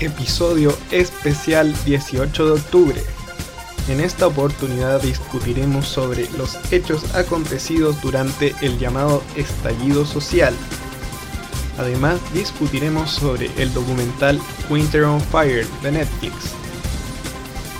[0.00, 3.02] episodio especial 18 de octubre.
[3.88, 10.54] En esta oportunidad discutiremos sobre los hechos acontecidos durante el llamado estallido social.
[11.78, 16.34] Además discutiremos sobre el documental Winter on Fire de Netflix.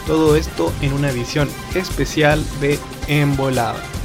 [0.06, 2.78] Todo esto en una edición especial de
[3.08, 3.97] Embolada.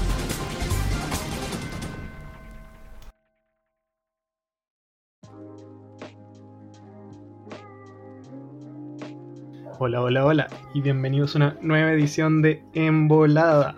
[9.86, 13.76] Hola, hola, hola y bienvenidos a una nueva edición de Embolada.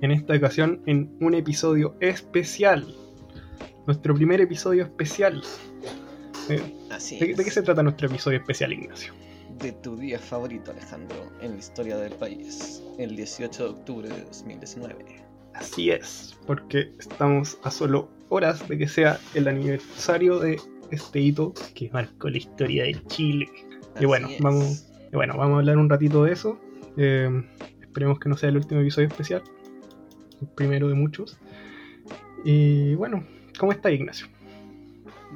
[0.00, 2.86] En esta ocasión en un episodio especial.
[3.88, 5.42] Nuestro primer episodio especial.
[6.48, 7.36] Eh, Así ¿de, es.
[7.36, 9.12] de qué se trata nuestro episodio especial, Ignacio?
[9.58, 14.22] De tu día favorito, Alejandro, en la historia del país, el 18 de octubre de
[14.22, 15.24] 2019.
[15.54, 20.60] Así es, porque estamos a solo horas de que sea el aniversario de
[20.92, 23.48] este hito que marcó la historia de Chile.
[23.98, 24.40] Y bueno, es.
[24.40, 26.58] vamos- Y bueno, vamos a hablar un ratito de eso.
[26.96, 27.44] Eh,
[27.82, 29.42] esperemos que no sea el último episodio especial.
[30.40, 31.38] El primero de muchos.
[32.44, 33.22] Y bueno,
[33.58, 34.26] ¿cómo está Ignacio?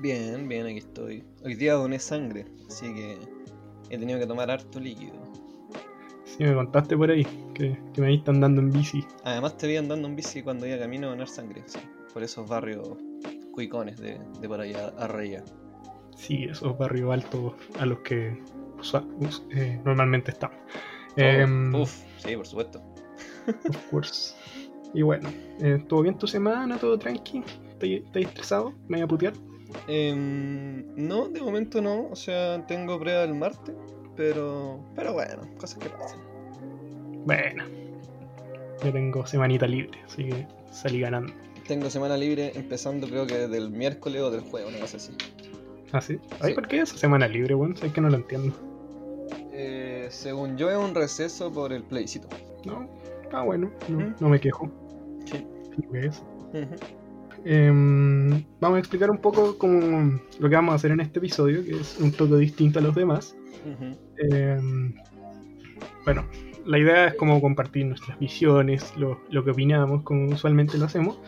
[0.01, 1.25] Bien, bien, aquí estoy.
[1.45, 3.19] Hoy día doné sangre, así que
[3.91, 5.13] he tenido que tomar harto líquido.
[6.25, 9.05] Si me contaste por ahí que, que me viste andando en bici.
[9.25, 11.79] Además te vi andando en bici cuando iba camino a donar sangre, sí,
[12.13, 12.89] por esos barrios
[13.53, 15.43] cuicones de, de por allá arriba.
[16.17, 18.39] Sí, esos barrios altos a los que
[19.51, 20.57] eh, normalmente estamos.
[21.17, 22.83] Em, Uf, sí, por supuesto.
[23.69, 24.35] Of course.
[24.95, 25.29] Y bueno,
[25.61, 26.79] eh, ¿todo bien tu semana?
[26.79, 27.43] ¿Todo tranqui?
[27.69, 28.73] ¿Estás estás estresado?
[28.89, 29.33] ¿Me voy a putear?
[29.89, 33.75] Em, no, de momento no, o sea, tengo prueba el martes,
[34.17, 36.21] pero, pero bueno, cosas que pasan.
[37.25, 37.65] Bueno,
[38.83, 41.33] yo tengo semanita libre, así que salí ganando.
[41.67, 45.13] Tengo semana libre empezando creo que del miércoles o del jueves, una cosa así.
[45.93, 46.19] ¿Ah, sí?
[46.41, 46.55] Ay, Sí.
[46.55, 47.77] ¿por qué esa semana libre, weón?
[47.77, 48.55] Sé que no lo entiendo.
[49.53, 52.29] Eh, según yo es un receso por el plebiscito.
[52.65, 52.89] No,
[53.33, 54.15] ah, bueno, no, ¿Mm?
[54.21, 54.71] no me quejo.
[55.25, 55.47] Sí.
[55.89, 56.23] Pues.
[56.53, 56.75] Ujú.
[57.45, 61.65] Em, vamos a explicar un poco cómo, lo que vamos a hacer en este episodio,
[61.65, 63.37] que es un poco distinto a los demás.
[64.19, 64.59] Eh,
[66.05, 66.25] bueno,
[66.65, 71.21] la idea es como compartir nuestras visiones, lo, lo que opinamos, como usualmente lo hacemos.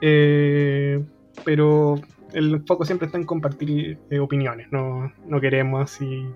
[0.00, 1.02] Eh,
[1.44, 1.96] pero
[2.32, 4.68] el foco siempre está en compartir eh, opiniones.
[4.70, 6.26] No, no queremos así,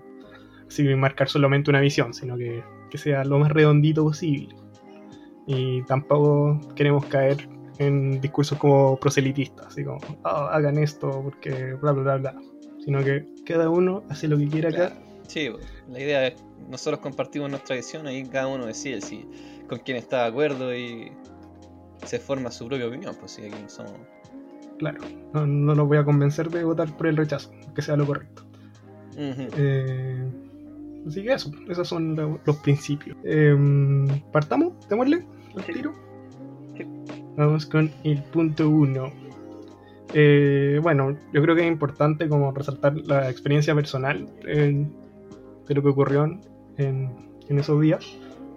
[0.67, 4.55] así marcar solamente una visión, sino que, que sea lo más redondito posible.
[5.45, 7.47] Y tampoco queremos caer
[7.79, 12.41] en discursos como proselitistas, así como, "Ah, hagan esto porque bla bla bla bla.
[12.83, 14.93] Sino que cada uno hace lo que quiera acá.
[15.27, 15.49] Sí,
[15.89, 16.35] la idea es
[16.69, 19.27] nosotros compartimos nuestra visión y cada uno decide si
[19.67, 21.11] con quién está de acuerdo y
[22.05, 23.93] se forma su propia opinión, pues si aquí no somos.
[24.79, 24.99] Claro,
[25.33, 28.43] no, no los voy a convencer de votar por el rechazo, que sea lo correcto.
[29.17, 30.23] Eh,
[31.07, 33.17] así que eso, esos son lo- los principios.
[33.23, 33.55] Eh,
[34.31, 35.25] Partamos, démosle
[35.65, 35.73] Sí.
[35.73, 35.93] tiro.
[36.77, 36.85] Sí.
[37.35, 39.11] Vamos con el punto uno.
[40.13, 44.85] Eh, bueno, yo creo que es importante como resaltar la experiencia personal eh,
[45.67, 46.23] de lo que ocurrió
[46.77, 47.09] en,
[47.49, 48.05] en esos días,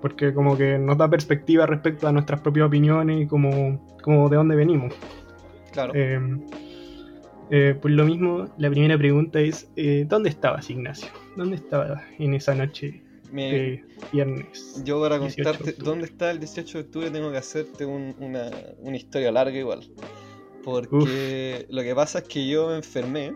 [0.01, 4.37] porque como que nos da perspectiva respecto a nuestras propias opiniones y como, como de
[4.37, 4.95] dónde venimos.
[5.73, 5.93] Claro.
[5.95, 6.19] Eh,
[7.51, 11.11] eh, por lo mismo, la primera pregunta es, eh, ¿dónde estabas, Ignacio?
[11.37, 14.83] ¿Dónde estabas en esa noche Me- de viernes?
[14.85, 18.15] Yo para 18 de contarte dónde está el 18 de octubre tengo que hacerte un-
[18.21, 19.81] una, una historia larga igual.
[20.63, 23.33] Porque lo que pasa es que yo me enfermé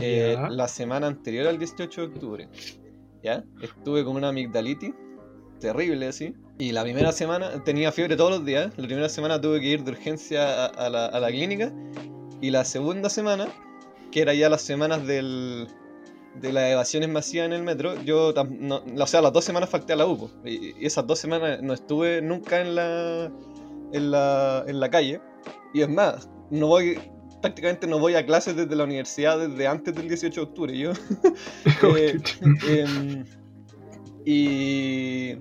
[0.00, 2.48] eh, la semana anterior al 18 de octubre.
[3.22, 3.44] ¿Ya?
[3.62, 4.92] Estuve con una amigdalitis
[5.60, 6.34] terrible así.
[6.58, 8.72] Y la primera semana tenía fiebre todos los días.
[8.76, 11.72] La primera semana tuve que ir de urgencia a, a la, a la clínica.
[12.40, 13.48] Y la segunda semana,
[14.12, 15.66] que era ya las semanas del,
[16.40, 19.94] de las evasiones masivas en el metro, yo, no, o sea, las dos semanas falté
[19.94, 20.30] a la UPO.
[20.44, 23.32] Y, y esas dos semanas no estuve nunca en la,
[23.92, 25.20] en la, en la calle.
[25.72, 26.98] Y es más, no voy,
[27.40, 30.78] prácticamente no voy a clases desde la universidad desde antes del 18 de octubre.
[30.78, 30.92] Yo,
[31.96, 32.18] eh,
[32.68, 33.24] em,
[34.24, 35.36] y,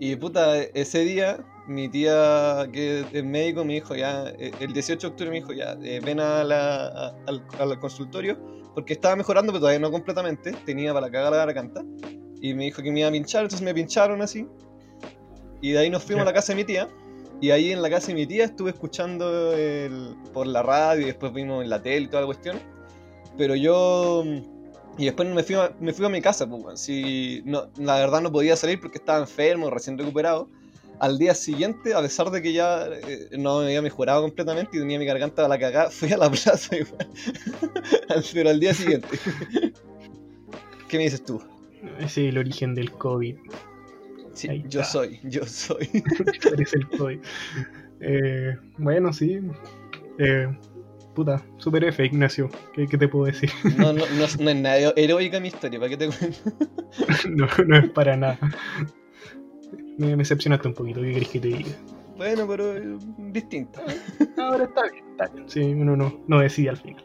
[0.00, 5.00] y puta, ese día mi tía que es médico me dijo ya, eh, el 18
[5.08, 8.38] de octubre me dijo ya, eh, ven a la- a- al, al consultorio
[8.74, 11.82] porque estaba mejorando pero todavía no completamente, tenía para cagar la garganta.
[12.40, 14.46] Y me dijo que me iba a pinchar, entonces me pincharon así.
[15.62, 16.88] Y de ahí nos fuimos a la casa de mi tía.
[17.40, 21.06] Y ahí en la casa de mi tía estuve escuchando el- por la radio y
[21.06, 22.58] después vimos en la tele y toda la cuestión.
[23.38, 24.24] Pero yo
[24.98, 26.80] y después me fui a, me fui a mi casa, pues.
[26.80, 30.48] Si no, la verdad no podía salir porque estaba enfermo, recién recuperado.
[31.00, 34.80] Al día siguiente, a pesar de que ya eh, no me había mejorado completamente y
[34.80, 37.08] tenía mi garganta a la cagada, fui a la plaza igual.
[38.08, 39.08] Al- Pero al día siguiente.
[40.88, 41.42] ¿Qué me dices tú?
[41.98, 43.36] Ese es el origen del COVID.
[44.34, 45.88] Sí, yo soy, yo soy.
[46.52, 47.18] Eres el COVID.
[48.00, 49.40] Eh, bueno, sí.
[50.18, 50.46] Eh,
[51.14, 52.48] puta, super F, Ignacio.
[52.72, 53.50] ¿Qué, qué te puedo decir?
[53.78, 56.38] No, no, no, es- no es nada heroica mi historia, ¿para qué te cuento?
[57.30, 58.38] no, no es para nada.
[59.98, 61.70] Me, me decepcionaste un poquito, ¿qué querés que te diga?
[62.16, 63.82] Bueno, pero eh, distinta.
[64.38, 65.48] Ahora está bien, está bien.
[65.48, 67.04] Sí, uno no, no decide al final.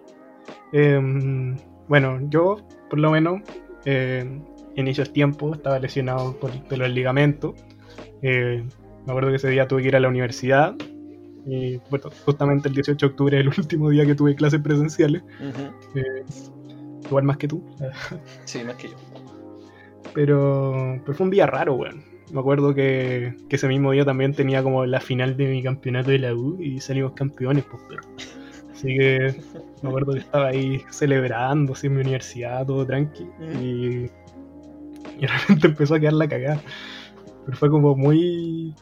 [0.72, 1.56] Em,
[1.88, 2.58] bueno, yo,
[2.90, 3.42] por lo menos,
[3.86, 4.40] eh,
[4.76, 7.56] en esos tiempos estaba lesionado por, de los ligamentos.
[8.22, 8.64] Eh,
[9.06, 10.76] me acuerdo que ese día tuve que ir a la universidad.
[11.45, 15.24] Y bueno, justamente el 18 de octubre es el último día que tuve clases presenciales.
[15.95, 16.24] Eh,
[17.06, 17.63] igual más que tú.
[18.45, 18.95] Sí, más que yo.
[20.13, 22.03] Pero, pero fue un día raro, weón.
[22.31, 26.12] Me acuerdo que, que ese mismo día también tenía como la final de mi campeonato
[26.12, 28.01] de la U y salimos campeones, pues, pero.
[28.71, 29.36] Así que
[29.81, 33.27] me acuerdo que estaba ahí celebrando así, en mi universidad, todo tranqui.
[33.62, 34.09] Y,
[35.18, 36.62] y de repente empezó a quedar la cagada.
[37.45, 38.74] Pero fue como muy.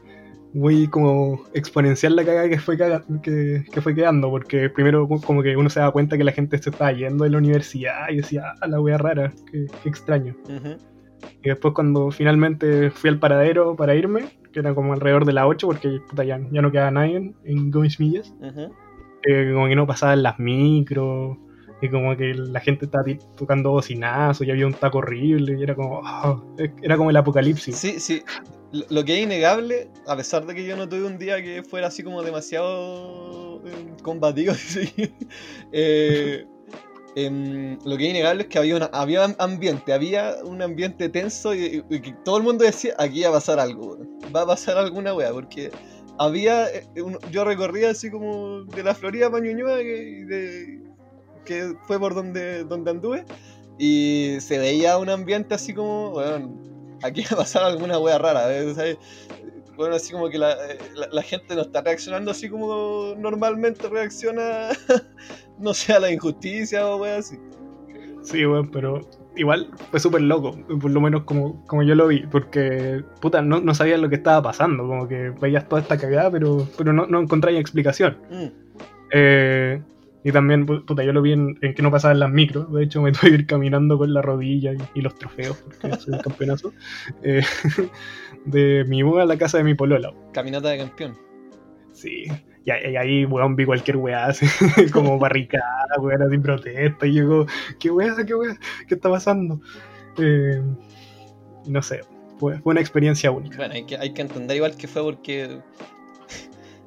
[0.54, 5.44] Muy como exponencial la cagada que fue, caga- que, que fue quedando, porque primero como
[5.44, 8.18] que uno se da cuenta que la gente se estaba yendo de la universidad y
[8.18, 10.36] decía, ah, la wea rara, qué, qué extraño.
[11.44, 15.46] Y después cuando finalmente fui al paradero para irme, que era como alrededor de las
[15.46, 18.34] 8, porque puta, ya, ya no quedaba nadie en, en Gómez Millas,
[19.24, 21.38] eh, como que no pasaban las micros,
[21.82, 23.04] y como que la gente estaba
[23.36, 26.42] tocando bocinazos, y había un taco horrible, y era como, ah,
[26.82, 27.76] era como el apocalipsis.
[27.76, 28.22] Sí, sí.
[28.72, 31.88] Lo que es innegable, a pesar de que yo no tuve un día que fuera
[31.88, 34.92] así como demasiado eh, combativo, sí,
[35.72, 36.46] eh,
[37.16, 41.56] em, lo que es innegable es que había, había am- ambiente, había un ambiente tenso
[41.56, 43.98] y, que todo el mundo decía, aquí va a pasar algo,
[44.36, 45.72] va a pasar alguna wea, porque
[46.20, 46.88] había, eh,
[47.32, 50.84] yo recorría así como de la Florida para Ñuñoa, que, de-
[51.46, 53.26] que fue por donde, donde anduve,
[53.78, 56.16] y se veía un ambiente así como,
[57.04, 58.74] aquí va a pasar alguna wea rara, ¿eh?
[58.76, 58.98] ¿sabes?
[59.76, 63.88] Bueno, así como que la, eh, la- la gente no está reaccionando así como normalmente
[63.90, 64.70] reacciona,
[65.60, 67.38] no sé, a la injusticia o wea así.
[68.24, 72.26] Sí, weón, pero igual fue súper loco, por lo menos como, como yo lo vi,
[72.28, 76.32] porque puta, no, no sabía lo que estaba pasando, como que veías toda esta cagada,
[76.32, 78.18] pero, pero no, no encontráis explicación.
[78.32, 78.48] Mm,
[79.14, 79.82] Eh,
[80.28, 82.72] y también, pu- puta, yo lo vi en, en que no pasaban las micros.
[82.74, 85.96] De hecho, me tuve que ir caminando con la rodilla y, y los trofeos, porque
[85.98, 86.74] soy un campeonazo.
[87.24, 87.42] eh,
[88.46, 90.12] de mi U a la casa de mi polola.
[90.34, 91.18] caminata de campeón.
[91.94, 92.26] Sí.
[92.66, 94.46] Y, ahí- y ahí, weón, vi cualquier weá, así,
[94.92, 95.64] como barricada,
[96.00, 97.08] weón, así protesta.
[97.08, 97.46] Y yo, como,
[97.80, 98.58] ¿qué weá, qué weá,
[98.88, 99.62] qué está pasando?
[100.18, 100.62] Eh,
[101.68, 102.02] no sé,
[102.38, 103.56] fue, fue una experiencia única.
[103.58, 105.60] Bueno, hay que, hay que entender igual que fue porque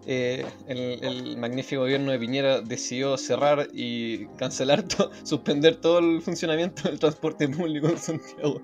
[0.06, 6.20] eh, el, el magnífico gobierno de Piñera decidió cerrar y cancelar, to- suspender todo el
[6.22, 8.60] funcionamiento del transporte público en Santiago.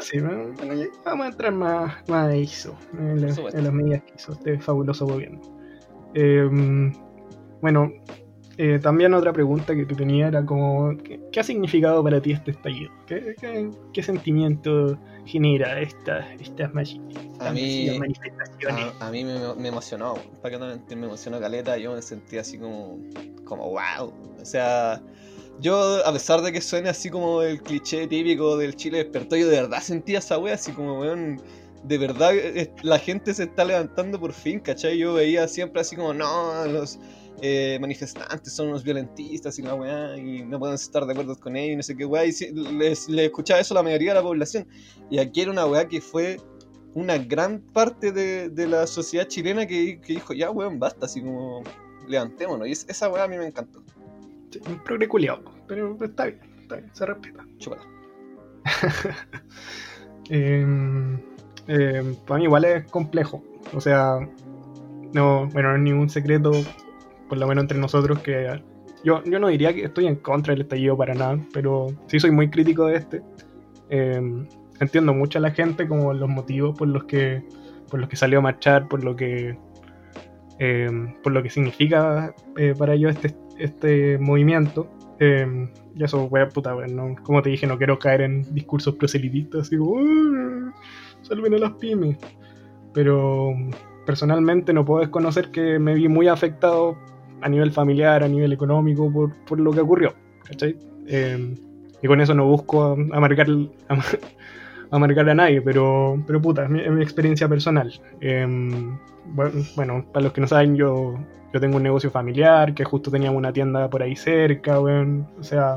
[0.00, 0.52] Sí, ¿no?
[0.54, 3.58] Bueno, vamos a entrar más, más a eso, en, la- supuesto.
[3.58, 5.40] en las medidas que hizo este fabuloso gobierno.
[6.14, 6.48] Eh,
[7.60, 7.92] bueno,
[8.58, 12.32] eh, también otra pregunta que tú tenías era como, ¿qué, qué ha significado para ti
[12.32, 12.90] este estallido?
[13.06, 17.00] ¿Qué, qué- qué sentimiento genera esta, estas magi-
[17.40, 18.94] A mí- estas manifestaciones?
[19.00, 22.02] A, a mí me, me emocionó, para que no mentir, me emocionó caleta, yo me
[22.02, 22.98] sentí así como,
[23.44, 24.12] como wow.
[24.40, 25.02] O sea,
[25.60, 29.48] yo a pesar de que suene así como el cliché típico del Chile despertó, yo
[29.48, 31.40] de verdad sentía esa wea así como, weón,
[31.84, 34.98] de verdad eh, la gente se está levantando por fin, ¿cachai?
[34.98, 36.98] Yo veía siempre así como, no, los
[37.42, 41.56] eh, manifestantes son unos violentistas y la weá, y no pueden estar de acuerdo con
[41.56, 44.10] ellos y no sé qué weá, y sí, les, les escuchaba eso a la mayoría
[44.10, 44.66] de la población.
[45.10, 46.38] Y aquí era una weá que fue
[46.94, 51.20] una gran parte de, de la sociedad chilena que, que dijo, ya weón, basta, así
[51.20, 51.62] como
[52.08, 52.66] levantémonos.
[52.68, 53.82] Y es- esa weá a mí me encantó.
[54.50, 57.44] Sí, un progre culiao, pero está bien, está bien, se respeta.
[57.58, 57.82] Chúpala.
[60.30, 60.64] Eh,
[61.68, 63.42] eh, para mí igual es complejo.
[63.74, 64.18] O sea,
[65.12, 66.52] no, bueno, no es ningún secreto,
[67.28, 68.60] por lo menos entre nosotros, que
[69.04, 72.30] yo, yo no diría que estoy en contra del estallido para nada, pero sí soy
[72.30, 73.22] muy crítico de este.
[73.90, 74.20] Eh,
[74.80, 77.42] entiendo mucho a la gente como los motivos por los que
[77.90, 79.56] por los que salió a marchar, por lo que
[80.58, 80.90] eh,
[81.22, 84.88] por lo que significa eh, para ellos este, este movimiento.
[85.18, 85.46] Eh,
[85.94, 89.62] y eso, wea puta, wea, no- como te dije, no quiero caer en discursos proselitistas,
[89.62, 90.72] así como, "Uh,
[91.22, 92.18] salven a las pymes.
[92.92, 93.54] Pero
[94.04, 96.96] personalmente no puedo desconocer que me vi muy afectado
[97.46, 100.14] a nivel familiar, a nivel económico, por, por lo que ocurrió.
[100.44, 100.76] ¿cachai?
[101.06, 101.54] Eh,
[102.02, 104.00] y con eso no busco am- amargar, am-
[104.90, 107.92] amargar a nadie, pero, pero puta, es mi, es mi experiencia personal.
[108.20, 108.46] Eh,
[109.74, 111.14] bueno, para los que no saben, yo,
[111.52, 114.78] yo tengo un negocio familiar, que justo teníamos una tienda por ahí cerca.
[114.80, 115.76] O sea,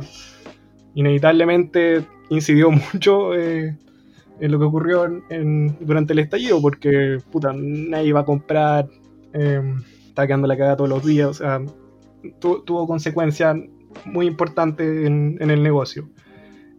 [0.95, 5.05] inevitablemente incidió mucho en lo que ocurrió
[5.79, 8.87] durante el estallido, porque puta, nadie iba a comprar,
[10.19, 11.61] estaba quedando la cagada todos los días, o sea,
[12.39, 13.55] tuvo consecuencias
[14.05, 16.09] muy importantes en, el negocio.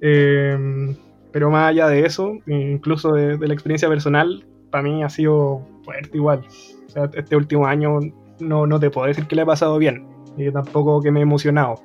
[0.00, 6.11] pero más allá de eso, incluso de, la experiencia personal, para mí ha sido fuerte
[6.16, 6.44] igual.
[6.87, 7.99] O sea, este último año
[8.40, 10.06] no, no te puedo decir que le ha pasado bien,
[10.37, 11.76] y tampoco que me he emocionado.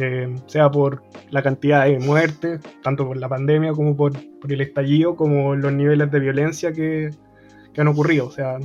[0.00, 4.12] Eh, sea por la cantidad de muertes, tanto por la pandemia como por,
[4.48, 7.10] el estallido, como los niveles de violencia que,
[7.74, 8.26] que, han ocurrido.
[8.26, 8.58] O sea,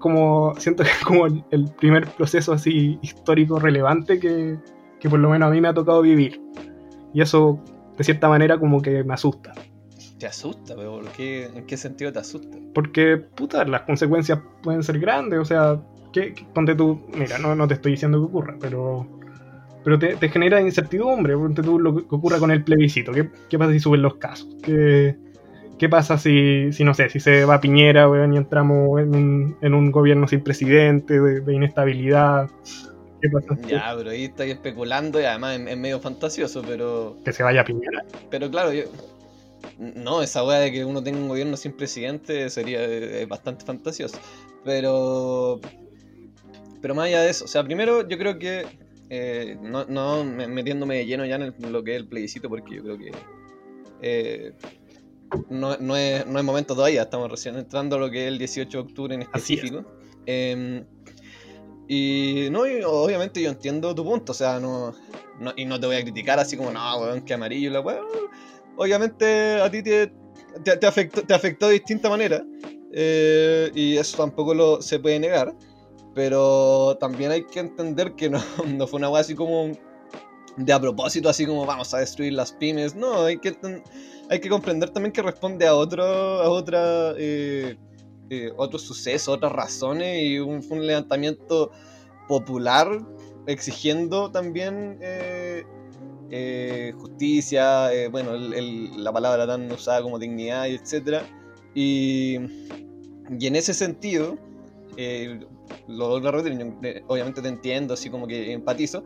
[0.00, 4.58] como, siento que es como el, primer proceso así histórico relevante que,
[4.98, 6.40] que por lo menos a mí me ha tocado vivir.
[7.14, 7.62] Y eso,
[7.96, 9.52] de cierta manera, como que me asusta.
[10.18, 10.74] ¿Te asusta?
[10.76, 12.58] ¿Pero qué, ¿En qué sentido te asusta?
[12.74, 15.38] Porque, puta, las consecuencias pueden ser grandes.
[15.38, 15.80] O sea,
[16.12, 19.06] ¿qué, ponte tú, mira, no, no te estoy diciendo que ocurra, pero
[19.82, 21.36] pero te, te, genera incertidumbre.
[21.36, 23.12] Ponte tú lo que ocurra con el plebiscito.
[23.12, 24.56] ¿Qué, qué pasa si suben los casos?
[24.62, 25.16] ¿Qué,
[25.80, 29.72] qué pasa si, si, no sé, si se va Piñera y entramos en un, en
[29.72, 32.50] un, gobierno sin presidente, de, inestabilidad?
[33.22, 33.58] ¿Qué pasa?
[33.66, 37.16] Ya, pero ahí estoy especulando y además es, medio fantasioso, pero...
[37.24, 38.04] Que se vaya Piñera.
[38.28, 38.82] Pero claro, yo,
[39.78, 44.18] no, esa weá de que uno tenga un gobierno sin presidente sería eh, bastante fantasioso.
[44.64, 45.60] Pero.
[46.82, 48.66] Pero más allá de eso, o sea, primero yo creo que.
[49.08, 52.82] Eh, no, no metiéndome de lleno ya en, lo que es el plebiscito, porque yo
[52.82, 53.12] creo que.
[54.02, 54.52] Eh,
[55.48, 58.38] no, no, es, no es momento todavía, estamos recién entrando a lo que es el
[58.38, 59.84] 18 de octubre en específico.
[60.26, 60.84] Em,
[61.88, 64.94] y no, obviamente yo entiendo tu punto, o sea, no,
[65.56, 68.06] y no te voy a criticar así como, no, weón, que amarillo, la weón
[68.80, 70.10] obviamente a ti te,
[70.64, 72.42] te, afectó, te afectó de distinta manera.
[72.92, 75.54] Eh, y eso tampoco lo, se puede negar.
[76.14, 79.70] Pero también hay que entender que no, no fue una cosa así como
[80.56, 82.94] de a propósito, así como vamos a destruir las pymes.
[82.94, 83.56] No, hay que,
[84.30, 87.76] hay que comprender también que responde a otro, a otra, eh,
[88.30, 91.72] eh, otro suceso, otras razones y un, levantamiento
[92.28, 92.88] popular
[93.48, 95.64] exigiendo también eh,
[96.96, 101.24] justicia, bueno, la palabra tan usada como dignidad, y etc.
[101.74, 104.38] Y, en ese sentido,
[104.96, 105.40] eh,
[105.88, 109.02] lo, obviamente te entiendo, así como que empatizo,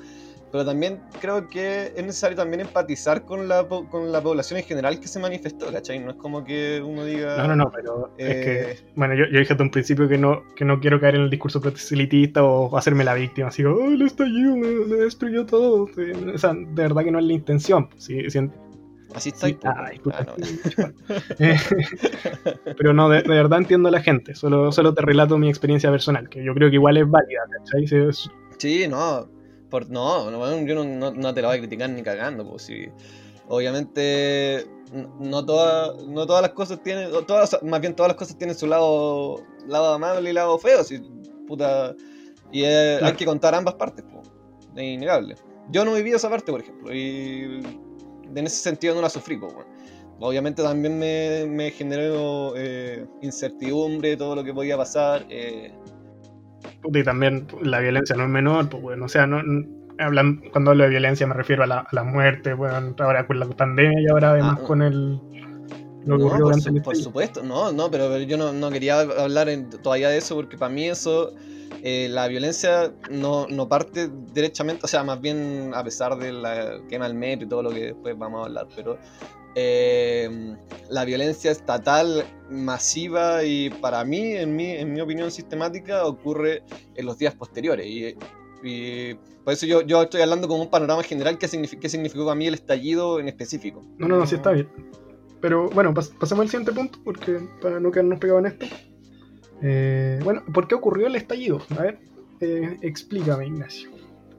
[0.54, 5.00] pero también creo que es necesario también empatizar con la, con la población en general
[5.00, 5.98] que se manifestó, ¿cachai?
[5.98, 7.38] No es como que uno diga...
[7.38, 10.16] No, no, no, pero es que, eh, bueno, yo, yo dije desde un principio que
[10.16, 13.84] no, que no quiero caer en el discurso proselitista o hacerme la víctima, así, oh,
[13.84, 15.88] el estallido me, me destruyó todo.
[16.32, 17.88] O sea, de verdad que no es la intención.
[17.96, 18.20] Sí,
[19.12, 19.48] Así está.
[19.64, 19.90] ah,
[22.78, 24.36] pero no, de, verdad entiendo a la gente.
[24.36, 27.88] Solo, solo te relato mi experiencia personal, que yo creo que igual es válida, ¿cachai?
[28.56, 29.33] Sí, no
[29.80, 32.86] no, no, yo no, no, te la voy a criticar ni cagando, pues si
[33.48, 34.66] obviamente
[35.20, 38.66] no, todas no todas las cosas tienen, todas, más bien todas las cosas tienen su
[38.66, 41.00] lado, lado amable y lado feo, si,
[41.46, 41.94] puta,
[42.52, 44.30] y hay que contar ambas partes, pues,
[44.76, 45.34] es innegable.
[45.70, 47.62] Yo no viví esa parte, por ejemplo, y
[48.34, 49.54] en ese sentido no la sufrí, pues,
[50.20, 55.26] Obviamente también me, me generó eh, incertidumbre todo lo que podía pasar.
[55.28, 55.72] Eh,
[56.92, 59.40] y también la violencia no es menor, pues bueno, o sea, no,
[59.98, 63.38] hablan, cuando hablo de violencia me refiero a la, a la muerte, bueno, ahora con
[63.38, 65.20] la pandemia y ahora además ah, con el...
[66.04, 69.48] no, por, supuesto, no, no, pero, yo no, no, quería hablar
[69.82, 71.34] todavía de eso porque para mí eso,
[71.82, 76.80] eh, la violencia no, no, parte derechamente, o sea, más bien a pesar de la
[76.88, 78.98] quema del metro y todo lo que después vamos a hablar, pero
[79.54, 80.56] eh,
[80.90, 86.62] la violencia estatal masiva y para mí, en mi, en mi opinión sistemática, ocurre
[86.94, 87.86] en los días posteriores.
[87.86, 92.34] Y, por eso yo, yo estoy hablando como un panorama general que, significa, significó para
[92.34, 93.82] mí el estallido en específico.
[93.98, 94.68] No, no, no, sí está bien.
[95.42, 98.66] Pero bueno, pasemos al siguiente punto, porque para no quedarnos pegados en esto.
[99.60, 101.60] Eh, bueno, ¿por qué ocurrió el estallido?
[101.78, 101.98] A ver,
[102.40, 103.90] eh, explícame, Ignacio.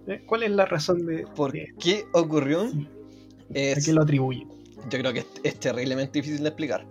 [0.08, 1.28] Eh, ¿Cuál es la razón de...
[1.36, 2.64] ¿Por qué ocurrió?
[2.64, 4.48] ¿A qué lo atribuye?
[4.90, 6.86] Yo creo que es, terriblemente difícil de explicar.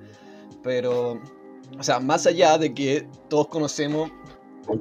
[0.62, 1.20] Pero,
[1.78, 4.10] o sea, más allá de que todos conocemos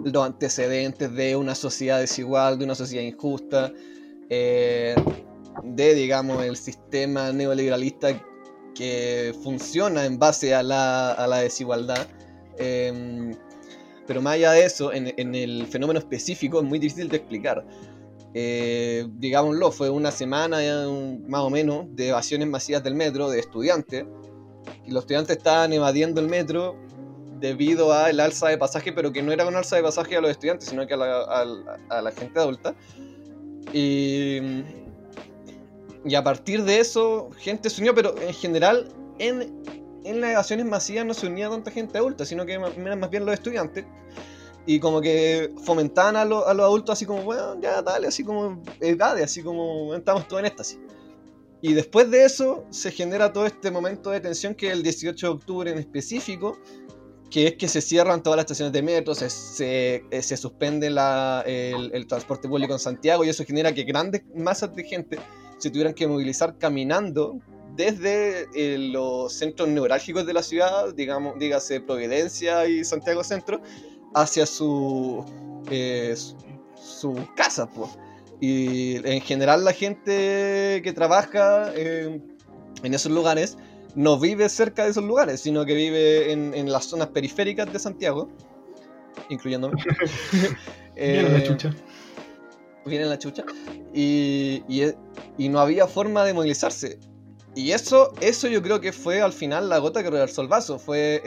[0.04, 3.72] los antecedentes de una sociedad desigual, de una sociedad injusta,
[4.30, 4.96] eh,
[5.64, 8.10] de, digamos, el sistema neoliberalista
[8.74, 12.08] que funciona en base a la, a la desigualdad.
[12.58, 13.36] Em,
[14.08, 17.66] pero más allá de eso, en, en, el fenómeno específico es muy difícil de explicar
[18.34, 20.58] eh, digámoslo, fue una semana
[21.28, 24.06] más o menos de evasiones masivas del metro de estudiantes.
[24.86, 26.76] Y los estudiantes estaban evadiendo el metro
[27.40, 30.32] debido al alza de pasaje, pero que no era un alza de pasaje a los
[30.32, 32.74] estudiantes, sino que a la, gente adulta.
[33.72, 34.40] Y,
[36.06, 38.88] y a partir de eso, gente se unió, pero en general,
[39.20, 39.62] en,
[40.06, 43.34] en las evasiones masivas no se unía tanta gente adulta, sino que más bien los
[43.34, 43.86] estudiantes.
[44.66, 49.26] Y como que fomentaban a, los adultos así como, bueno, ya dale, así como edades,
[49.26, 50.80] así como estamos todos en éxtasis.
[51.62, 55.34] Y después de eso se genera todo este momento de tensión que el 18 de
[55.34, 56.58] octubre en específico,
[57.30, 61.42] que es que se cierran todas las estaciones de metro, se, se, eh, suspende la,
[61.46, 65.18] el, transporte público en Santiago y eso genera que grandes masas de gente
[65.58, 67.40] se tuvieran que movilizar caminando
[67.76, 73.62] desde eh, los centros neurálgicos de la ciudad, digamos, dígase Providencia y Santiago Centro,
[74.14, 75.26] hacia su,
[75.70, 76.16] eh,
[76.76, 77.68] su, casa.
[77.70, 77.92] Pues.
[78.40, 83.58] Y en general la gente que trabaja en esos lugares
[83.96, 88.30] no vive cerca de esos lugares, sino que vive en, las zonas periféricas de Santiago,
[89.30, 89.82] incluyéndome.
[90.96, 91.76] Viene la eh, chucha.
[92.86, 93.44] Viene la chucha.
[93.94, 94.64] Y,
[95.38, 97.00] y, no había forma de movilizarse.
[97.56, 100.80] Y eso, eso yo creo que fue al final la gota que reversó el vaso.
[100.80, 101.22] Fue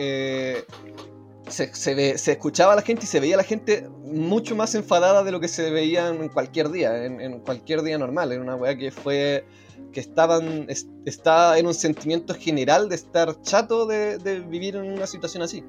[1.46, 4.74] eh, se, se, escuchaba a la gente y se veía a la gente mucho más
[4.74, 8.32] enfadada de lo que se veía en cualquier día, en, cualquier día normal.
[8.32, 9.44] Era una weá que fue.
[9.92, 10.66] que estaban.
[11.04, 15.62] está en un sentimiento general de estar chato de, vivir en una situación así.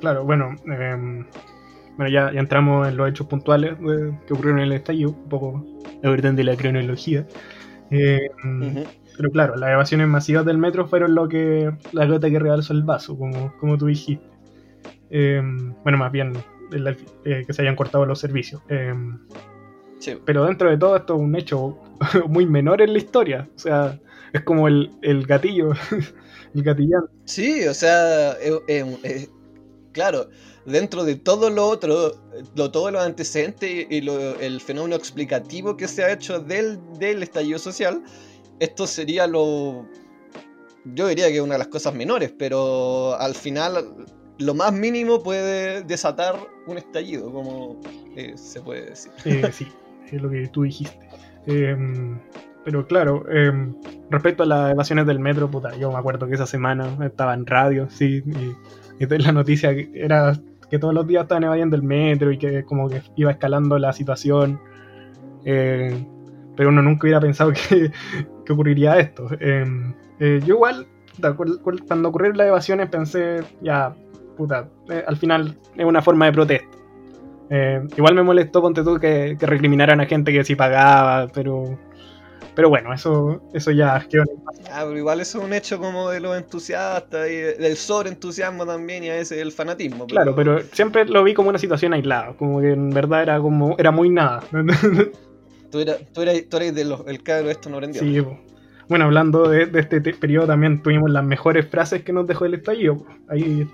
[0.00, 0.54] Claro, bueno.
[0.66, 1.26] Em,
[1.96, 3.76] bueno, ya, ya, entramos en los hechos puntuales
[4.26, 5.64] que ocurrieron en el estallido, un poco
[6.02, 7.26] la orden de la cronología.
[7.90, 8.84] Em,
[9.16, 12.82] pero claro, las evasiones masivas del metro fueron lo que la gota que rebalsó el
[12.82, 14.33] vaso, como, como tú dijiste.
[15.10, 16.32] Em, bueno, más bien
[16.72, 18.62] eh, que se hayan cortado los servicios.
[18.68, 19.18] Em,
[20.24, 21.78] pero dentro de todo esto es un hecho
[22.28, 23.48] muy menor en la historia.
[23.56, 23.98] O sea,
[24.32, 24.90] es como el,
[25.26, 25.72] gatillo,
[26.54, 27.04] el gatillán.
[27.24, 29.28] Sí, o sea, eh, eh,
[29.92, 30.28] claro,
[30.66, 32.12] dentro de todo lo otro,
[32.54, 34.06] lo, todos los antecedentes y
[34.40, 38.02] el fenómeno explicativo que se ha hecho del, del estallido social,
[38.60, 39.86] esto sería lo...
[40.86, 44.04] Yo diría que una de las cosas menores, pero al final
[44.38, 47.80] lo más mínimo puede desatar un estallido, como
[48.16, 49.12] eh, se puede decir.
[49.52, 49.68] sí,
[50.12, 51.08] es lo que tú dijiste.
[51.46, 52.18] Em,
[52.64, 53.74] pero claro, em,
[54.10, 57.46] respecto a las evasiones del metro, puta, yo me acuerdo que esa semana estaba en
[57.46, 60.38] radio, sí, y, la noticia era
[60.70, 63.92] que todos los días estaban evadiendo el metro y que como que iba escalando la
[63.92, 64.60] situación.
[65.44, 66.06] Eh,
[66.56, 67.90] pero uno nunca hubiera pensado que,
[68.44, 69.28] que ocurriría esto.
[69.40, 70.86] Em, eh, yo igual,
[71.86, 73.94] cuando ocurrieron las evasiones pensé, ya,
[74.36, 76.78] puta, eh, al final es una forma de protesta.
[77.50, 81.78] Eh, igual me molestó, ponte tú, que, que, recriminaran a gente que sí pagaba, pero
[82.54, 84.24] pero bueno, eso, eso ya quedó
[84.70, 89.04] ah, pero igual eso es un hecho como de los entusiastas y del sobreentusiasmo también
[89.04, 90.06] y a veces el fanatismo.
[90.06, 93.74] Claro, pero siempre lo vi como una situación aislada, como que en verdad era como
[93.78, 94.42] era muy nada.
[95.70, 98.00] tú, eras, tú, eras, tú eres del cabro esto no aprendió.
[98.00, 98.22] Sí,
[98.88, 102.54] bueno, hablando de, de, este periodo también tuvimos las mejores frases que nos dejó el
[102.54, 103.04] estallido.
[103.28, 103.66] Ahí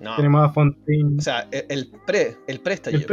[0.00, 0.16] no.
[0.16, 1.18] Tenemos a Fontaine.
[1.18, 3.06] O sea, el pre, el pre El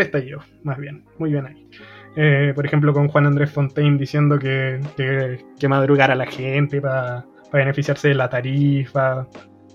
[0.64, 1.04] más bien.
[1.18, 1.68] Muy bien ahí.
[2.16, 6.82] Eh, por ejemplo, con Juan Andrés Fontaine diciendo que, que, que madrugar a la gente
[6.82, 9.28] para beneficiarse de la tarifa.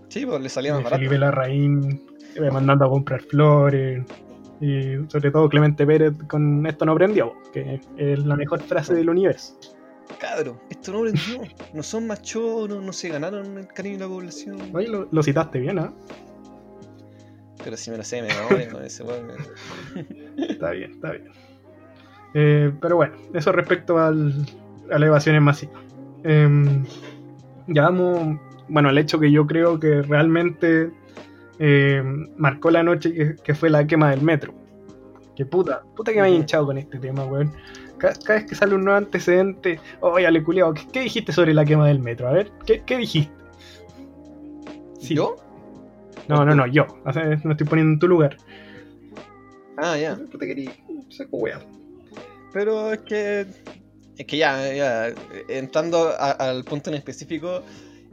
[0.09, 0.98] Sí, pues le salía más eh, barato.
[0.98, 2.03] Felipe Larraín
[2.35, 4.05] eh, mandando a comprar flores.
[4.61, 9.11] Y sobre todo Clemente Pérez con esto no prendió, que es la mejor frase del
[9.11, 9.59] universo.
[10.20, 11.42] Cabro, esto no prendió.
[11.75, 14.59] No son machoros, no se ganaron el cariño de la población.
[14.72, 15.92] Oye, lo, lo citaste bien, ¿ah?
[17.64, 19.05] Pero si me lo sé, me con ese
[20.37, 21.31] Está bien, está bien.
[22.35, 24.46] Eh, pero bueno, eso respecto al,
[24.90, 25.83] a las evasiones masivas.
[26.25, 26.83] Eh,
[27.68, 30.90] ya vamos, bueno, el hecho que yo creo que realmente
[31.59, 34.55] em, marcó la noche que, fue la quema del metro.
[35.37, 37.53] Que puta, puta que me he hinchado con este tema, weón.
[37.98, 41.87] Cada, vez que sale un nuevo antecedente, oye, ale culiao, ¿qué, dijiste sobre la quema
[41.87, 42.29] del metro?
[42.29, 43.33] A ver, ¿qué, qué dijiste?
[45.01, 45.37] ¿Yo?
[46.28, 46.87] No, no, no, yo.
[47.44, 48.37] me estoy poniendo en tu lugar.
[49.76, 50.16] Ah, ya.
[50.16, 50.72] Te quería.
[51.08, 51.61] Saco wea.
[52.52, 53.46] Pero es que.
[54.18, 55.14] Es que ya, ya.
[55.48, 57.62] Entrando al punto en específico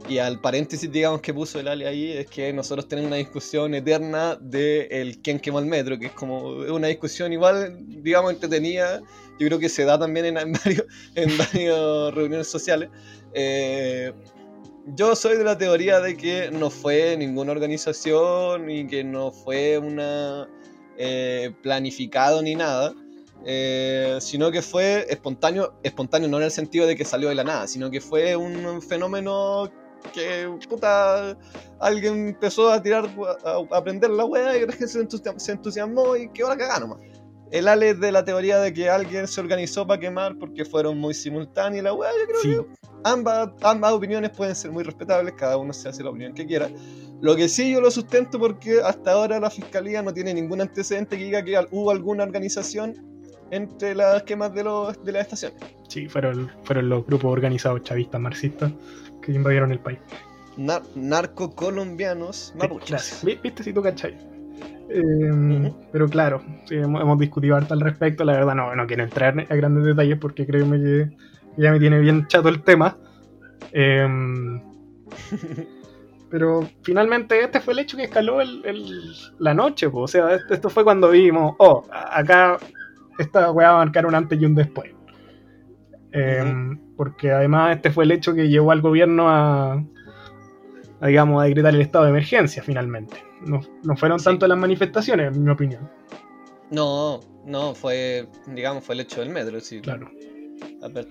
[0.08, 3.74] y al paréntesis, digamos, que puso el Ali ahí, es que nosotros tenemos una discusión
[3.74, 9.00] eterna de el quién quemó el metro, que es como una discusión igual, digamos, entretenida.
[9.38, 12.88] Yo creo que se da también en, en varios, en varias reuniones sociales.
[13.34, 14.12] Eh,
[14.86, 19.78] yo soy de la teoría de que no fue ninguna organización y que no fue
[19.78, 20.48] una
[20.96, 22.94] eh, planificado ni nada,
[23.44, 27.44] eh, sino que fue espontáneo, espontáneo no en el sentido de que salió de la
[27.44, 29.70] nada, sino que fue un fenómeno
[30.12, 31.36] que puta
[31.78, 33.08] alguien empezó a tirar
[33.44, 36.98] a, aprender la wea y la gente se entusiasmó, y quedó la cagada nomás.
[37.50, 41.14] El Ale de la teoría de que alguien se organizó para quemar porque fueron muy
[41.82, 42.48] la weá, yo creo Sí.
[42.50, 46.46] que ambas, ambas opiniones pueden ser muy respetables, cada uno se hace la opinión que
[46.46, 46.68] quiera.
[47.20, 51.18] Lo que sí yo lo sustento porque hasta ahora la fiscalía no tiene ningún antecedente
[51.18, 52.94] que diga que hubo alguna organización
[53.50, 55.58] entre las quemas de, los, de las estaciones.
[55.88, 58.70] Sí, fueron, fueron los grupos organizados chavistas marxistas
[59.22, 59.98] que invadieron el país.
[60.56, 62.90] Nar- narcocolombianos mapuches.
[62.90, 63.24] Gracias.
[63.24, 64.16] Vi- ¿Viste si tú cachai?
[64.92, 65.76] Eh, Ujú.
[65.92, 68.24] Pero claro, sí, hemos, hemos discutido harto al respecto.
[68.24, 71.10] La verdad, no, no quiero entrar a grandes detalles porque créeme que
[71.56, 72.96] ya me tiene bien chato el tema.
[73.72, 74.08] Eh,
[76.30, 79.88] pero finalmente este fue el hecho que escaló el- el- la noche.
[79.90, 80.00] po.
[80.02, 82.58] O sea, esto, esto fue cuando vimos, oh, acá
[83.18, 84.90] esta weá va a marcar un antes y un después.
[86.12, 89.82] Eh, Porque además este fue el hecho que llevó al gobierno a,
[91.00, 93.16] a, digamos, a decretar el estado de emergencia finalmente.
[93.46, 94.26] No, no fueron Sí.
[94.26, 95.90] tanto las manifestaciones, en mi opinión.
[96.70, 99.80] No, no, fue, digamos, fue el hecho del metro, sí.
[99.80, 100.10] Claro.
[100.82, 101.06] A ver,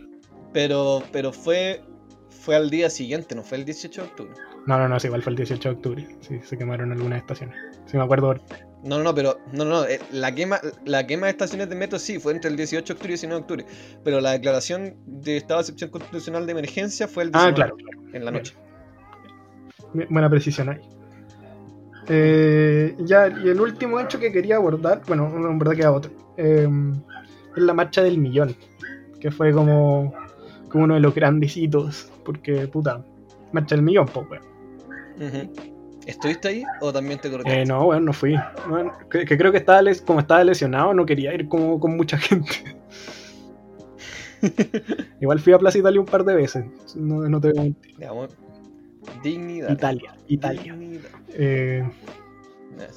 [0.53, 1.81] Pero, pero fue,
[2.29, 4.33] fue al día siguiente, no fue el 18 de octubre.
[4.65, 6.07] No, no, no, sí, igual fue el 18 de octubre.
[6.21, 7.55] Sí, se quemaron algunas estaciones.
[7.85, 8.35] Sí, me acuerdo.
[8.83, 11.99] No, no, no, pero no, no, eh, la quema, la quema de estaciones de metro
[11.99, 13.65] sí fue entre el 18 de octubre y el 19 de octubre,
[14.03, 17.75] pero la declaración de estado de excepción constitucional de emergencia fue el 19 Ah, claro,
[17.75, 17.99] claro.
[18.13, 18.55] en la noche.
[19.93, 20.79] Bien, Buena precisión ahí.
[22.09, 26.11] Eh, ya, y el último hecho que quería abordar, bueno, no, en verdad queda otro,
[26.37, 26.67] eh,
[27.55, 28.55] es la marcha del millón,
[29.19, 30.13] que fue como,
[30.69, 33.05] como uno de los grandecitos, porque puta,
[33.51, 34.43] marcha del millón, pues, weón.
[36.07, 37.61] ¿Estuviste ahí o también te cortaste?
[37.61, 38.35] Eh, no, weón, no fui.
[39.11, 42.17] Que, que creo que estaba les- como estaba lesionado, no quería ir como con mucha
[42.17, 42.51] gente.
[45.21, 47.95] Igual fui a Plaza Italia un par de veces, no, no te voy a mentir.
[49.23, 49.69] Dignidad.
[49.71, 50.61] Italia, Italia.
[50.73, 50.88] Dignidad.
[51.33, 51.83] Eh,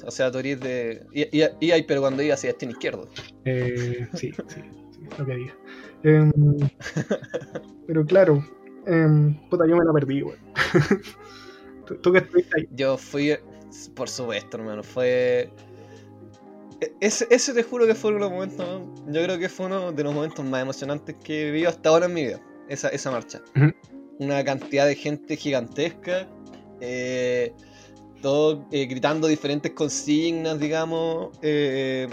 [0.05, 1.05] O sea, tú eres de.
[1.13, 3.09] Y, y, y ahí, pero cuando ibas hacia destino izquierdo.
[3.45, 5.55] Eh, sí, sí, sí, lo que diga.
[6.03, 6.31] Em,
[7.87, 8.43] pero claro,
[8.85, 10.37] em, puta, yo me la perdí, güey.
[11.85, 12.67] ¿Tú, tú que estuviste ahí?
[12.75, 13.35] Yo fui,
[13.95, 15.49] por supuesto, hermano, fue...
[16.81, 19.65] e- Ese, ese te juro que fue uno de los momentos, yo creo que fue
[19.67, 22.89] uno de los momentos más emocionantes que he vivido hasta ahora en mi vida, esa,
[22.89, 23.41] esa marcha.
[24.19, 26.27] Una cantidad de gente gigantesca,
[26.79, 27.53] eh,
[28.23, 32.07] todos eh, gritando diferentes consignas, digamos, eh,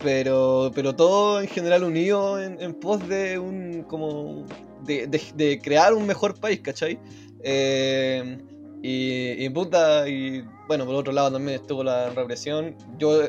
[0.00, 4.46] pero, pero todo en general unido en, en pos de un, como,
[4.84, 6.98] de, de- de crear un mejor país, ¿cachai?
[7.44, 8.38] Eh,
[8.82, 12.74] y, y puta, y bueno, por otro lado también estuvo la represión.
[12.98, 13.22] Yo,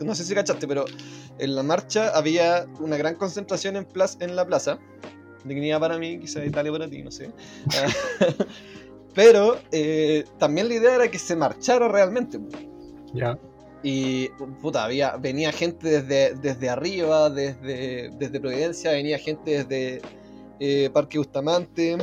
[0.00, 0.84] no sé si cachaste, pero
[1.38, 4.78] en la marcha había una gran concentración en, plaza, en la plaza.
[5.44, 7.30] Dignidad para mí, quizá Italia para ti, no sé.
[9.18, 12.38] pero eh, también la idea era que se marchara realmente.
[13.12, 13.36] Ya.
[13.82, 14.28] Y
[14.62, 20.02] puta, había, venía gente desde, desde arriba, desde, desde Providencia, venía gente desde
[20.60, 21.98] eh, Parque Bustamante,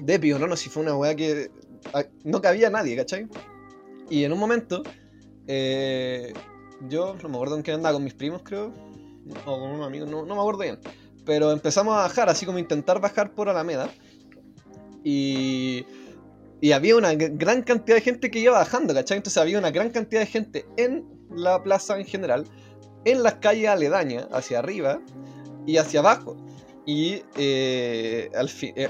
[0.00, 1.52] de Pío, no, no, si fue una weá que
[1.94, 3.28] ah, no cabía nadie, ¿cachai?
[4.08, 4.82] Y en un momento,
[5.46, 6.32] eh,
[6.88, 8.72] yo no me acuerdo en qué andaba con mis primos, creo,
[9.46, 10.80] o con unos amigos, no, no me acuerdo bien,
[11.24, 13.88] pero empezamos a bajar, así como intentar bajar por Alameda,
[15.04, 15.86] y,
[16.60, 19.16] y había una gr- gran cantidad de gente que iba bajando, ¿cachai?
[19.18, 22.44] Entonces había una gran cantidad de gente en la plaza en general,
[23.04, 25.00] en las calles aledañas, hacia arriba
[25.66, 26.36] y hacia abajo.
[26.86, 28.88] Y eh, al fi- eh,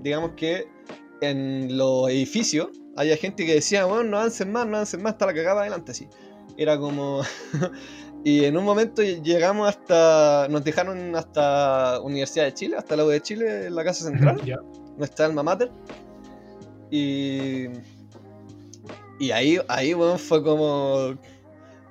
[0.00, 0.66] digamos que
[1.20, 5.26] en los edificios había gente que decía, bueno, no avancen más, no avancen más, está
[5.26, 6.08] la cagada adelante, así.
[6.56, 7.22] Era como...
[8.24, 10.46] y en un momento llegamos hasta...
[10.48, 14.40] Nos dejaron hasta Universidad de Chile, hasta la U de Chile, en la Casa Central
[14.96, 15.70] nuestra alma mater.
[16.94, 17.70] Y.
[19.18, 21.16] Y ahí, ahí, weón, fue como.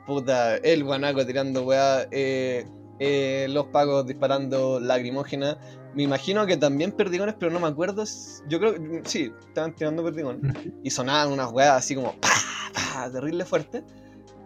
[0.07, 2.65] Puta, el guanaco tirando weá, eh,
[2.99, 5.57] eh, los pagos disparando lacrimógenas.
[5.93, 8.05] Me imagino que también perdigones, pero no me acuerdo.
[8.47, 10.55] Yo creo que sí, estaban tirando perdigones.
[10.83, 12.13] Y sonaban unas weas así como.
[12.21, 12.29] ¡pa!
[12.73, 13.11] ¡pa!
[13.11, 13.83] terrible fuerte.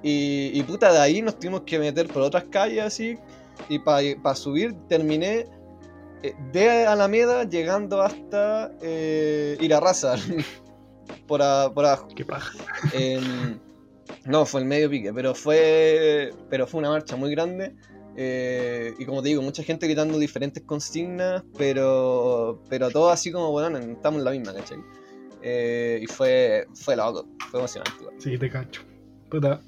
[0.02, 3.16] Y, y puta, de ahí nos tuvimos que meter por otras calles así.
[3.70, 5.46] Y para subir terminé
[6.24, 10.16] eh, de Alameda llegando hasta eh, Irarraza.
[11.28, 12.08] por, a- por abajo.
[12.16, 12.52] Qué paja.
[14.26, 17.74] No, fue el medio pique, pero fue, pero fue una marcha muy grande.
[18.16, 23.52] eh, y como te digo, mucha gente gritando diferentes consignas, pero, pero todo así como,
[23.52, 24.80] bueno, estamos en la misma, ¿cachai?
[25.42, 27.94] Eh, y fue, fue loco, fue emocionante.
[28.02, 28.16] igual.
[28.18, 28.82] Sí, te cacho.
[29.30, 29.62] Puta.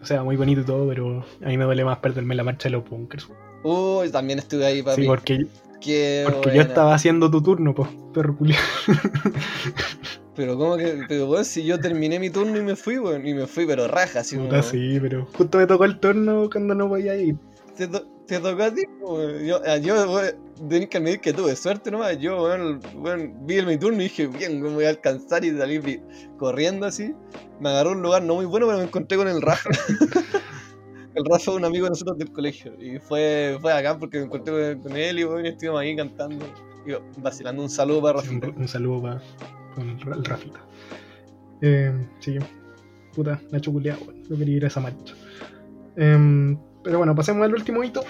[0.00, 2.70] O sea, muy bonito todo, pero a mí me duele más perderme la marcha de
[2.70, 3.28] los bunkers.
[3.62, 5.02] Uy, también estuve ahí, papi.
[5.02, 5.46] Sí, porque,
[5.82, 8.60] Qué porque yo estaba haciendo tu turno, pues, perro culiao.
[10.34, 13.34] Pero como que, pero weón, si yo terminé mi turno y me fui, weón, y
[13.34, 16.74] me fui, pero raja, así Puta, como- sí, pero justo me tocó el turno cuando
[16.74, 17.36] no voy a ir.
[17.76, 18.80] Te, to- te tocó a ti.
[19.46, 20.34] Yo, ah, yo weón,
[20.70, 22.18] tenés que admitir que tuve suerte nomás.
[22.18, 22.80] Yo, weón,
[23.46, 26.00] vi el mi turno y dije, bien, weón, voy a alcanzar y salí
[26.38, 27.14] corriendo así.
[27.60, 29.68] Me agarró un lugar no muy bueno, pero me encontré con el Rafa.
[31.14, 32.72] el Rafa es un amigo de nosotros del colegio.
[32.80, 36.46] Y fue, fue acá porque me encontré con, él y, y estuvimos ahí cantando.
[36.86, 39.20] Y vacilando un saludo para Sí, un, saludo para
[39.78, 40.60] el, Ra- el Rafita.
[41.60, 42.38] Eh, sí,
[43.14, 43.96] puta, Nacho weón.
[44.28, 45.14] Yo quería ir a esa marcha.
[45.96, 48.02] Em, pero bueno, pasemos al último hito.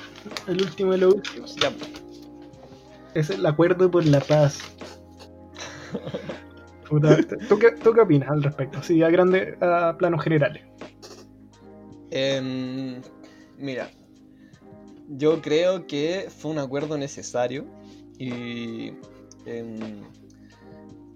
[0.46, 1.56] El último de los últimos.
[1.56, 1.70] Ya,
[3.14, 4.60] Es el acuerdo por la paz.
[6.88, 8.82] Puta, ¿tú, qué, ¿Tú qué opinas al respecto?
[8.82, 10.62] Sí, a grande, a planos generales.
[12.14, 13.00] Em,
[13.56, 13.90] mira,
[15.08, 17.64] yo creo que fue un acuerdo necesario
[18.18, 18.92] y
[19.46, 20.02] em,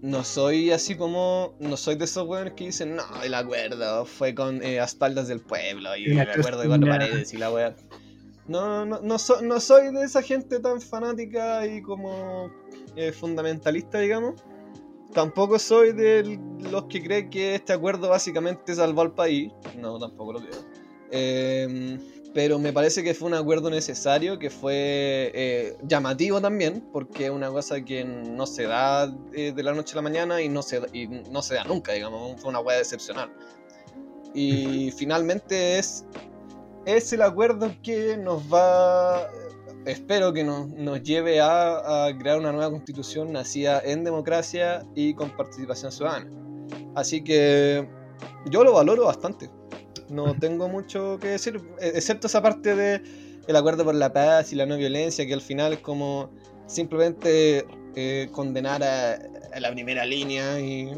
[0.02, 4.34] no soy así como, no soy de esos weones que dicen, no, el acuerdo fue
[4.34, 7.76] con eh, a espaldas del pueblo y el acuerdo de cuatro paredes y la wea.
[8.48, 12.50] No, no, no, so- no soy de esa gente tan fanática y como
[12.94, 14.34] eh, fundamentalista, digamos.
[15.12, 16.38] Tampoco soy de
[16.70, 19.50] los que creen que este acuerdo básicamente salvó al país.
[19.76, 20.75] No, tampoco lo creo.
[21.10, 21.98] Eh,
[22.36, 27.30] pero me parece que fue un acuerdo necesario, que fue eh, llamativo también, porque es
[27.30, 30.60] una cosa que no se da eh, de la noche a la mañana y no
[30.60, 32.38] se, y no se da nunca, digamos.
[32.38, 33.32] Fue una hueá excepcional.
[34.34, 36.04] Y finalmente es,
[36.84, 39.30] es el acuerdo que nos va,
[39.86, 45.14] espero que nos, nos lleve a, a crear una nueva constitución nacida en democracia y
[45.14, 46.30] con participación ciudadana.
[46.94, 47.88] Así que
[48.50, 49.48] yo lo valoro bastante.
[50.08, 53.02] No tengo mucho que decir, eh, excepto esa parte de
[53.46, 56.30] el acuerdo por la paz y la no violencia, que al final es como
[56.66, 59.14] simplemente eh, condenar a,
[59.54, 60.90] a la primera línea y,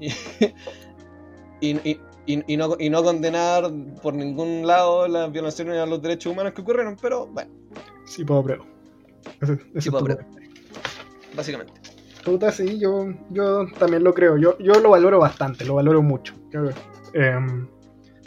[0.00, 0.08] y,
[1.60, 3.70] y- y- y- y no, y no condenar
[4.02, 7.50] por ningún lado las violaciones a los derechos humanos que ocurrieron, pero bueno,
[8.04, 8.24] Sí.
[9.40, 10.30] Ese- ese Sí, es puedo tu- apruebo.
[11.34, 11.72] básicamente.
[12.24, 14.36] Puta, sí, yo, yo también lo creo.
[14.36, 16.34] Yo, yo lo valoro bastante, lo valoro mucho.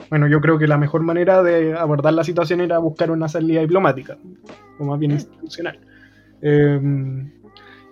[0.09, 3.61] Bueno, yo creo que la mejor manera de abordar la situación era buscar una salida
[3.61, 4.17] diplomática,
[4.79, 5.79] o más bien institucional.
[6.41, 7.31] Em,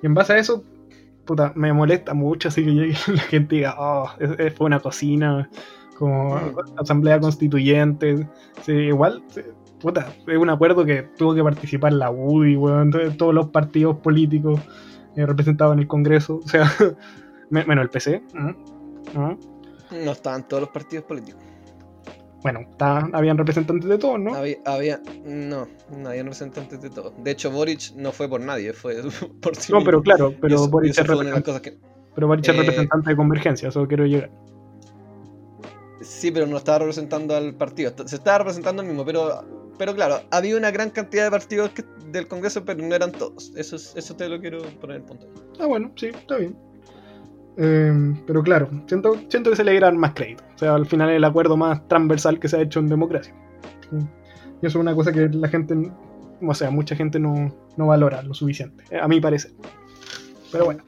[0.02, 0.63] y en base a eso,
[1.26, 2.71] puta, me molesta mucho así que
[3.13, 4.10] la gente diga, oh,
[4.56, 5.50] fue una cocina,
[5.97, 6.80] como Mm.
[6.80, 8.28] asamblea constituyente.
[8.63, 9.41] Sí, igual, sí,
[9.80, 13.97] puta, es un acuerdo que tuvo que participar la UDI, weón, to- todos los partidos
[13.97, 14.60] políticos
[15.15, 16.63] eh, representados en el Congreso, o sea,
[17.50, 18.56] me- bueno, el PC, ¿no?
[19.13, 19.38] ¿no?
[19.91, 21.41] No estaban todos los partidos políticos.
[22.43, 22.62] Bueno,
[23.13, 24.34] habían representantes de todos, ¿no?
[24.34, 27.13] Había, había- no, no había representantes de todos.
[27.23, 28.95] De hecho, Boric no fue por nadie, fue
[29.41, 29.86] por sí No, mismo.
[29.86, 31.77] pero claro, pero eso- Boric es representante, que...
[32.15, 34.32] pero Boric es eh, representante de Convergencia, eso quiero llegar.
[36.01, 37.93] Sí, pero no estaba representando al partido.
[38.06, 39.43] Se estaba representando el mismo, pero,
[39.77, 43.54] pero claro, había una gran cantidad de partidos que- del Congreso, pero no eran todos.
[43.56, 45.27] Eso, es- eso te lo quiero poner en punto.
[45.60, 46.58] Ah, bueno, sí, está bien.
[47.57, 50.43] Eh, pero claro, siento, siento que se le dieran más crédito.
[50.55, 53.33] O sea, al final es el acuerdo más transversal que se ha hecho en democracia.
[53.91, 55.75] Y eso es una cosa que la gente,
[56.41, 59.51] o sea, mucha gente no, no valora lo suficiente, a mi parecer.
[60.51, 60.83] Pero bueno,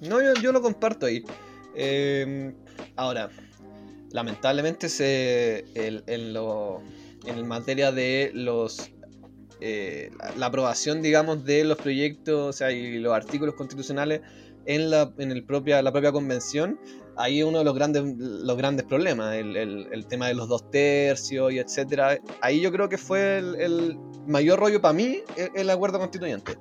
[0.00, 1.24] No, yo, yo lo comparto ahí.
[1.74, 2.54] Eh,
[2.96, 3.28] ahora,
[4.12, 6.80] lamentablemente se, el- en, lo,
[7.26, 8.90] en materia de los
[9.60, 14.20] eh, la, la aprobación, digamos, de los proyectos o sea, y los artículos constitucionales
[14.66, 16.78] en la, en el propia, la propia convención,
[17.16, 20.70] ahí uno de los grandes, los grandes problemas, el, el- el tema de los dos
[20.70, 22.18] tercios y etcétera.
[22.40, 25.18] Ahí yo creo que fue el, el mayor rollo para mí
[25.54, 26.58] el, acuerdo constituyente.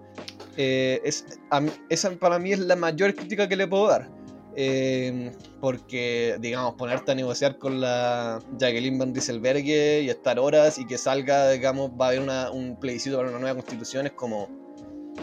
[0.57, 4.09] Eh, es, a esa para mí es la mayor crítica que le puedo dar.
[4.57, 10.85] Eh, porque, digamos, ponerte a negociar con la Jacqueline Van Rieselberghe y estar horas y
[10.85, 14.47] que salga, digamos, va a haber una- un plebiscito para una nueva constitución es como,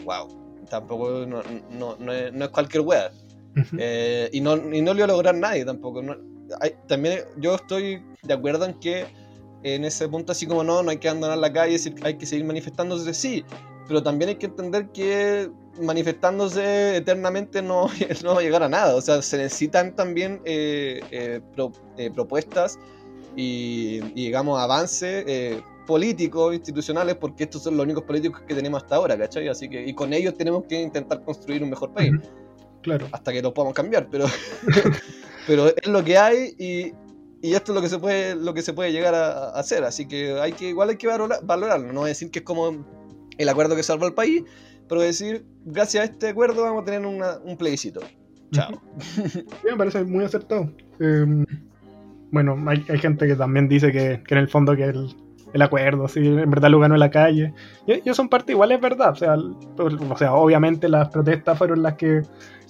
[0.04, 0.28] wow,
[0.72, 3.12] tampoco, no, no, no es, no es cualquier wea.
[3.78, 6.00] Eh, y, no, y no lo iba a lograr nadie tampoco.
[6.60, 9.06] hay- también yo estoy de acuerdo en que
[9.62, 12.44] en ese punto así como no, no hay que abandonar la calle, hay que seguir
[12.46, 13.44] manifestándose, sí,
[13.86, 17.88] pero también hay que entender que manifestándose eternamente no,
[18.24, 18.96] no va a llegar a nada.
[18.96, 22.78] O sea, se necesitan también eh, eh, pro- eh, propuestas
[23.36, 28.82] y, y, digamos, avances eh, políticos, institucionales, porque estos son los únicos políticos que tenemos
[28.82, 29.48] hasta ahora, ¿cachai?
[29.48, 32.12] Así que, y con ellos tenemos que intentar construir un mejor país.
[32.82, 34.26] Claro, hasta que lo podamos cambiar, pero,
[35.46, 36.92] pero es lo que hay y,
[37.46, 39.84] y esto es lo que se puede, lo que se puede llegar a, a hacer,
[39.84, 42.44] así que hay que igual hay que valora- valorarlo, no voy a decir que es
[42.44, 42.84] como
[43.38, 44.42] el acuerdo que salvó al país,
[44.88, 48.00] pero decir, gracias a este acuerdo vamos a tener una- un plebiscito.
[48.52, 48.70] Chao.
[48.98, 50.70] Sí, me parece muy acertado.
[51.00, 51.44] Eh,
[52.30, 55.14] bueno, hay, hay, gente que también dice que, que en el fondo que el,
[55.52, 57.52] el acuerdo, sí, en verdad lo ganó en la calle.
[57.86, 59.10] Y, y son parte igual, es verdad.
[59.10, 62.22] O sea, o sea, obviamente las protestas fueron las que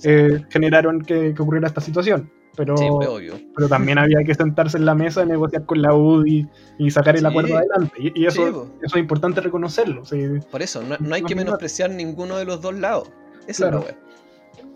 [0.05, 2.31] eh, generaron que, que, ocurriera esta situación.
[2.55, 3.35] Pero, sí, obvio.
[3.57, 6.47] pero también había que sentarse en la mesa, negociar con la UDI
[6.79, 7.27] y sacar el sí.
[7.27, 7.95] acuerdo adelante.
[7.99, 10.03] Y, y eso, sí, eso, es importante reconocerlo.
[10.51, 13.11] Por eso, no, no hay que menospreciar ninguno de los dos lados.
[13.47, 14.13] Esa claro, es la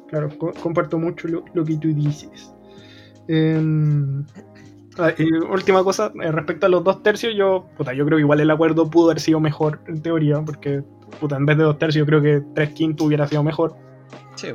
[0.09, 2.55] Claro, co comparto mucho lo, lo, que tú dices.
[3.29, 3.61] Eh,
[5.19, 8.41] y última cosa, eh, respecto a los dos tercios, yo, puta, yo creo que igual
[8.41, 10.83] el acuerdo pudo haber sido mejor en teoría, porque
[11.21, 13.77] puta, en vez de dos tercios, yo creo que tres quintos hubiera sido mejor.
[14.37, 14.49] Sí.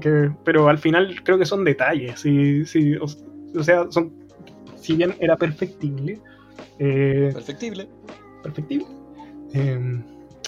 [0.00, 4.12] Que, pero al final creo que son detalles, sí, sí, o, o sea, son,
[4.76, 6.18] si bien era perfectible.
[6.78, 7.88] Eh, perfectible.
[8.42, 8.86] Perfectible.
[9.54, 10.02] Eh,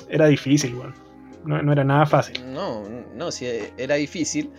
[0.09, 0.95] era difícil, igual.
[1.45, 2.37] No, no era nada fácil.
[2.53, 2.83] No,
[3.15, 4.51] no, sí, era difícil.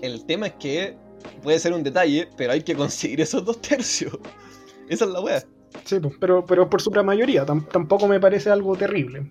[0.00, 0.96] El tema es que
[1.42, 4.18] puede ser un detalle, pero hay que conseguir esos dos tercios.
[4.88, 5.44] Esa es la wea.
[5.84, 9.30] Sí, pero, pero por su mayoría, tampoco me parece algo terrible.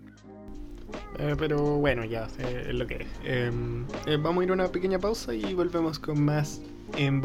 [1.19, 3.07] Eh, pero bueno, ya, es lo que es.
[3.23, 3.51] Eh,
[4.19, 6.61] vamos a ir a una pequeña pausa y volvemos con más
[6.95, 7.21] en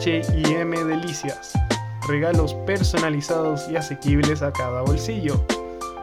[0.00, 1.52] HM Delicias.
[2.08, 5.40] Regalos personalizados y asequibles a cada bolsillo.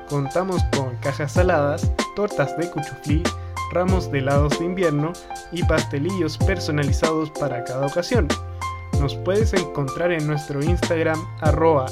[0.10, 3.22] Contamos con cajas saladas, tortas de cuchuflí,
[3.72, 5.14] ramos de helados de invierno
[5.52, 8.30] y pastelillos personalizados para cada ocasión.
[9.00, 11.88] Nos puedes encontrar en nuestro Instagram arroba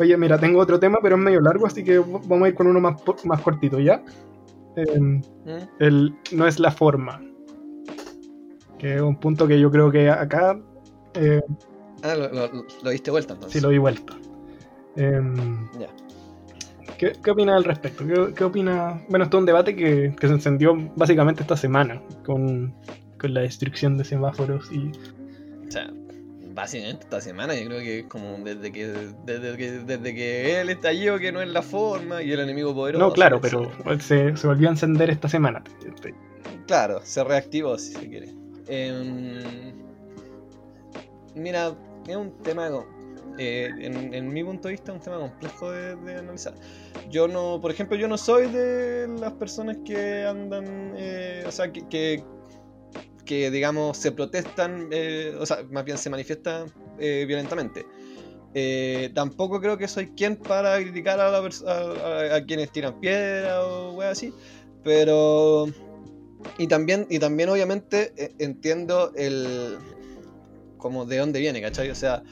[0.00, 2.68] Oye, mira, tengo otro tema, pero es medio largo, así que vamos a ir con
[2.68, 4.04] uno más, más cortito, ¿ya?
[4.76, 5.20] Eh, ¿Mm?
[5.80, 7.20] el, no es la forma.
[8.78, 10.56] Que es un punto que yo creo que acá...
[11.14, 11.40] Eh,
[12.04, 13.60] ah, lo, lo, lo, diste vuelta entonces.
[13.60, 14.16] Sí, lo di vuelta.
[14.94, 15.20] Eh,
[15.80, 15.88] ya.
[16.98, 18.04] ¿Qué, qué opina al respecto?
[18.06, 19.02] ¿Qué, ¿Qué, opina?
[19.08, 22.74] Bueno, esto es un debate que, que, se encendió básicamente esta semana con,
[23.18, 24.90] con, la destrucción de semáforos y...
[25.66, 25.90] O sea,
[26.54, 28.88] básicamente esta semana yo creo que es como desde que
[29.24, 33.04] desde que, desde que él estallido que no es la forma y el enemigo poderoso.
[33.04, 35.62] No, claro, pero se, se, volvió a encender esta semana.
[36.66, 38.34] Claro, se reactivó si se quiere.
[38.66, 39.72] Eh,
[41.36, 41.74] mira,
[42.08, 42.68] es un tema
[43.38, 46.54] eh, en, en, mi punto de vista, es un tema complejo de, analizar.
[47.08, 51.72] Yo no, por ejemplo, yo no soy de las personas que andan, eh, o sea,
[51.72, 52.24] que,
[53.24, 56.66] que, digamos, se protestan, eh, o sea, más bien se manifiestan
[56.98, 57.86] eh, violentamente.
[59.14, 63.92] Tampoco creo que soy quien para criticar a, la a, a quienes tiran piedra o
[63.92, 64.34] wey así,
[64.82, 65.66] pero...
[66.56, 69.78] Y también, y también obviamente entiendo el...
[70.76, 71.90] como de dónde viene, ¿cachai?
[71.90, 72.24] O sea,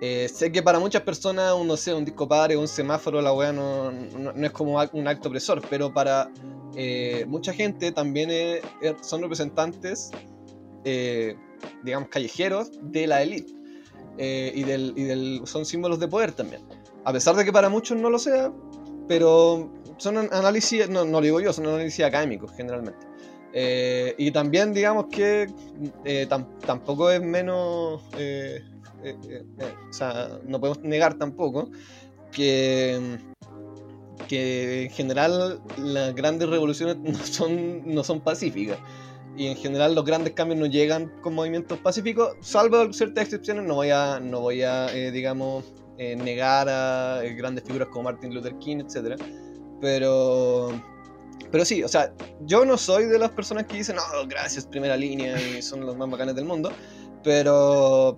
[0.00, 3.32] eh, sé que para muchas personas, un, no sé, un disco padre, un semáforo, la
[3.32, 6.30] weá no, no, es como un acto opresor, pero para
[6.74, 8.30] eh, mucha gente también
[9.00, 10.10] son representantes,
[10.84, 11.34] eh,
[11.82, 13.52] digamos, callejeros de la élite
[14.18, 16.62] y, del, y del, son símbolos de poder también.
[17.04, 18.52] A pesar de que para muchos no lo sea,
[19.08, 23.06] pero son análisis, no, no lo digo yo, son análisis académicos generalmente.
[24.18, 25.46] Y también digamos que
[26.28, 28.02] tam, tampoco es menos
[29.06, 31.70] eh, eh, eh, o sea, no podemos negar tampoco
[32.32, 33.18] que,
[34.26, 38.78] que en general las grandes revoluciones no son, no son pacíficas.
[39.36, 43.64] Y en general los grandes cambios no llegan con movimientos pacíficos, salvo ciertas excepciones.
[43.64, 48.78] No voy a, no voy a digamos, negar a grandes figuras como Martin Luther King,
[48.78, 49.20] etc.
[49.78, 50.70] Pero,
[51.52, 52.14] pero sí, o sea,
[52.46, 55.98] yo no soy de las personas que dicen, no, gracias, primera línea y son los
[55.98, 56.72] más bacanes del mundo.
[57.22, 58.16] Pero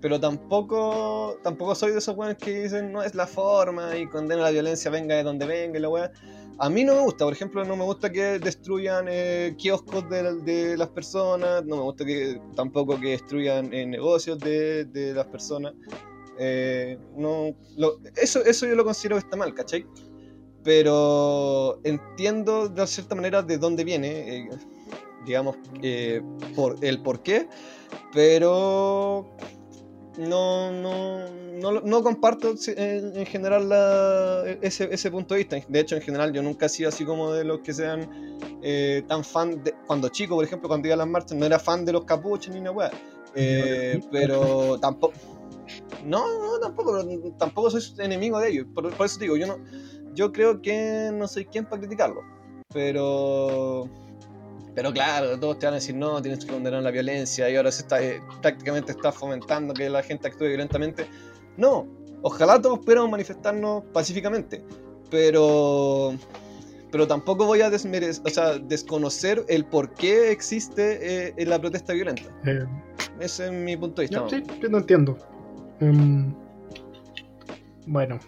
[0.00, 4.42] pero tampoco tampoco soy de esos weones que dicen no es la forma y condena
[4.42, 6.12] la violencia venga de donde venga y la weá.
[6.60, 10.34] A mí no me gusta, por ejemplo, no me gusta que destruyan eh, kioscos de,
[10.42, 15.26] de, las personas, no me gusta que tampoco que destruyan eh, negocios de, de, las
[15.26, 15.74] personas.
[16.38, 19.86] Eh, no, lo, eso, eso yo lo considero que está mal, ¿cachai?
[20.64, 24.48] Pero entiendo de cierta manera de dónde viene, eh,
[25.24, 26.20] digamos, eh,
[26.54, 27.48] por el por qué,
[28.12, 29.36] pero
[30.18, 35.56] no, no, no, no comparto en, en general la, ese, ese, punto de vista.
[35.68, 39.04] De hecho, en general, yo nunca he sido así como de los que sean eh,
[39.06, 39.74] tan fan de.
[39.86, 42.52] Cuando chico, por ejemplo, cuando iba a las marchas, no era fan de los capuches
[42.52, 42.90] ni una weá.
[43.36, 45.14] Eh, pero tampoco.
[46.04, 48.66] No, no, tampoco, pero tampoco soy enemigo de ellos.
[48.74, 49.58] Por, por eso digo, yo no.
[50.14, 52.22] Yo creo que no soy quien para criticarlo.
[52.74, 53.88] Pero
[54.78, 57.72] pero claro, todos te van a decir, no, tienes que condenar la violencia y ahora
[57.72, 61.04] se está, eh, prácticamente está fomentando que la gente actúe violentamente.
[61.56, 61.88] No,
[62.22, 64.62] ojalá todos pudiéramos manifestarnos pacíficamente,
[65.10, 66.14] pero,
[66.92, 72.30] pero tampoco voy a o sea, desconocer el por qué existe eh, la protesta violenta.
[72.46, 72.64] Eh,
[73.18, 74.28] Ese es mi punto de vista.
[74.30, 75.18] sí, yo no entiendo.
[75.80, 76.32] Em,
[77.84, 78.20] bueno.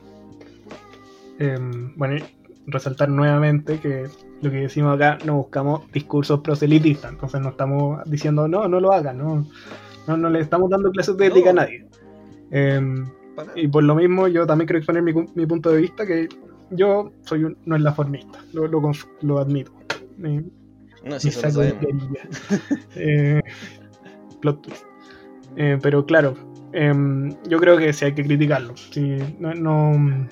[1.38, 2.26] Em, bueno,
[2.66, 4.08] resaltar nuevamente que
[4.42, 8.92] lo que decimos acá, no buscamos discursos proselitistas, entonces no estamos diciendo, no, no lo
[8.92, 9.46] hagan, no,
[10.06, 11.86] no, le estamos dando clases de ética a nadie.
[12.50, 13.06] Em,
[13.54, 16.28] y por lo mismo yo también quiero exponer mi, mi punto de vista, que
[16.70, 19.72] yo soy un, no es la formista, lo, lo, admito.
[20.16, 21.74] no, si saco de
[22.96, 23.40] eh,
[24.40, 24.84] plot twist.
[25.56, 26.34] Eh, pero claro,
[26.72, 28.74] em, yo creo que sí hay que criticarlo.
[29.38, 30.28] No, no,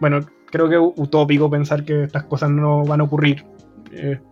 [0.00, 3.44] bueno, creo que es utópico pensar que estas cosas no van a ocurrir.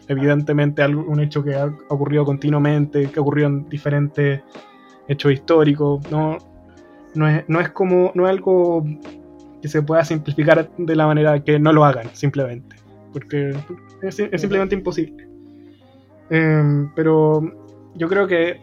[0.09, 4.43] evidentemente algo, un hecho que ha ocurrido continuamente, que ocurrió en diferentes
[5.09, 6.11] hechos históricos.
[6.11, 6.39] No,
[7.15, 8.85] no, es, no es como, no es algo
[9.63, 12.77] que se pueda simplificar de la manera que no lo hagan, simplemente.
[13.13, 13.57] Porque
[14.03, 15.27] es, simplemente imposible.
[16.31, 17.41] Em, pero
[17.95, 18.61] yo creo que,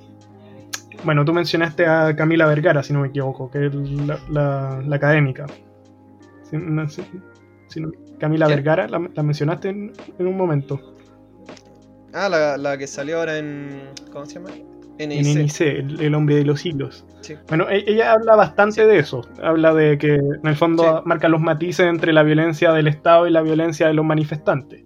[1.04, 3.74] bueno, tú mencionaste a Camila Vergara, si no me equivoco, que es
[4.30, 5.48] la, la, académica.
[8.20, 10.80] Camila Vergara, la, mencionaste en, un momento.
[12.14, 13.90] Ah, la, que salió ahora en.
[14.12, 14.52] ¿Cómo se llama?
[15.00, 15.62] NIC.
[15.62, 17.06] el, hombre de los siglos.
[17.48, 19.22] Bueno, e, ella habla bastante de eso.
[19.42, 23.32] Habla de que en el fondo marca los matices entre la violencia del Estado y
[23.32, 24.84] la violencia de los manifestantes.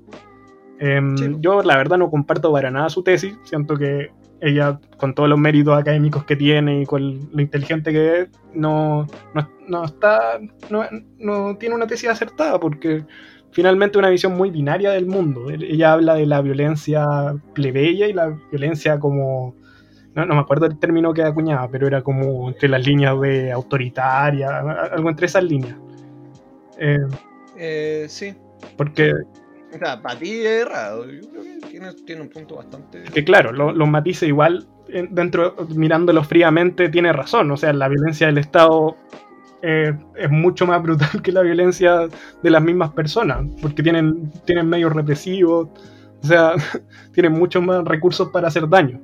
[0.79, 3.37] Em, yo, la verdad, no comparto para nada su tesis.
[3.43, 4.11] Siento que
[4.45, 9.07] ella, con todos los méritos académicos que tiene y con lo inteligente que es, no,
[9.67, 10.39] no, está,
[10.69, 13.03] no, tiene una tesis acertada porque
[13.51, 15.49] finalmente una visión muy binaria del mundo.
[15.49, 19.55] Ella habla de la violencia plebeya y la violencia como...
[20.13, 24.59] No, me acuerdo el término que acuñaba, pero era como entre las líneas de autoritaria,
[24.93, 25.75] algo entre esas líneas.
[26.77, 26.99] Eh,
[27.57, 28.33] eh, sí.
[28.77, 29.11] Porque
[29.79, 31.05] para ti es errado.
[31.09, 33.03] Yo creo que tiene, un punto bastante.
[33.13, 34.67] Que claro, los matices igual,
[35.09, 37.51] dentro, mirándolo fríamente, tiene razón.
[37.51, 38.95] O sea, la violencia del Estado
[39.61, 42.07] eh, es mucho más brutal que la violencia
[42.43, 45.69] de las mismas personas, porque tienen, tienen medios represivos,
[46.21, 46.53] o sea,
[47.13, 49.01] tienen muchos más recursos para hacer daño.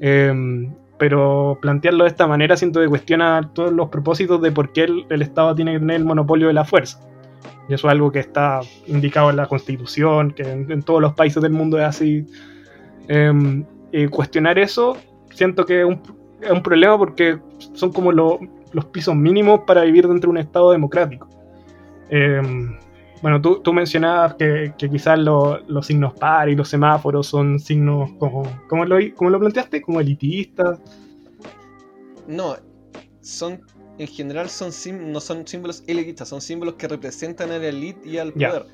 [0.00, 4.86] Em, pero plantearlo de esta manera siento que cuestiona todos los propósitos de por qué
[5.08, 7.00] el Estado tiene que tener el monopolio de la fuerza.
[7.68, 11.42] Y eso es algo que está indicado en la Constitución, que en, todos los países
[11.42, 12.26] del mundo es así.
[13.08, 13.64] Em,
[14.10, 14.96] cuestionar eso,
[15.32, 17.38] siento que es un, problema porque
[17.74, 21.28] son como los pisos mínimos para vivir dentro de un Estado democrático.
[22.08, 22.76] Em,
[23.22, 28.42] bueno, tú, tú, mencionabas que, quizás los signos par y los semáforos son signos como,
[28.68, 30.80] como lo, como lo planteaste, como elitistas.
[32.26, 32.56] No,
[33.20, 33.60] son
[34.00, 34.70] en general son
[35.12, 38.64] no son símbolos elitistas, son símbolos que representan a la elite y al poder.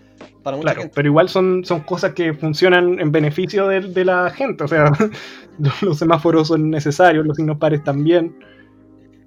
[0.45, 4.63] Para mucha claro, pero igual son, son cosas que funcionan en beneficio de, la gente.
[4.63, 4.93] O sea,
[5.83, 8.39] los semáforos son necesarios, los signos pares también.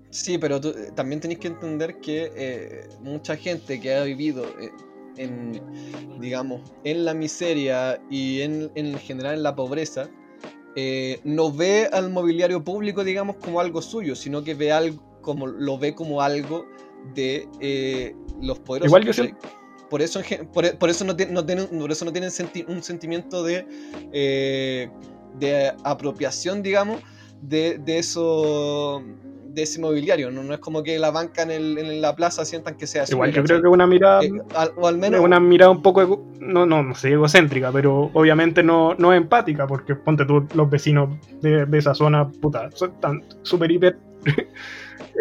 [0.10, 4.46] Sí, pero tú, eh, también tenéis que entender que eh, mucha gente que ha vivido
[4.46, 4.72] eh,
[5.18, 5.62] en,
[6.22, 10.10] digamos, en la miseria y en, en general en la pobreza,
[11.26, 15.78] no ve al mobiliario público, digamos, como algo suyo, sino que ve algo, como lo
[15.78, 16.66] ve como algo
[17.14, 18.90] de eh, los poderosos.
[18.90, 19.36] Igual que
[19.90, 20.22] por eso,
[20.54, 22.32] por, por, eso no, no tienen, por eso no tienen
[22.68, 23.66] un sentimiento de,
[24.14, 24.90] eh,
[25.40, 27.02] de apropiación, digamos,
[27.42, 29.04] de, de, eso
[29.48, 30.30] de ese mobiliario.
[30.30, 30.44] ¿no?
[30.44, 33.32] no es como que la banca en, el, en la plaza sientan que sea Igual
[33.32, 34.24] yo creo que una mirada.
[34.24, 34.32] Eh,
[34.76, 35.22] o al menos.
[35.22, 36.24] Una mirada un poco.
[36.40, 41.10] no, no, no sé, egocéntrica, pero obviamente no, no empática, porque ponte tú, los vecinos
[41.42, 43.98] de, de esa zona, puta, son tan súper hiper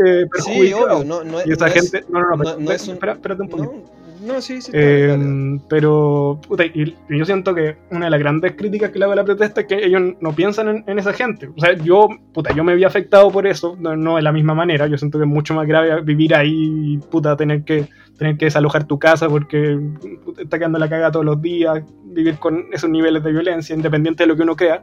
[0.04, 3.42] eh, sí, obvio, no, no, y esa gente, no, no, no, no, es un, espérate
[3.42, 3.84] un poquito.
[4.20, 4.70] No, sí, sí.
[4.74, 9.12] Eh, pero, puta, y, yo siento que una de las grandes críticas que le hago
[9.12, 11.48] a la protesta es que ellos no piensan en, esa gente.
[11.48, 14.86] O sea, yo, puta, yo me había afectado por eso, no, de la misma manera.
[14.86, 17.86] Yo siento que es mucho más grave vivir ahí y, puta, tener que,
[18.18, 19.78] tener que desalojar tu casa porque
[20.24, 24.24] puta, está quedando la caga todos los días, vivir con esos niveles de violencia, independiente
[24.24, 24.82] de lo que uno crea.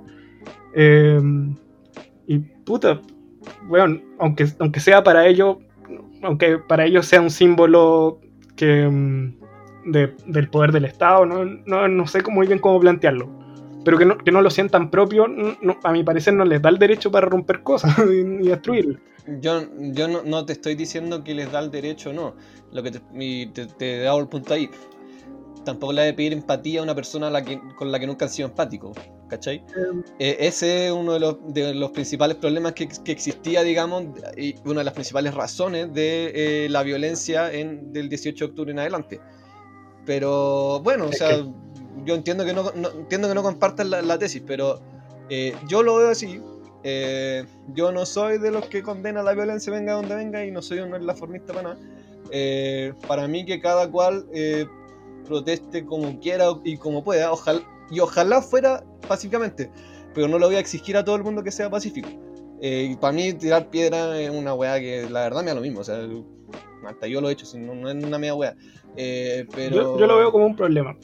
[0.74, 1.22] Eh,
[2.28, 3.02] y, puta,
[3.64, 5.58] bueno, aunque, aunque sea para ellos,
[6.24, 8.20] aunque para ellos sea un símbolo
[8.56, 9.36] que, mm,
[9.86, 13.30] del poder del Estado, no, no, no sé muy bien cómo plantearlo.
[13.84, 15.28] Pero que no, que no lo sientan propio,
[15.84, 19.00] a mi parecer no les da el derecho para romper cosas y, destruirlo.
[19.40, 22.36] Yo, yo no, te estoy diciendo que les da el derecho no.
[22.72, 23.00] Lo que te,
[23.54, 24.70] te, te he dado el punto ahí
[25.66, 27.30] tampoco le de pedir empatía a una persona
[27.76, 28.98] con la que nunca han sido empáticos,
[29.28, 29.58] ¿cachai?
[29.76, 30.04] Em.
[30.20, 34.06] Eh, ese es uno de los, de los principales problemas que, existía, digamos,
[34.38, 36.32] y una de las principales razones de
[36.66, 39.20] eh, la violencia en, del 18 de octubre en adelante.
[40.06, 41.46] Pero bueno, o sea,
[42.06, 44.80] yo entiendo que no, entiendo que no compartan la, tesis, pero
[45.30, 46.40] eh, yo lo veo así.
[47.74, 50.80] yo no soy de los que condena la violencia venga donde venga y no soy
[50.80, 51.80] un formista para nada.
[53.08, 54.28] para mí que cada cual
[55.26, 59.70] proteste como quiera y como pueda, ojalá, y ojalá fuera pacíficamente,
[60.14, 62.10] pero no lo voy a exigir a todo el mundo que sea pacífico.
[62.62, 65.82] Eh, para mí tirar piedra es una weá que la verdad me da lo mismo,
[65.82, 66.00] o sea,
[66.88, 68.56] hasta yo lo he hecho, no, es una media weá.
[68.96, 70.00] Eh, pero...
[70.00, 70.96] Yo, lo veo como un problema.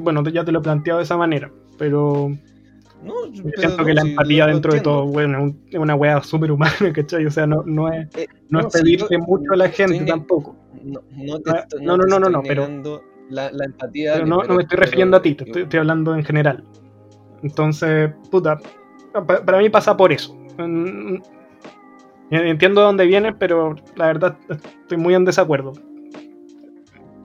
[0.00, 2.30] bueno, ya te lo he planteado de esa manera, pero...
[3.02, 7.26] No, siento que la empatía dentro de todo, bueno, es una weá súper humana, ¿cachai?
[7.26, 10.56] O sea, no, no es, eh, no, es pedirte mucho a la gente tampoco.
[10.82, 11.38] No, no,
[11.80, 12.66] no, no, no, no, pero
[13.30, 14.18] la, empatía.
[14.24, 16.64] no, me estoy refiriendo a ti, estoy, hablando en general.
[17.42, 18.58] Entonces, puta,
[19.26, 20.36] para mí pasa por eso.
[22.30, 25.72] Entiendo de dónde viene, pero la verdad estoy muy en desacuerdo.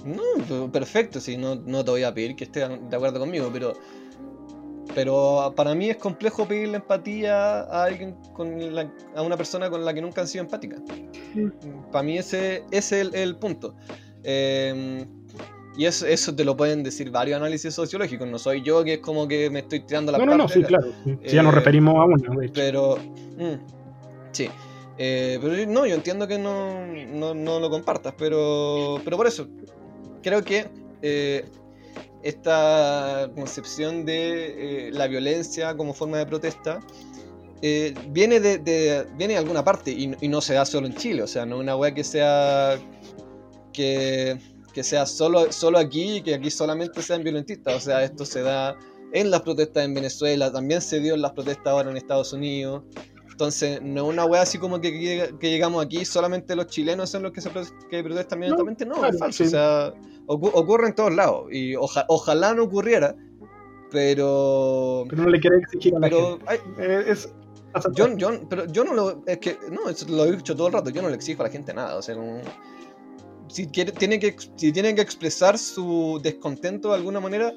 [0.05, 3.73] No, perfecto, sí, no, no te voy a pedir que estés de acuerdo conmigo, pero
[4.95, 8.57] pero para mí es complejo pedirle empatía a alguien con
[9.15, 10.81] a una persona con la que nunca han sido empáticas.
[11.91, 13.75] Para mí ese, ese es el, punto.
[14.23, 15.05] Eh,
[15.77, 18.27] y eso, eso te lo pueden decir varios análisis sociológicos.
[18.27, 20.63] No soy yo que es como que me estoy tirando la No, no, no, sí,
[20.63, 20.91] claro.
[21.25, 22.97] Si ya nos eh, referimos a uno, Pero.
[23.37, 23.55] Mm,
[24.31, 24.49] sí.
[24.97, 29.47] Eh, pero no, yo entiendo que no, no, lo compartas, pero, pero por eso.
[30.21, 30.67] Creo que
[31.01, 31.45] eh,
[32.21, 36.79] esta concepción de la violencia como forma de protesta
[38.09, 41.23] viene de, viene de alguna parte y, y, no se da solo en Chile.
[41.23, 42.77] O sea, no es una weá que sea.
[43.71, 44.37] que
[44.71, 47.75] que sea solo, solo aquí y que aquí solamente sean violentistas.
[47.75, 48.77] O sea, esto se da
[49.13, 52.83] en las protestas en Venezuela, también se dio en las protestas ahora en Estados Unidos.
[53.29, 57.23] Entonces, no es una wea así como que, que, llegamos aquí, solamente los chilenos son
[57.23, 57.49] los que, se
[57.89, 58.85] que protestan violentamente.
[58.85, 59.43] No, es falso.
[59.43, 59.93] O sea,
[60.27, 61.45] ocurre en todos lados.
[61.51, 63.15] Y ojalá no ocurriera,
[63.89, 65.05] pero.
[65.09, 66.39] Pero no le quiere exigir a la pero
[66.79, 67.15] eh,
[67.93, 69.23] yo, pero yo no lo.
[69.25, 69.57] Es que.
[69.71, 70.89] No, eso lo he dicho todo el rato.
[70.89, 71.97] Yo no le exijo a la gente nada.
[71.97, 72.41] O sea, no,
[73.51, 77.53] si, quiere, tiene que, si tienen que expresar su descontento de alguna manera,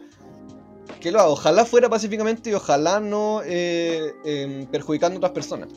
[1.01, 1.29] que lo haga.
[1.29, 5.69] Ojalá fuera pacíficamente y ojalá no eh, em, perjudicando a otras personas.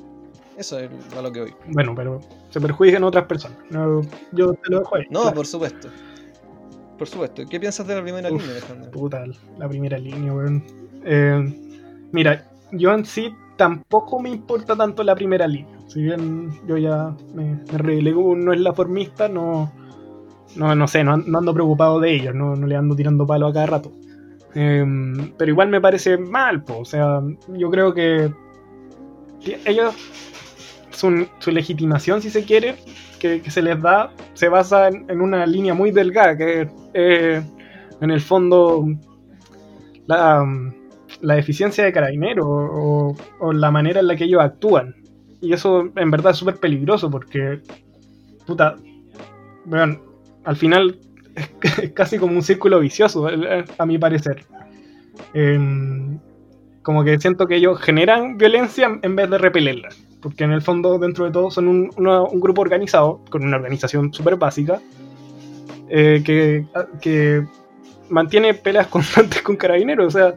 [0.57, 1.55] Eso es a lo que voy.
[1.67, 3.59] Bueno, pero se perjudican otras personas.
[4.31, 5.03] yo te lo dejo ahí.
[5.11, 5.89] No, por supuesto.
[6.97, 7.43] Por supuesto.
[7.47, 8.89] ¿Qué piensas de la primera línea, Alejandro?
[8.89, 9.23] Puta,
[9.59, 10.63] la primera línea, weón.
[11.05, 11.77] Eh,
[12.11, 15.77] mira, yo en sí tampoco me importa tanto la primera línea.
[15.87, 19.71] Si bien yo ya me, me relego, no es la formista, no
[20.57, 23.65] no, no sé, no, ando preocupado de ellos, no, le ando tirando palo a cada
[23.65, 23.91] rato.
[24.53, 28.31] Em, pero igual me parece mal, o sea, yo creo que
[29.65, 29.95] ellos,
[30.89, 32.75] su, su legitimación, si se quiere,
[33.19, 37.43] que, se les da, se basa en, una línea muy delgada, que es
[38.01, 38.85] en el fondo
[40.05, 40.45] la,
[41.21, 44.95] la eficiencia de carabineros o, o, la manera en la que ellos actúan.
[45.41, 47.61] Y eso en verdad es súper peligroso porque,
[48.45, 48.75] puta,
[49.65, 49.99] vean,
[50.47, 50.97] al final
[51.35, 53.27] es casi como un círculo vicioso,
[53.77, 54.45] a mi parecer.
[55.33, 56.19] Em,
[56.81, 59.89] como que siento que ellos generan violencia en vez de repelerla.
[60.21, 64.37] Porque en el fondo, dentro de todo, son un, grupo organizado, con una organización súper
[64.37, 64.81] básica,
[65.89, 66.65] eh, que,
[67.01, 67.45] que,
[68.09, 70.15] mantiene peleas constantes con carabineros.
[70.15, 70.33] O sea,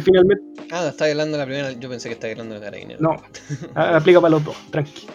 [0.00, 0.62] finalmente.
[0.72, 1.72] Ah, está hablando la primera.
[1.72, 3.02] Yo pensé que estaba hablando de carabineros.
[3.02, 3.16] No,
[3.74, 5.06] aplica para los dos, tranqui.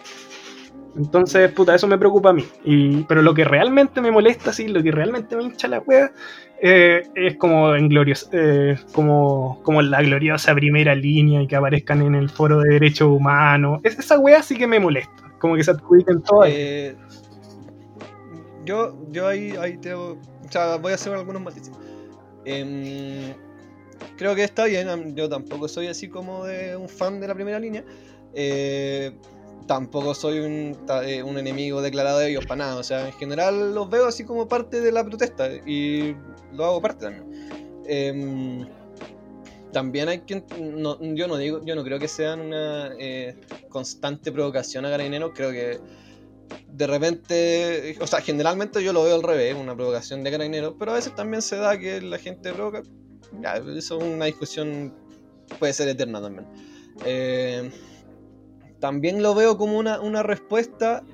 [0.96, 2.44] Entonces, puta, eso me preocupa a mí.
[2.64, 6.12] Y, pero lo que realmente me molesta, sí, lo que realmente me hincha la wea,
[6.60, 12.02] eh, es como en glorios, eh, como, como la gloriosa primera línea y que aparezcan
[12.02, 13.80] en el foro de derechos humanos.
[13.82, 15.32] Es, esa wea sí que me molesta.
[15.38, 16.44] Como que se adjudiquen todo.
[16.46, 16.94] Eh,
[18.64, 20.18] yo, yo ahí, ahí te, o
[20.50, 21.72] sea, voy a hacer algunos matices.
[22.44, 23.34] Em,
[24.16, 27.58] creo que está bien, yo tampoco soy así como de un fan de la primera
[27.58, 27.84] línea.
[28.34, 29.12] Eh,
[29.66, 32.76] tampoco soy eh, un, enemigo declarado de ellos para nada.
[32.76, 36.16] O sea, en general los veo así como parte de la protesta y
[36.52, 37.82] lo hago parte también.
[37.86, 38.66] Em,
[39.72, 40.44] también hay que
[41.14, 43.34] yo no digo yo no creo que sean una eh,
[43.70, 45.80] constante provocación a Carabineros, creo que
[46.70, 50.92] de repente, o sea, generalmente yo lo veo al revés, una provocación de Carabineros, pero
[50.92, 52.82] a veces también se da que la gente provoca.
[53.40, 54.94] Ya, eso es una discusión,
[55.58, 56.46] puede ser eterna también.
[57.04, 57.70] Eh,
[58.82, 61.04] también lo veo como una, una respuesta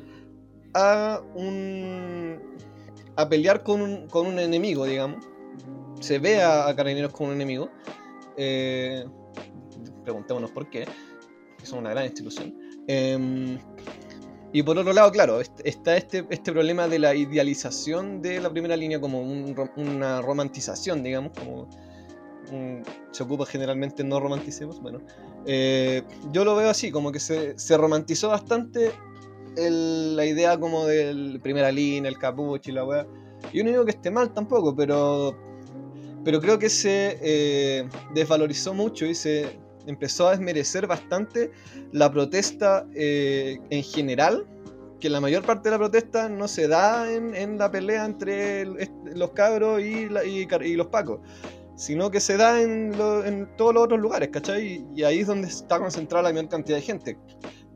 [0.72, 2.40] a un
[3.14, 5.22] a pelear con un, con un enemigo, digamos.
[6.00, 7.68] Se ve a, Carabineros como un enemigo.
[8.38, 9.04] Eh,
[10.02, 10.86] preguntémonos por qué.
[11.62, 12.54] Es una gran institución.
[12.86, 13.58] Em,
[14.54, 18.78] y por otro lado, claro, está este, este problema de la idealización de la primera
[18.78, 21.68] línea como una romantización, digamos, como
[23.11, 24.80] se ocupa generalmente no romanticemos.
[24.80, 25.01] Bueno,
[25.46, 28.92] eh, yo lo veo así, como que se, se romantizó bastante
[29.57, 33.07] la idea como del primera línea, el capucho y la weá.
[33.53, 35.36] Yo no digo que esté mal tampoco, pero,
[36.24, 41.51] pero creo que se eh, desvalorizó mucho y se empezó a desmerecer bastante
[41.92, 44.46] la protesta eh, en general,
[45.01, 48.66] que la mayor parte de la protesta no se da en, la pelea entre
[49.14, 51.20] los cabros y, y, los pacos,
[51.79, 52.93] sino que se da en,
[53.24, 54.85] en, todos los otros lugares, ¿cachai?
[54.95, 57.16] Y ahí es donde está concentrada la mayor cantidad de gente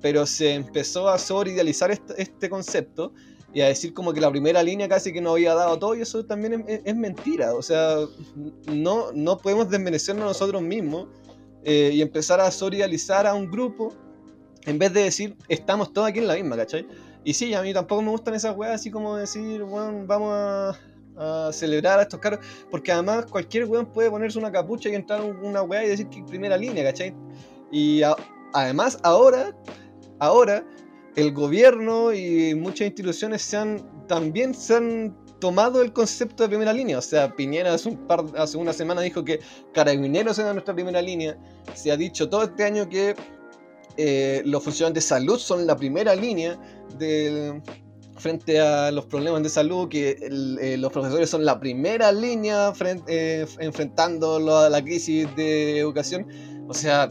[0.03, 3.15] pero se empezó a sobreidealizar este, este, concepto
[3.55, 6.03] y a decir como que la primera línea casi que no había dado todo y
[6.03, 7.55] eso también es, mentira.
[7.55, 7.97] O sea,
[8.67, 11.09] no, no podemos desmerecernos nosotros mismos
[11.65, 13.95] eh, y empezar a sobreidealizar a un grupo
[14.65, 16.87] en vez de decir estamos todos aquí en la misma, ¿cachai?
[17.25, 20.77] Y sí, a mí tampoco me gustan esas weas así como decir, bueno, vamos a,
[21.53, 22.41] celebrar a estos caros,
[22.71, 26.09] porque además cualquier weón puede ponerse una capucha y entrar en una wea y decir
[26.09, 27.15] que primera línea, ¿cachai?
[27.71, 28.03] Y
[28.53, 29.55] además ahora
[30.23, 30.65] Ahora,
[31.17, 36.73] el gobierno y muchas instituciones se han, también se han tomado el concepto de primera
[36.73, 36.97] línea.
[36.99, 39.41] O sea, Piñera hace, un par, hace una semana dijo que
[39.75, 41.37] carabineros eran nuestra primera línea.
[41.75, 43.17] Se ha dicho todo este año que
[43.97, 46.57] eh, los funcionarios de salud son la primera línea
[48.23, 50.17] frente a los problemas de salud, que
[50.61, 52.73] eh, los profesores son la primera línea
[53.09, 56.27] eh, enfrentando la crisis de educación.
[56.69, 57.11] O sea,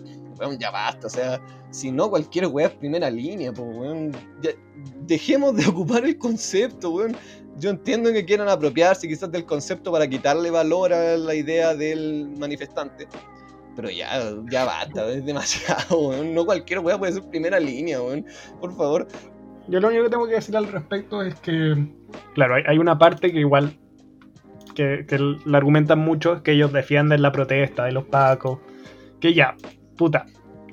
[0.60, 1.42] ya basta, o sea,
[1.72, 4.12] si no cualquier weá es primera línea, pues weón.
[5.06, 7.16] dejemos de ocupar el concepto, weón.
[7.58, 12.30] Yo entiendo que quieran apropiarse quizás del concepto para quitarle valor a la idea del
[12.38, 13.08] manifestante.
[13.76, 16.34] Pero ya, ya basta, es demasiado, weón.
[16.34, 18.26] No cualquier weá puede ser primera línea, weón.
[18.60, 19.08] Por favor.
[19.68, 21.88] Yo lo único que tengo que decir al respecto es que,
[22.34, 23.74] claro, hay, una parte que igual
[24.76, 28.60] que, que la argumentan mucho, que ellos defienden la protesta de los pacos,
[29.20, 29.56] que ya,
[29.98, 30.26] puta,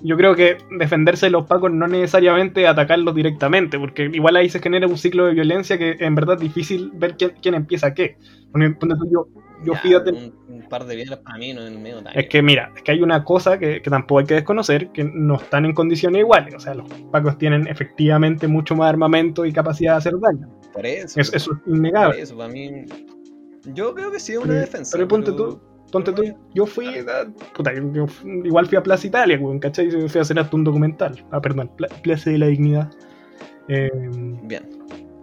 [0.03, 4.61] yo creo que defenderse de los pacos no necesariamente atacarlos directamente, porque igual ahí se
[4.61, 8.17] genera un ciclo de violencia que en verdad es difícil ver quién, empieza qué.
[8.55, 9.27] Yo,
[9.65, 12.83] yo fíjate, un, par de bienes para mí no en medio Es que mira, es
[12.83, 16.55] que hay una cosa que, tampoco hay que desconocer, que no están en condiciones iguales.
[16.55, 20.49] O sea, los pacos tienen efectivamente mucho más armamento y capacidad de hacer daño.
[20.73, 21.21] Por eso.
[21.21, 22.15] eso es innegable.
[22.15, 22.85] Por eso, para mí...
[23.75, 24.97] Yo creo que sí es una defensa.
[24.97, 26.23] Pero ponte tú Ponte tú,
[26.55, 26.87] yo fui,
[27.57, 28.07] puta, yo
[28.45, 29.91] igual fui a Plaza Italia, ¿cachai?
[29.91, 31.25] Fui a hacer hasta un documental.
[31.31, 31.71] Ah, perdón,
[32.03, 32.91] Plaza de la Dignidad.
[33.69, 33.91] Eh,
[34.43, 34.69] Bien.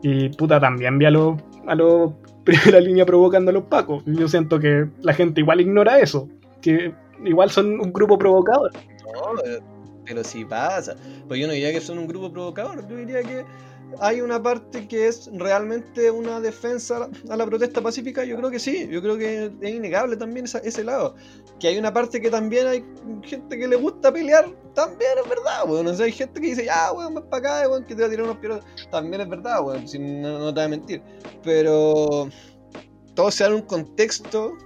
[0.02, 1.36] Y puta, también vi a los
[1.68, 2.14] a los
[2.46, 4.04] primera línea provocando a los pacos.
[4.06, 6.30] Yo siento que la gente igual ignora eso.
[6.62, 6.94] Que
[7.26, 8.72] igual son un grupo provocador.
[9.04, 9.42] No,
[10.06, 10.96] pero si pasa.
[11.28, 13.44] Pues yo no diría que son un grupo provocador, yo diría que
[14.00, 18.60] hay una parte que es realmente una defensa a la protesta pacífica, yo creo que
[18.60, 21.16] sí, yo creo que es innegable también ese lado.
[21.60, 22.86] Que hay una parte que también hay
[23.24, 25.88] gente que le gusta pelear, también es verdad, weón.
[25.88, 28.26] hay gente que dice, ya, weón, vas para acá, weón, que te va a tirar
[28.26, 28.66] unos pieros.
[28.92, 31.02] También es verdad, weón, si no, te voy a mentir.
[31.44, 32.30] Pero
[33.14, 34.58] todo se da en un contexto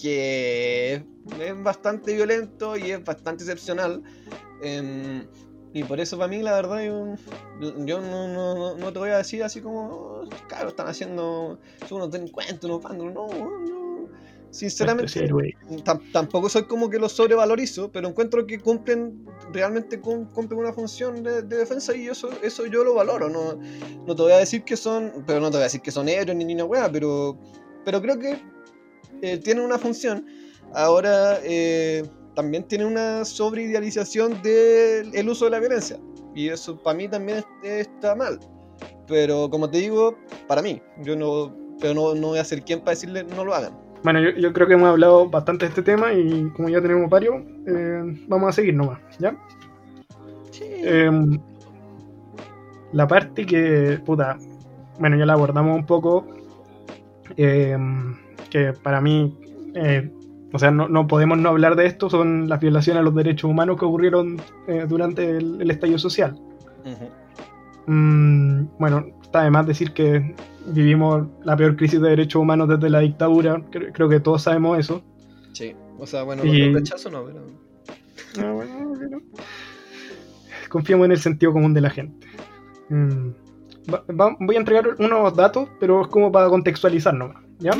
[0.00, 1.04] que
[1.40, 4.02] es bastante violento y es bastante excepcional.
[4.62, 5.24] Em,
[5.74, 7.14] y por eso para mí, la verdad, yo,
[7.84, 11.58] yo no, no, no, te voy a decir así como, claro, están haciendo,
[11.88, 13.82] son unos delincuentes, unos vándalos, no, no.
[14.50, 15.30] Sinceramente,
[16.12, 21.40] tampoco soy como que los sobrevalorizo, pero encuentro que cumplen, realmente cumplen una función de,
[21.40, 23.30] defensa y eso, eso yo lo valoro.
[23.30, 23.58] No,
[24.06, 26.06] no te voy a decir que son, pero no te voy a decir que son
[26.06, 27.38] héroes ni una wea, pero,
[27.82, 28.42] pero creo que
[29.22, 30.26] eh, tienen una función.
[30.74, 32.02] Ahora, eh,
[32.34, 35.98] también tiene una sobreidealización del uso de la violencia.
[36.34, 38.38] Y eso para mí también está mal.
[39.06, 40.16] Pero como te digo,
[40.48, 43.54] para mí, yo no, pero no, no voy a ser quien para decirle no lo
[43.54, 43.72] hagan.
[44.02, 47.36] Bueno, yo, creo que hemos hablado bastante de este tema y como ya tenemos varios,
[47.68, 49.36] eh, vamos a seguir nomás, ¿ya?
[50.50, 50.64] Sí.
[50.64, 51.38] Em,
[52.92, 54.38] la parte que, puta,
[54.98, 56.26] bueno, ya la abordamos un poco,
[57.36, 58.16] em,
[58.50, 59.38] que para mí
[59.74, 60.10] eh,
[60.52, 63.78] o sea, no, podemos no hablar de esto, son las violaciones a los derechos humanos
[63.78, 66.38] que ocurrieron eh, durante el, estallido social.
[67.86, 70.34] Mm, bueno, está además decir que
[70.66, 75.02] vivimos la peor crisis de derechos humanos desde la dictadura, creo que todos sabemos eso.
[75.52, 76.72] Sí, o sea, bueno, y...
[76.72, 77.46] rechazo no, pero...
[78.38, 79.20] No, bueno,
[80.68, 82.26] Confiamos en el sentido común de la gente.
[82.88, 83.30] Mm,
[84.40, 87.72] voy a entregar unos datos, pero es como para contextualizarnos, ¿ya?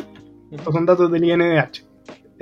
[0.51, 1.91] Estos son datos del INDH.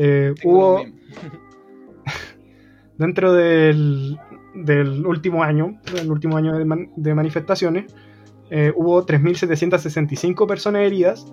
[0.02, 0.82] Eh, hubo.
[2.96, 4.18] dentro del,
[4.54, 7.94] del, último año, del último año de, manifestaciones,
[8.50, 11.30] eh, hubo 3.765 personas heridas,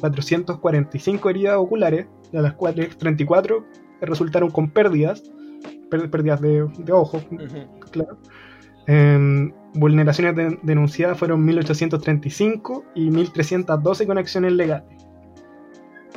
[0.00, 3.66] 445 heridas oculares, de las cuales 34
[4.00, 5.24] resultaron con pérdidas,
[5.90, 7.26] pérdidas de, de ojos,
[7.90, 8.18] claro.
[8.86, 14.86] Em, vulneraciones denunciadas fueron 1835 y 1312 conexiones legales.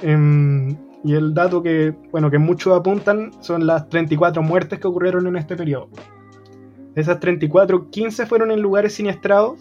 [0.03, 5.27] Em, y el dato que, bueno, que muchos apuntan son las 34 muertes que ocurrieron
[5.27, 5.89] en este periodo.
[6.95, 9.59] esas 34, 15 fueron en lugares siniestrados,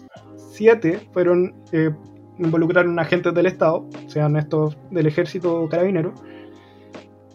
[0.53, 1.91] 7 fueron eh,
[2.37, 6.13] involucraron agentes del Estado, sean estos del ejército o carabineros,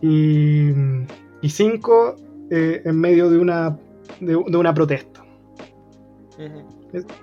[0.03, 0.73] y,
[1.43, 2.17] 5
[2.51, 3.79] eh, en medio de una,
[4.21, 5.25] de, una protesta.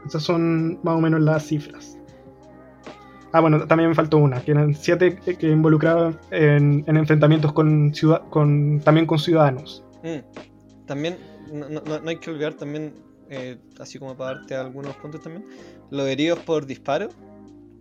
[0.05, 1.99] Esas son más o menos las cifras.
[3.33, 7.91] Ah, bueno, también me faltó una, que eran siete que involucraban en, enfrentamientos con,
[8.29, 9.83] con también con ciudadanos.
[10.03, 10.85] Mm.
[10.85, 11.17] También,
[11.51, 12.93] no, hay que olvidar también,
[13.31, 15.45] eh, así como para darte algunos puntos también,
[15.89, 17.09] los heridos por disparo,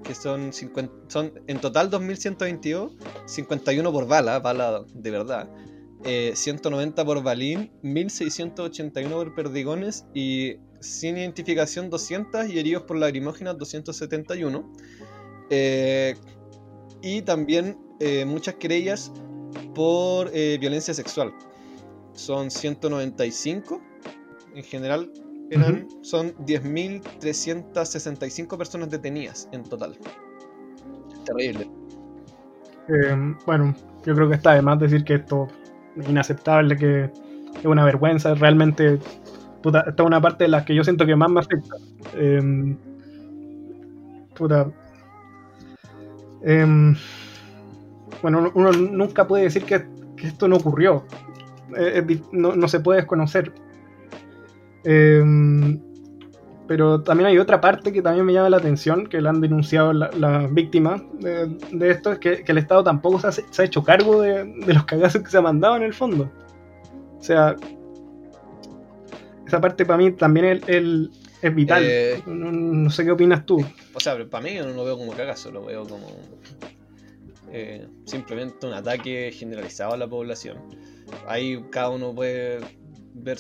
[0.03, 2.97] que son, 50, son en total 2.122,
[3.27, 5.51] 51 por bala, bala de verdad,
[6.03, 13.59] 190 eh, por balín, 1.681 por perdigones y sin identificación 200 y heridos por lagrimógenas
[13.59, 14.73] 271.
[15.55, 16.17] Eh,
[17.03, 19.13] y también eh, muchas querellas
[19.75, 21.35] por eh, violencia sexual.
[22.15, 23.79] Son 195.
[24.55, 25.13] En general
[25.51, 29.99] eran, son 10.365 personas detenidas en total.
[31.27, 31.71] Terrible.
[33.45, 33.77] bueno,
[34.07, 35.49] yo creo que está de más decir que esto
[35.99, 37.11] es inaceptable, que
[37.59, 38.35] es una vergüenza.
[38.35, 38.99] Realmente,
[39.63, 41.77] puta, esta es una parte de las que yo siento que más me afecta.
[44.35, 44.73] puta,
[46.45, 46.95] Em,
[48.21, 49.85] bueno, uno nunca puede decir que,
[50.23, 51.05] esto no ocurrió.
[51.77, 53.53] Eh, no, se puede desconocer.
[54.85, 55.81] Em,
[56.67, 59.93] pero también hay otra parte que también me llama la atención, que la han denunciado
[59.93, 64.85] las víctimas de, esto, es que, el Estado tampoco se, ha hecho cargo de, los
[64.85, 66.31] cagazos que se ha mandado en el fondo.
[67.19, 67.57] O sea,
[69.47, 70.63] esa parte para mí también
[71.43, 71.83] es, vital.
[71.85, 73.65] Eh, no, sé qué opinas tú.
[73.95, 76.09] O sea, para mí yo no lo veo como cagazo, lo veo como
[77.51, 80.59] eh, simplemente un ataque generalizado a la población.
[81.27, 82.61] Ahí cada uno puede
[83.15, 83.39] ver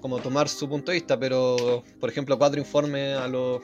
[0.00, 3.62] como tomar su punto de vista, pero por ejemplo cuatro informes a los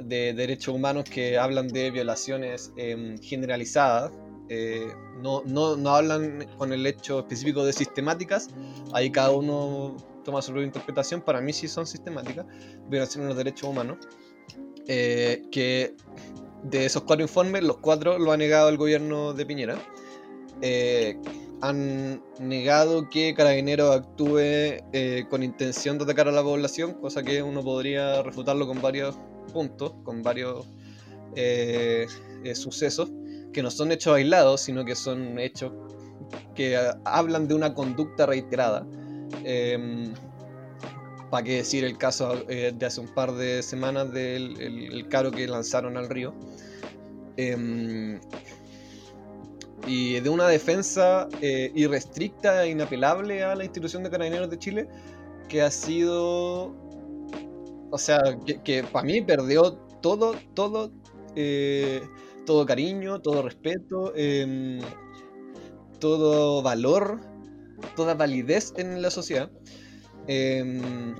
[0.00, 4.12] de derechos humanos que hablan de violaciones em, generalizadas.
[4.48, 4.88] Eh,
[5.22, 8.48] no, no, no hablan con el hecho específico de sistemáticas,
[8.92, 9.96] ahí cada uno
[10.26, 12.44] toma su propia interpretación, para mí sí son sistemáticas,
[12.88, 13.98] violaciones de los derechos humanos.
[14.88, 15.94] Eh, que
[16.64, 19.78] de esos cuatro informes, los cuatro lo ha negado el gobierno de Piñera.
[20.60, 21.16] Eh,
[21.62, 27.42] han negado que Carabineros actúe eh, con intención de atacar a la población, cosa que
[27.42, 29.16] uno podría refutarlo con varios
[29.52, 30.66] puntos, con varios
[32.54, 33.12] sucesos,
[33.52, 35.72] que no son hechos aislados, sino que son hechos
[36.54, 38.86] que hablan de una conducta reiterada.
[41.30, 45.32] ¿Para qué decir el caso eh, de hace un par de semanas del el, caro
[45.32, 46.32] que lanzaron al río?
[47.36, 48.20] Em,
[49.86, 54.88] y de una defensa eh, irrestricta e inapelable a la institución de carabineros de Chile,
[55.48, 56.74] que ha sido.
[57.90, 58.20] O sea,
[58.64, 60.92] que, para mí perdió todo, todo,
[61.34, 62.02] eh,
[62.44, 64.80] todo cariño, todo respeto, em,
[65.98, 67.20] todo valor,
[67.94, 69.50] toda validez en la sociedad.
[70.26, 71.14] Em,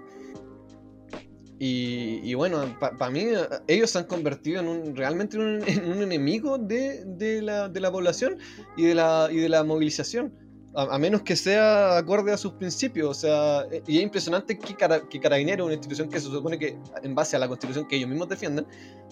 [1.58, 3.24] y, bueno, para mí
[3.66, 5.36] ellos se han convertido en un, realmente
[5.66, 8.38] en un, enemigo de, la, población
[8.76, 10.34] y de la, y de la movilización.
[10.78, 13.08] A, menos que sea acorde a sus principios.
[13.08, 14.76] O sea, y es impresionante que,
[15.08, 18.10] que Carabinero, una institución que se supone que, en base a la constitución que ellos
[18.10, 18.66] mismos defienden,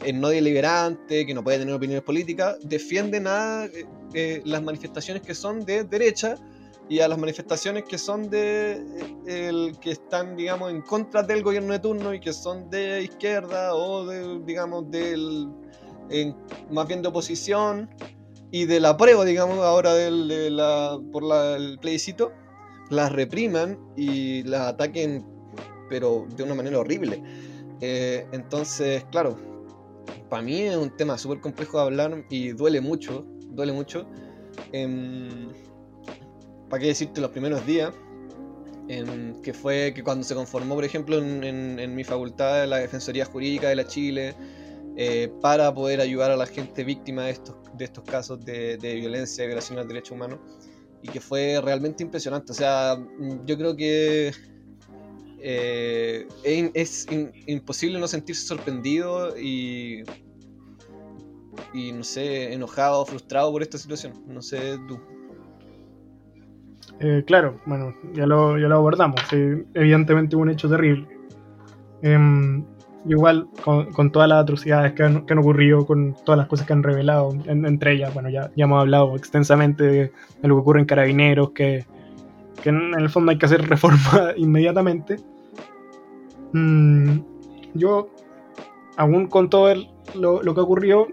[0.04, 5.22] es no deliberante, que no puede tener opiniones políticas, defienden a eh, eh, las manifestaciones
[5.22, 6.36] que son de derecha
[6.88, 8.84] y a las manifestaciones que son de
[9.26, 13.74] el que están digamos en contra del gobierno de turno y que son de izquierda
[13.74, 15.48] o de digamos del
[16.70, 17.88] más bien de oposición
[18.50, 20.30] y de la prueba, digamos, ahora del,
[21.10, 21.24] por
[21.58, 22.30] el plebiscito,
[22.88, 25.26] las repriman y las ataquen,
[25.88, 27.20] pero de una manera horrible.
[27.80, 29.36] Eh, entonces, claro,
[30.30, 34.06] para mí es un tema súper complejo de hablar y duele mucho, duele mucho.
[34.70, 35.48] Em,
[36.74, 37.94] ¿Para qué decirte los primeros días?
[38.88, 43.68] Em, que fue que cuando se conformó, por ejemplo, en, mi facultad, la Defensoría Jurídica
[43.68, 44.34] de la Chile,
[44.96, 49.44] eh, para poder ayudar a la gente víctima de estos, de estos casos de, violencia
[49.44, 50.40] y violación al derecho humano,
[51.00, 52.50] y que fue realmente impresionante.
[52.50, 52.98] O sea,
[53.46, 54.32] yo creo que
[55.42, 57.06] eh, es
[57.46, 60.02] imposible no sentirse sorprendido y,
[61.72, 64.24] y, no sé, enojado, frustrado por esta situación.
[64.26, 65.13] No sé tú.
[67.00, 69.20] Eh, claro, bueno, ya lo, ya lo abordamos.
[69.32, 71.06] evidentemente un hecho terrible.
[72.02, 72.64] Em,
[73.06, 77.30] igual, con, todas las atrocidades que han, ocurrido, con todas las cosas que han revelado,
[77.46, 81.84] entre ellas, bueno, ya, ya hemos hablado extensamente de, lo que ocurre en Carabineros, que,
[82.62, 85.16] que en el fondo hay que hacer reforma inmediatamente.
[86.52, 87.18] Mm,
[87.74, 88.10] yo,
[88.96, 89.74] aún con todo
[90.14, 91.08] lo, que ocurrió,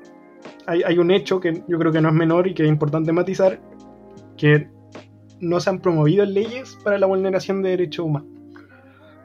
[0.68, 3.12] hay, hay, un hecho que yo creo que no es menor y que es importante
[3.12, 3.60] matizar,
[4.38, 4.70] que
[5.42, 8.30] no se han promovido leyes para la vulneración de derechos humanos.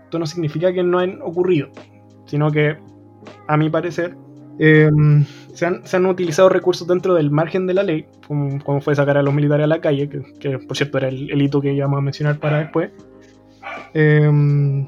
[0.04, 1.68] Esto no significa que no han ocurrido,
[2.26, 2.76] sino que,
[3.48, 4.16] a mi parecer,
[4.58, 9.22] em, se, han, utilizado recursos dentro del margen de la ley, como, fue sacar a
[9.22, 12.38] los militares a la calle, que, por cierto era el, hito que íbamos a mencionar
[12.38, 12.90] para después.
[13.94, 14.86] Em,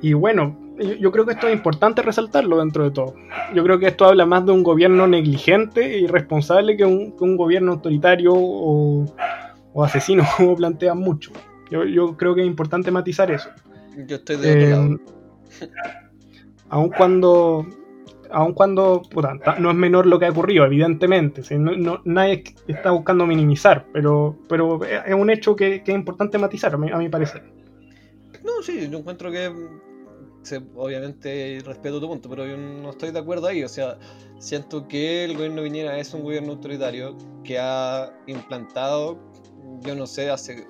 [0.00, 0.56] y bueno,
[1.00, 3.14] yo, creo que esto es importante resaltarlo dentro de todo.
[3.54, 7.72] Yo creo que esto habla más de un gobierno negligente e irresponsable que un, gobierno
[7.72, 9.04] autoritario o,
[9.82, 11.32] asesino, como plantean mucho.
[11.70, 13.48] Yo, creo que es importante matizar eso.
[14.06, 14.94] Yo estoy de otro lado.
[14.94, 15.68] Eh,
[16.68, 17.66] aun cuando
[18.30, 19.02] aun cuando
[19.60, 21.42] no es menor lo que ha ocurrido, evidentemente,
[22.04, 27.08] nadie está buscando minimizar, pero, pero es un hecho que, es importante matizar, a mi
[27.08, 27.42] parecer.
[28.42, 29.50] No, sí, yo encuentro que
[30.76, 33.62] obviamente respeto tu punto, pero yo no estoy de acuerdo ahí.
[33.64, 33.98] O sea,
[34.38, 39.18] siento que el gobierno Viñera es un gobierno autoritario que ha implantado,
[39.80, 40.66] yo no sé, hace,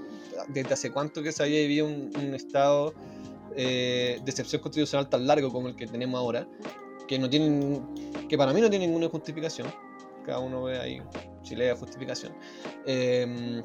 [0.48, 2.94] desde hace cuánto que se había vivido un, estado
[3.56, 6.46] eh, de excepción constitucional tan largo como el que tenemos ahora,
[7.06, 7.82] que no tienen,
[8.28, 9.68] que para mí no tiene ninguna justificación.
[10.24, 11.02] Cada uno ve ahí
[11.42, 12.32] si le da justificación.
[12.86, 13.62] Eh,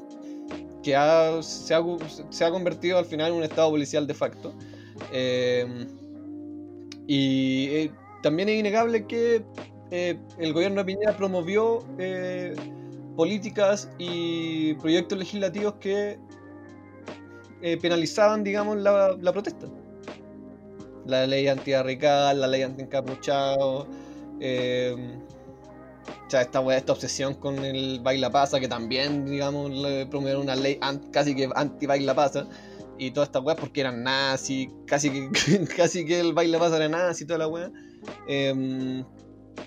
[0.82, 0.92] que
[1.42, 4.54] se, ha, convertido al final en un estado policial de facto.
[5.12, 5.86] Eh,
[7.06, 7.90] y eh,
[8.22, 9.44] también es innegable que
[9.90, 11.84] eh, el gobierno de Piñera promovió
[13.20, 16.18] políticas y proyectos legislativos que
[17.82, 19.66] penalizaban, digamos, la, protesta.
[21.04, 23.86] La ley anti-radical, la ley anti-encapuchado,
[24.40, 24.96] esta,
[26.74, 29.70] esta obsesión con el baila pasa, que también, digamos,
[30.08, 30.80] promovieron una ley
[31.12, 32.46] casi que anti-baila pasa,
[32.96, 35.28] y toda esta weá porque eran nazis, casi que,
[35.76, 37.70] casi que el baila pasa era nazi toda la weá.
[38.26, 39.04] Em,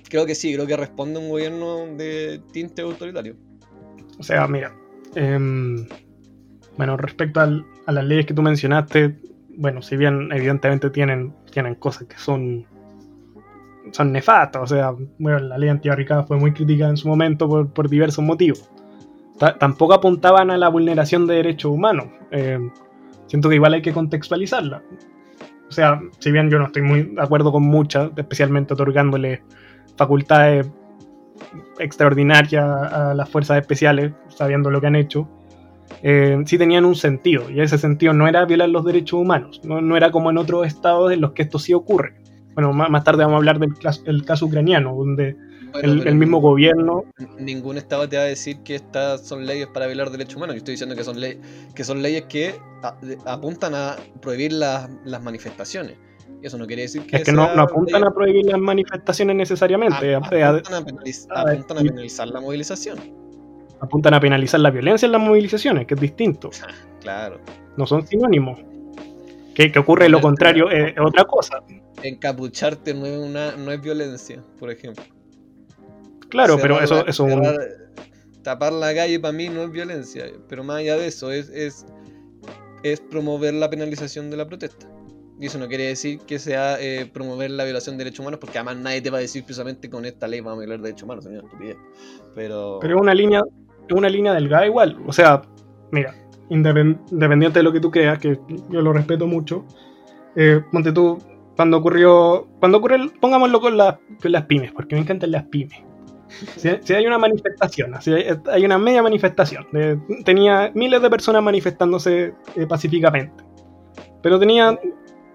[0.09, 3.35] creo que sí, creo que responde un gobierno de tinte autoritario.
[4.19, 4.73] O sea, mira,
[5.15, 5.87] em,
[6.77, 9.17] bueno, respecto a las leyes que tú mencionaste,
[9.57, 12.65] bueno, si bien evidentemente tienen, tienen cosas que son
[13.91, 14.61] son nefastas.
[14.61, 18.69] O sea, bueno, la ley antibarricada fue muy crítica en su momento por, diversos motivos.
[19.59, 22.07] tampoco apuntaban a la vulneración de derechos humanos.
[22.31, 22.59] Eh,
[23.27, 24.81] siento que igual hay que contextualizarla.
[25.67, 29.43] O sea, si bien yo no estoy muy de acuerdo con muchas, especialmente otorgándole
[29.95, 30.67] facultades
[31.79, 35.27] extraordinarias a las fuerzas especiales, sabiendo lo que han hecho,
[36.01, 39.81] eh, sí tenían un sentido, y ese sentido no era violar los derechos humanos, no,
[39.81, 42.15] no era como en otros estados en los que esto sí ocurre.
[42.53, 45.35] Bueno, más, tarde vamos a hablar del caso, ucraniano, donde
[45.81, 47.03] el, mismo gobierno...
[47.39, 50.53] Ningún Estado te va a decir que estas son leyes para violar derechos humanos.
[50.53, 51.17] Yo estoy diciendo que son,
[51.73, 52.53] que son leyes que
[53.25, 55.97] apuntan a prohibir las manifestaciones.
[56.41, 57.17] Y eso no quiere decir que...
[57.17, 60.15] Es que no, apuntan a prohibir las manifestaciones necesariamente.
[60.15, 62.99] apuntan, a penalizar, la movilización.
[63.81, 66.49] Apuntan a penalizar la violencia en las movilizaciones, que es distinto.
[67.01, 67.39] claro.
[67.77, 68.59] No son sinónimos.
[69.55, 71.61] Que, ocurre lo contrario es otra cosa
[72.03, 75.03] encapucharte no es, una, no es violencia, por ejemplo.
[76.29, 77.41] Claro, pero eso es un...
[78.43, 81.85] Tapar la calle para mí no es violencia, pero más allá de eso es, es,
[82.83, 84.85] es promover la penalización de la protesta.
[85.39, 88.57] Y eso no quiere decir que sea eh, promover la violación de derechos humanos, porque
[88.59, 91.23] además nadie te va a decir precisamente con esta ley vamos a violar derechos humanos,
[91.23, 91.77] señor estupidez.
[92.35, 92.79] Pero...
[92.81, 93.43] Pero una línea,
[93.91, 94.97] una línea delgada igual.
[95.07, 95.41] O sea,
[95.91, 96.15] mira,
[96.49, 99.65] independiente de lo que tú creas, que yo lo respeto mucho,
[100.35, 101.17] eh, ponte tú,
[101.55, 105.81] cuando ocurrió, cuando ocurrió, pongámoslo con, las pymes, porque me encantan las pymes.
[106.57, 109.67] Si, hay una manifestación, si hay, una media manifestación,
[110.25, 113.43] tenía miles de personas manifestándose eh, pacíficamente,
[114.23, 114.79] pero tenía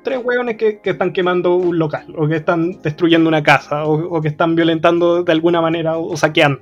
[0.09, 4.29] tres hueones que, están quemando un local, o que están destruyendo una casa, o, que
[4.29, 6.61] están violentando de alguna manera o, saqueando.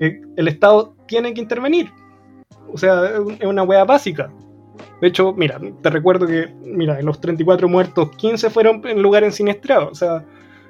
[0.00, 1.90] Eh, el Estado tiene que intervenir.
[2.72, 3.10] O sea,
[3.40, 4.30] es una hueá básica.
[5.00, 9.36] De hecho, mira, te recuerdo que, mira, de los 34 muertos, 15 fueron en lugares
[9.36, 9.92] siniestrados.
[9.92, 10.24] O sea,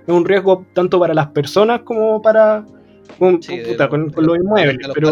[0.07, 2.65] es un riesgo tanto para las personas como para
[3.19, 3.41] con,
[4.17, 4.87] los inmuebles.
[4.95, 5.11] pero...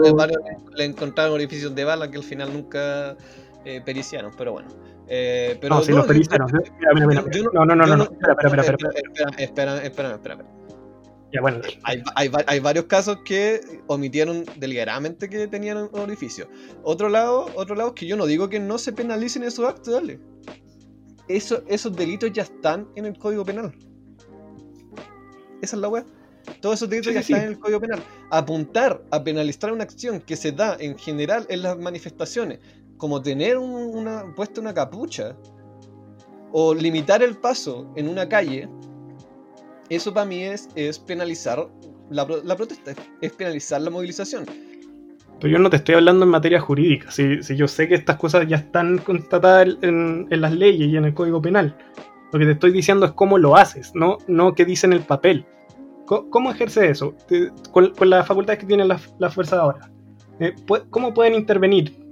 [0.74, 3.16] le encontraron orificios de bala que al final nunca
[3.64, 4.68] eh, periciaron, pero bueno.
[5.08, 6.50] Eh, pero no, si los periciaron.
[6.50, 7.50] Mira, mira, mira.
[7.52, 9.30] No, no, no, no, Espera, espera, espera.
[9.38, 10.38] Espera, espera, espera.
[11.32, 11.60] Ya, bueno.
[11.82, 16.48] Hay, hay, hay, varios casos que omitieron deliberadamente que tenían un orificio.
[16.82, 19.94] Otro lado, otro lado es que yo no digo que no se penalicen esos actos,
[19.94, 20.20] dale.
[21.28, 23.72] Eso, esos delitos ya están en el Código Penal.
[25.60, 26.04] Esa es la web.
[26.60, 28.02] Todos esos delitos ya están en el Código Penal.
[28.30, 32.60] Apuntar a penalizar una acción que se da en general en las manifestaciones,
[32.96, 35.36] como tener una, puesta una capucha
[36.52, 38.68] o limitar el paso en una calle,
[39.88, 41.68] eso para mí es, es penalizar
[42.10, 44.44] la, protesta, es penalizar la movilización.
[45.40, 48.16] Pero yo no te estoy hablando en materia jurídica, si, si yo sé que estas
[48.16, 51.76] cosas ya están constatadas en, en, las leyes y en el Código Penal.
[52.32, 55.00] Lo que te estoy diciendo es cómo lo haces, no, no qué dice en el
[55.00, 55.44] papel.
[56.06, 57.14] ¿Cómo, ejerce eso?
[57.72, 59.90] Con, las facultades que tienen las la fuerzas ahora.
[60.38, 60.54] Eh,
[60.90, 62.05] ¿Cómo pueden intervenir?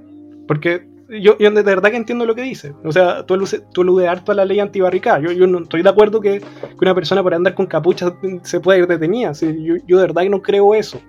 [0.46, 2.74] Porque yo, de verdad que entiendo lo que dice.
[2.84, 3.42] O sea, tú,
[3.72, 5.20] tú aludes harto a la ley antibarricada.
[5.20, 6.42] Yo, yo no estoy de acuerdo que,
[6.80, 9.32] una persona por andar con capucha se pueda ir detenida.
[9.32, 11.00] yo, yo, de verdad que no creo eso.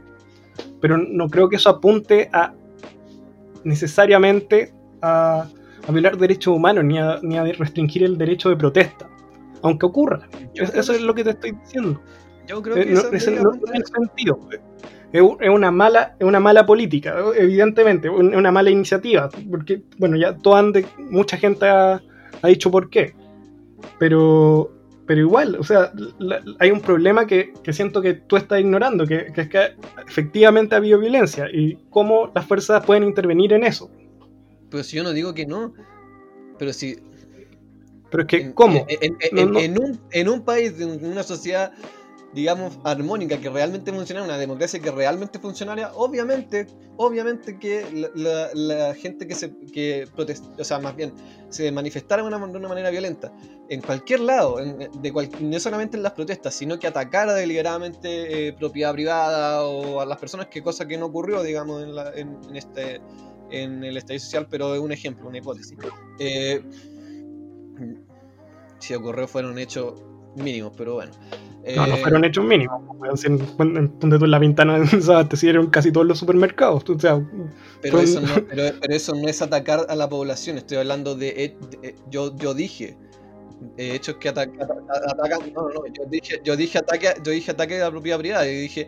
[0.82, 2.54] Pero no creo que eso apunte a
[3.64, 5.48] necesariamente a,
[5.88, 9.10] a violar derechos humanos ni a, ni a restringir el derecho de protesta.
[9.62, 10.28] Aunque ocurra.
[10.54, 12.00] Eso es lo que te estoy diciendo.
[12.48, 14.40] Yo creo que no, tiene sentido.
[15.16, 20.36] Es una mala, es una mala política, evidentemente, es una mala iniciativa, porque, bueno, ya
[20.36, 22.02] todo ande, mucha gente ha,
[22.44, 23.16] dicho por qué,
[23.98, 24.72] pero,
[25.06, 25.94] pero igual, o sea,
[26.60, 31.00] hay un problema que, siento que tú estás ignorando, que, es que efectivamente ha habido
[31.00, 33.90] violencia y cómo las fuerzas pueden intervenir en eso.
[34.70, 35.74] Pero si yo no digo que no,
[36.60, 36.98] pero si...
[38.12, 38.86] Pero es que, ¿cómo?
[38.88, 41.72] En, un, en un país, en una sociedad
[42.36, 46.68] digamos, armónica, que realmente funcionara, una democracia que realmente funcionara, obviamente,
[46.98, 51.14] obviamente que la, gente que se que protesta, o sea, más bien,
[51.48, 53.32] se manifestara de una, manera violenta,
[53.70, 58.92] en cualquier lado, de no solamente en las protestas, sino que atacara deliberadamente eh, propiedad
[58.92, 63.02] privada o a las personas, que cosa que no ocurrió, digamos, en, en, este
[63.50, 65.78] en el estadio social, pero es un ejemplo, una hipótesis.
[66.20, 66.62] Eh,
[68.80, 69.94] si ocurrió fueron hechos
[70.36, 71.12] mínimos, pero bueno.
[71.76, 72.80] No, no fueron hechos mínimos.
[73.58, 76.84] Donde tú en la ventana se abastecieron casi todos los supermercados.
[77.82, 80.58] pero, eso no, pero, eso no es atacar a la población.
[80.58, 81.56] Estoy hablando de.
[82.10, 82.98] yo, yo dije.
[83.78, 84.58] hechos que atacan.
[84.58, 88.48] no, no, yo dije, yo dije ataque, yo dije ataque a la propiedad privada.
[88.48, 88.88] Y dije.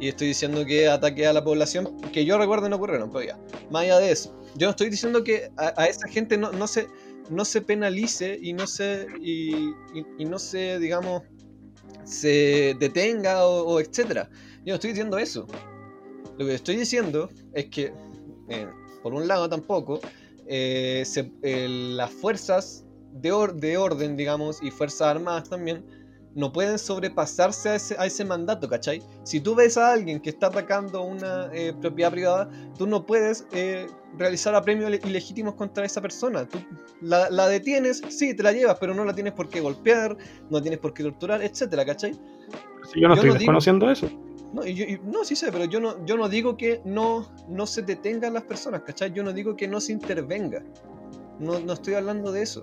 [0.00, 3.38] Y estoy diciendo que ataque a la población que yo recuerdo no ocurrieron, pero ya.
[3.70, 4.32] Más allá de eso.
[4.54, 6.86] Yo no estoy diciendo que a, esa gente no, no se
[7.30, 9.74] no se penalice y no se y,
[10.24, 11.22] no se digamos
[12.04, 14.30] se detenga o, etcétera.
[14.64, 15.46] Yo no estoy diciendo eso.
[16.38, 17.92] Lo que estoy diciendo es que,
[18.48, 18.66] eh,
[19.02, 20.00] por un lado tampoco,
[20.46, 21.04] eh,
[21.42, 25.84] las fuerzas de, de, orden, digamos, y fuerzas armadas también,
[26.38, 29.02] no pueden sobrepasarse a ese, a ese, mandato, ¿cachai?
[29.24, 33.44] Si tú ves a alguien que está atacando una eh, propiedad privada, tú no puedes
[34.16, 36.48] realizar apremios ilegítimos contra esa persona.
[36.48, 36.60] Tú
[37.00, 40.16] la, detienes, sí, te la llevas, pero no la tienes por qué golpear,
[40.48, 42.12] no tienes por qué torturar, etcétera, ¿cachai?
[42.92, 44.08] Si yo no estoy desconociendo eso.
[44.52, 44.62] No,
[45.02, 48.44] no, sí sé, pero yo no, yo no digo que no, no se detengan las
[48.44, 49.12] personas, ¿cachai?
[49.12, 50.62] Yo no digo que no se intervenga.
[51.40, 52.62] No, no estoy hablando de eso.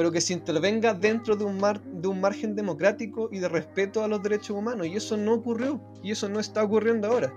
[0.00, 4.02] Pero que se intervenga dentro de un, mar, de un margen democrático y de respeto
[4.02, 4.86] a los derechos humanos.
[4.86, 5.78] Y eso no ocurrió.
[6.02, 7.30] Y eso no está ocurriendo ahora.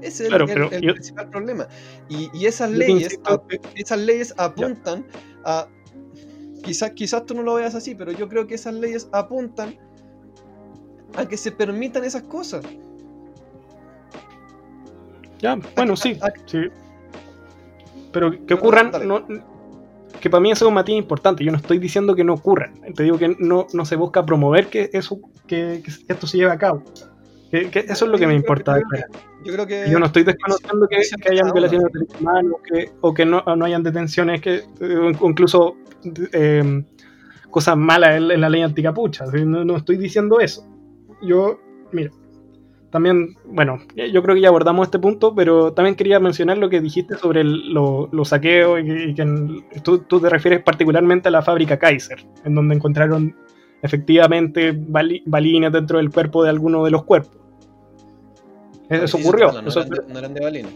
[0.00, 0.44] Ese es el,
[0.94, 1.68] principal problema.
[2.08, 3.20] Y, esas leyes,
[3.76, 5.06] esas leyes apuntan
[5.44, 5.68] a.
[6.64, 9.78] Quizás, quizás tú no lo veas así, pero yo creo que esas leyes apuntan
[11.14, 12.64] a que se permitan esas cosas.
[15.38, 16.62] Ya, bueno, sí, sí.
[18.10, 18.90] Pero que ocurran,
[20.22, 21.44] que para mí eso es un matiz importante.
[21.44, 22.72] Yo no estoy diciendo que no ocurran.
[22.94, 26.52] Te digo que no, no se busca promover que eso que, que esto se lleve
[26.52, 26.82] a cabo
[27.52, 28.80] eso es lo que me importa.
[29.44, 29.90] Yo creo que.
[29.90, 30.96] Yo no estoy desconociendo que,
[31.30, 32.52] hayan violaciones de derechos humanos
[33.00, 34.62] o que no, no, hayan detenciones, que
[35.20, 35.76] incluso
[36.32, 36.84] em,
[37.50, 39.26] cosas malas en, la ley anticapucha.
[39.26, 40.66] No, no estoy diciendo eso.
[41.20, 41.60] Yo,
[41.92, 42.10] mira,
[42.92, 46.82] también, bueno, yo creo que ya abordamos este punto, pero también quería mencionar lo que
[46.82, 52.54] dijiste sobre los saqueos y, que tú, te refieres particularmente a la fábrica Kaiser, en
[52.54, 53.34] donde encontraron
[53.80, 57.34] efectivamente balines dentro del cuerpo de alguno de los cuerpos.
[58.90, 59.52] Eso ocurrió.
[59.52, 60.74] No, eran de, balines.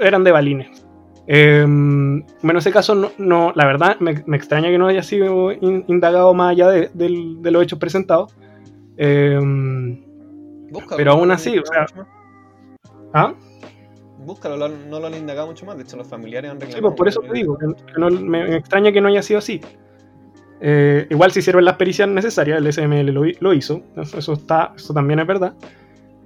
[0.00, 0.86] Eran de balines.
[1.26, 6.34] Em, bueno, en ese caso, no, la verdad, me, extraña que no haya sido indagado
[6.34, 8.36] más allá de, de los hechos presentados.
[8.98, 9.40] Eh,
[10.96, 11.86] pero aún así, o sea.
[13.12, 13.34] ¿Ah?
[14.24, 15.76] Búscalo, no lo han indagado mucho más.
[15.76, 16.78] De hecho, los familiares han reclamado.
[16.78, 17.66] Sí, pues por eso te digo, que
[17.98, 19.60] no, me extraña que no haya sido así.
[20.60, 25.20] Eh, igual se hicieron las pericias necesarias, el SML lo, hizo, eso, está, eso también
[25.20, 25.54] es verdad.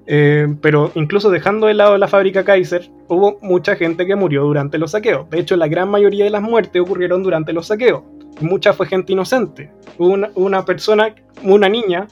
[0.06, 4.78] Eh, pero incluso dejando de lado la fábrica Kaiser, hubo mucha gente que murió durante
[4.78, 5.28] los saqueos.
[5.28, 8.02] De hecho, la gran mayoría de las muertes ocurrieron durante los saqueos.
[8.40, 9.70] mucha fue gente inocente.
[9.98, 12.06] Una, una persona, una niña,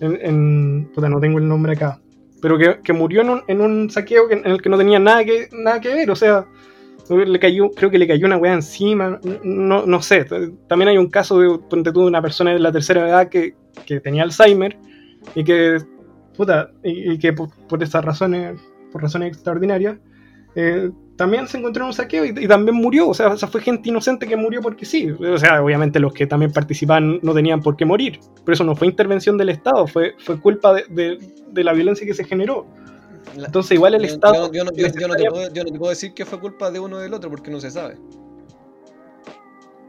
[0.00, 2.00] en, no tengo el nombre acá,
[2.40, 5.48] pero que, murió en un, en un saqueo en el que no tenía nada que,
[5.52, 6.46] nada que ver, o sea,
[7.10, 10.26] le cayó, creo que le cayó una weá encima, no, no sé,
[10.68, 13.54] también hay un caso de, de una persona de la tercera edad que,
[13.86, 14.76] que tenía Alzheimer
[15.34, 15.78] y que,
[16.36, 18.60] puta, y, que por, por, estas razones,
[18.92, 19.98] por razones extraordinarias,
[20.54, 23.08] eh, también se encontró en un saqueo y, también murió.
[23.08, 25.10] O sea, fue gente inocente que murió porque sí.
[25.10, 28.20] O sea, obviamente los que también participaban no tenían por qué morir.
[28.44, 31.18] Pero eso no fue intervención del Estado, fue, fue culpa de,
[31.52, 32.66] la violencia que se generó.
[33.36, 34.50] Entonces, igual el Estado.
[34.52, 34.88] Yo, no, te
[35.76, 37.96] puedo, decir que fue culpa de uno o del otro porque no se sabe.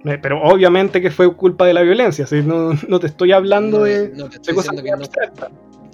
[0.06, 2.26] Eh, pero obviamente que fue culpa de la violencia.
[2.44, 4.12] No, te estoy hablando de,
[4.56, 4.92] cosas que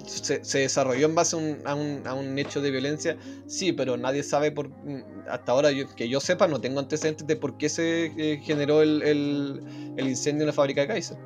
[0.06, 4.70] se, desarrolló en base a un, hecho de violencia, sí, pero nadie sabe por
[5.28, 9.60] hasta ahora que yo sepa, no tengo antecedentes de por qué se eh, generó el,
[9.98, 11.18] incendio en la fábrica de Kaiser.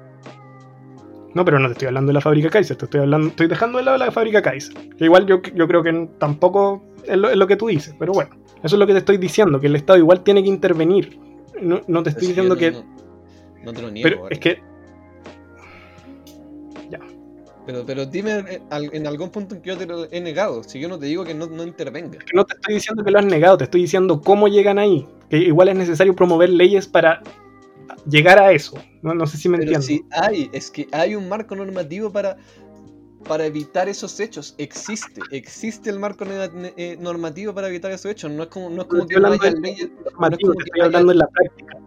[1.34, 3.78] No, pero no te estoy hablando de la fábrica Kaiser, te estoy hablando, estoy dejando
[3.78, 4.74] de lado la fábrica Kaiser.
[4.98, 8.30] igual yo, yo creo que tampoco es lo, que tú dices, pero bueno,
[8.62, 11.18] eso es lo que te estoy diciendo, que el Estado igual tiene que intervenir.
[11.60, 12.72] No, te estoy diciendo que.
[13.62, 14.08] No, te lo niego.
[14.08, 14.62] Pero es que
[17.66, 20.62] pero, pero dime eh, en algún punto en que yo te lo he negado.
[20.62, 22.18] Si yo no te digo que no, no intervenga.
[22.34, 25.06] No te estoy diciendo que lo has negado, te estoy diciendo cómo llegan ahí.
[25.28, 27.22] Que igual es necesario promover leyes para
[28.08, 28.76] llegar a eso.
[29.02, 29.86] No, no sé si me entiendes.
[29.86, 32.36] Sí, hay, es que hay un marco normativo para,
[33.28, 34.54] para evitar esos hechos.
[34.58, 38.30] Existe, existe el marco eh, normativo para evitar esos hechos.
[38.30, 39.90] No es como, no es como que no haya leyes.
[40.18, 41.78] No es como estoy hablando en la práctica.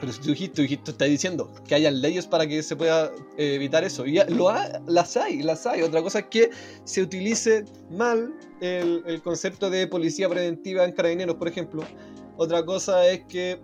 [0.00, 3.82] Pero tú dijiste, tú estás diciendo que haya leyes para que se pueda eh, evitar
[3.84, 4.04] eso.
[4.06, 4.52] Y lo
[4.86, 5.82] las hay, las hay.
[5.82, 6.50] Otra cosa es que
[6.84, 11.82] se utilice mal el, concepto de policía preventiva en carabineros, por ejemplo.
[12.36, 13.58] Otra cosa es que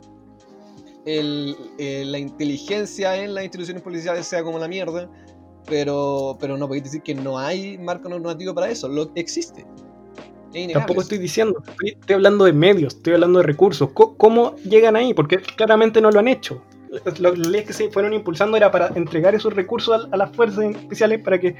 [1.04, 5.10] eh, la inteligencia en las instituciones policiales sea como la mierda.
[5.66, 8.88] Pero, pero no podéis decir que no hay marco normativo para eso.
[8.88, 9.64] Lo existe.
[10.72, 13.90] Tampoco estoy diciendo, estoy, hablando de medios, estoy hablando de recursos.
[13.92, 15.14] ¿Cómo, llegan ahí?
[15.14, 16.62] Porque claramente no lo han hecho.
[17.18, 21.22] Las leyes que se fueron impulsando era para entregar esos recursos a, las fuerzas especiales
[21.22, 21.56] para que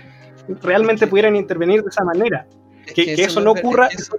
[0.61, 2.47] realmente pudieran intervenir de esa manera.
[2.95, 4.11] que, eso, no, ocurra es,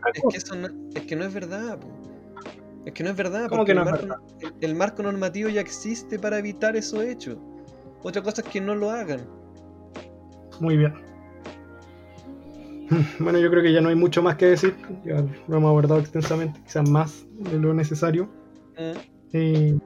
[1.06, 1.78] que no, es verdad.
[2.86, 3.48] Es que no es verdad.
[3.50, 4.54] ¿Cómo que no el, es marco, verdad?
[4.60, 7.38] el marco normativo ya existe para evitar esos hechos.
[8.02, 9.22] Otra cosa es que no lo hagan.
[10.60, 11.13] Muy bien.
[13.20, 14.76] Bueno, yo creo que ya no hay mucho más que decir.
[15.06, 18.30] Ya lo hemos abordado extensamente, quizás más de lo necesario.
[19.34, 19.78] Mm.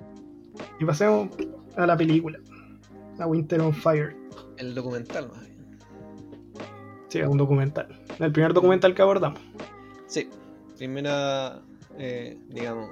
[0.80, 1.30] y pasemos
[1.76, 2.40] a la película,
[3.20, 4.16] a Winter on Fire.
[4.58, 5.58] El documental, más bien.
[7.10, 7.88] Sí, es un documental.
[8.20, 9.40] El primer documental que abordamos.
[10.08, 10.30] Sí,
[10.78, 11.62] primera,
[11.98, 12.90] eh, digamos,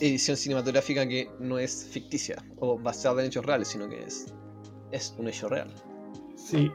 [0.00, 4.32] edición cinematográfica que no es ficticia o basada en hechos reales, sino que es,
[4.90, 5.72] es un hecho real.
[6.36, 6.72] Sí,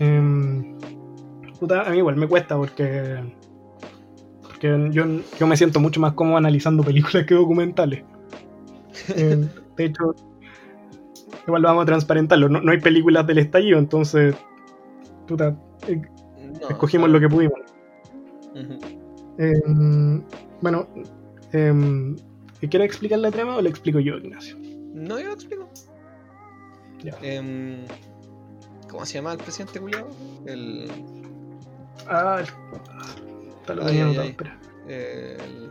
[0.00, 0.78] Em,
[1.70, 3.22] a mí igual me cuesta porque,
[4.40, 5.04] porque yo,
[5.38, 8.02] yo me siento mucho más cómodo analizando películas que documentales.
[9.14, 9.46] Em,
[9.76, 10.14] de hecho,
[11.46, 12.48] igual vamos a transparentarlo.
[12.48, 14.34] No, hay películas del estallido, entonces,
[15.28, 15.56] puta,
[15.86, 16.00] eh,
[16.68, 17.60] escogimos lo que pudimos.
[19.38, 20.22] Em,
[20.62, 20.88] bueno,
[21.50, 24.56] ¿quieres explicar la trama o le explico yo, Ignacio?
[24.94, 25.68] No, yo lo explico.
[27.02, 27.16] Ya.
[28.90, 30.06] ¿Cómo se llama el presidente Julio?
[30.46, 30.90] El.
[32.08, 32.42] Ah,
[33.60, 34.60] está lo tenía notado, espera.
[34.88, 35.70] El...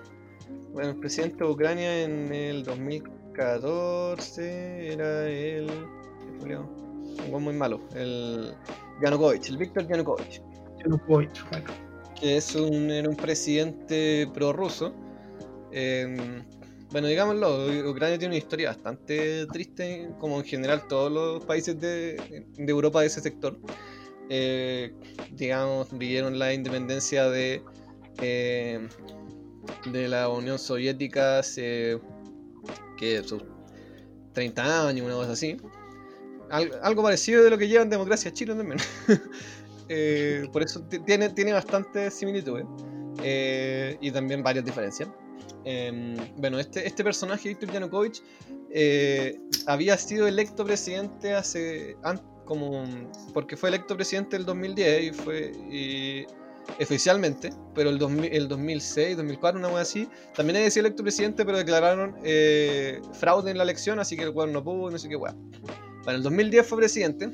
[0.74, 5.68] Bueno, el presidente de Ucrania en el 2014 era el.
[6.40, 6.70] Julio.
[7.32, 7.82] Un muy malo.
[7.96, 8.54] El.
[9.02, 10.42] Yanukovych, el Víctor Yanukovych.
[10.84, 11.68] Yanukovych, bueno.
[12.20, 14.92] Que es un, era un presidente prorruso.
[15.72, 16.44] Eh,
[16.92, 22.46] bueno, digámoslo, Ucrania tiene una historia bastante triste, como en general todos los países de,
[22.58, 23.58] Europa de ese sector.
[24.30, 24.94] eh,
[25.32, 27.64] digamos, vivieron la independencia de,
[28.22, 28.88] eh,
[29.92, 32.00] de la Unión Soviética hace
[32.98, 33.44] que sus
[34.34, 35.58] 30 años, una cosa así.
[36.50, 38.80] algo parecido de lo que llevan democracia Chile también.
[39.92, 42.64] Eh, por eso tiene, tiene bastante similitudes
[44.00, 45.10] y también varias diferencias.
[45.66, 48.22] Em, bueno, este, este personaje, Viktor Yanukovych,
[49.66, 51.98] había sido electo presidente hace,
[52.46, 52.84] como
[53.34, 55.52] porque fue electo presidente el 2010 y fue
[56.80, 58.02] oficialmente, pero el,
[58.32, 63.52] el 2006, 2004, una cosa así, también había sido electo presidente, pero declararon eh, fraude
[63.52, 65.36] en la elección, así que el weón no pudo, no sé qué weá.
[66.04, 67.30] Bueno, el 2010 fue presidente.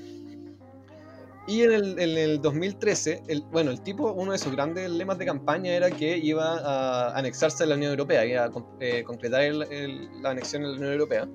[1.47, 5.19] Y en el, en el 2013, el, bueno, el tipo, uno de sus grandes lemas
[5.19, 9.43] de campaña era que iba a anexarse a la Unión Europea, iba a eh, concretar
[9.53, 11.27] la anexión a la Unión Europea.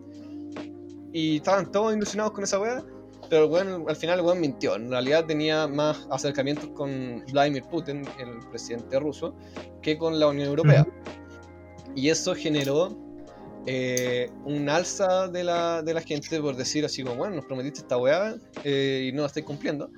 [1.13, 2.85] Y estaban todos ilusionados con esa weá
[3.31, 4.75] pero bueno, al final el weón mintió.
[4.75, 9.33] En realidad tenía más acercamientos con Vladimir Putin, el presidente ruso,
[9.83, 10.85] que con la Unión Europea.
[11.95, 12.99] Y eso generó
[13.67, 17.81] eh, un alza de la, de la, gente por decir así como, bueno, nos prometiste
[17.81, 19.91] esta weá eh, y no la estáis cumpliendo.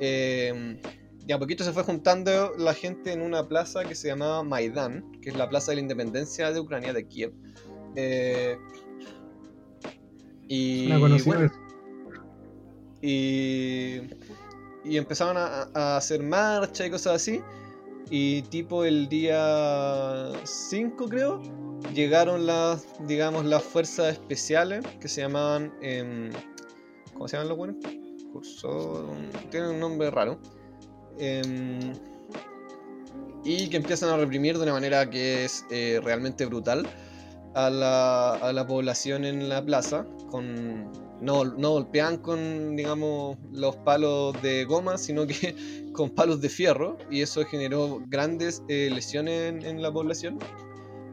[0.00, 0.80] Eh,
[1.26, 5.12] y a poquito se fue juntando la gente en una plaza que se llamaba Maidán,
[5.20, 7.32] que es la plaza de la independencia de Ucrania, de Kiev.
[10.48, 11.16] y, bueno,
[13.02, 14.00] y,
[14.84, 17.40] y empezaron a, hacer marcha y cosas así.
[18.10, 21.42] Y tipo el día 5 creo,
[21.94, 25.72] llegaron las, digamos, las fuerzas especiales que se llamaban...
[25.80, 26.30] Em,
[27.12, 27.76] ¿Cómo se llaman los buenos?
[29.50, 30.38] Tienen un nombre raro.
[31.18, 31.92] Em,
[33.44, 36.86] y que empiezan a reprimir de una manera que es eh, realmente brutal
[37.54, 40.90] a la, a la población en la plaza con
[41.20, 45.54] no, no golpean con, digamos, los palos de goma, sino que
[45.92, 50.38] con palos de fierro, y eso generó grandes eh, lesiones en, la población.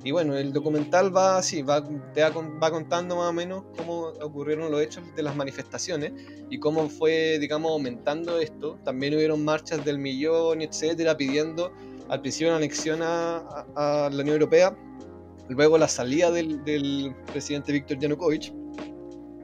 [0.06, 4.80] Y bueno, el documental va así, va, va contando más o menos cómo ocurrieron los
[4.80, 6.14] hechos de las manifestaciones
[6.48, 8.78] y cómo fue, digamos, aumentando esto.
[8.86, 11.74] También hubieron marchas del millón, etcétera, pidiendo
[12.08, 14.78] al principio una anexión a, la Unión Europea,
[15.50, 18.54] luego la salida del, del presidente Víctor Yanukovych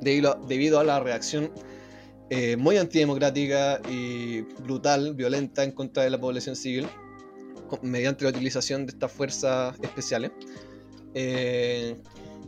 [0.02, 1.52] debido, a la reacción
[2.30, 6.88] eh, muy antidemocrática y brutal, violenta en contra de la población civil,
[7.82, 10.32] mediante la utilización de estas fuerzas especiales.
[11.14, 11.96] Eh,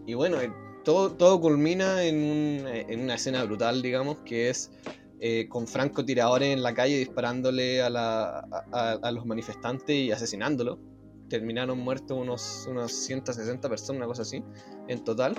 [0.06, 0.52] y bueno, eh,
[0.84, 2.66] todo, todo culmina en,
[3.02, 4.72] una escena brutal, digamos, que es
[5.48, 10.80] con francotiradores en la calle disparándole a, los manifestantes y asesinándolos.
[11.30, 14.44] Terminaron muertos unos, unos 160 personas, una cosa así,
[14.90, 15.36] en total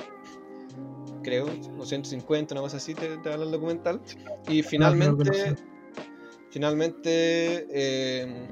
[1.24, 4.01] creo, 250, una cosa así, te, te habla el documental.
[4.48, 5.56] Y finalmente,
[6.51, 8.48] finalmente, eh,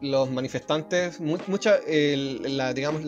[0.00, 3.02] los manifestantes, mucha, la, digamos,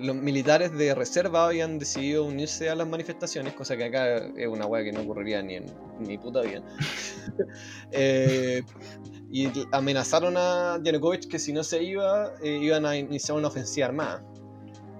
[0.00, 4.66] los militares de reserva habían decidido unirse a las manifestaciones, cosa que acá es una
[4.66, 5.66] hueá que no ocurriría ni en
[6.00, 6.62] ni puta vida.
[7.94, 8.62] Eh,
[9.30, 13.86] y amenazaron a Yanukovych que si no se iba, eh, iban a iniciar una ofensiva
[13.86, 14.24] armada.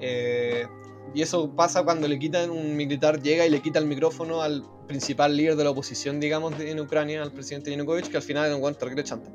[0.00, 0.66] Eh,
[1.14, 4.64] y eso pasa cuando le quitan un militar, llega y le quita el micrófono al
[4.86, 8.54] principal líder de la oposición, digamos, en Ucrania, al presidente Yanukovych, que al final es
[8.54, 9.30] un guante chanta.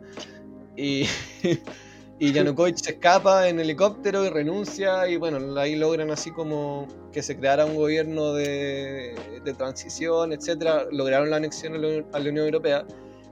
[0.78, 1.06] Y,
[2.20, 7.22] y Yanukovych se escapa en helicóptero y renuncia, y bueno, ahí logran así como que
[7.22, 10.86] se creara un gobierno de, de transición, etcétera.
[10.92, 12.86] Lograron la anexión a la, Unión Europea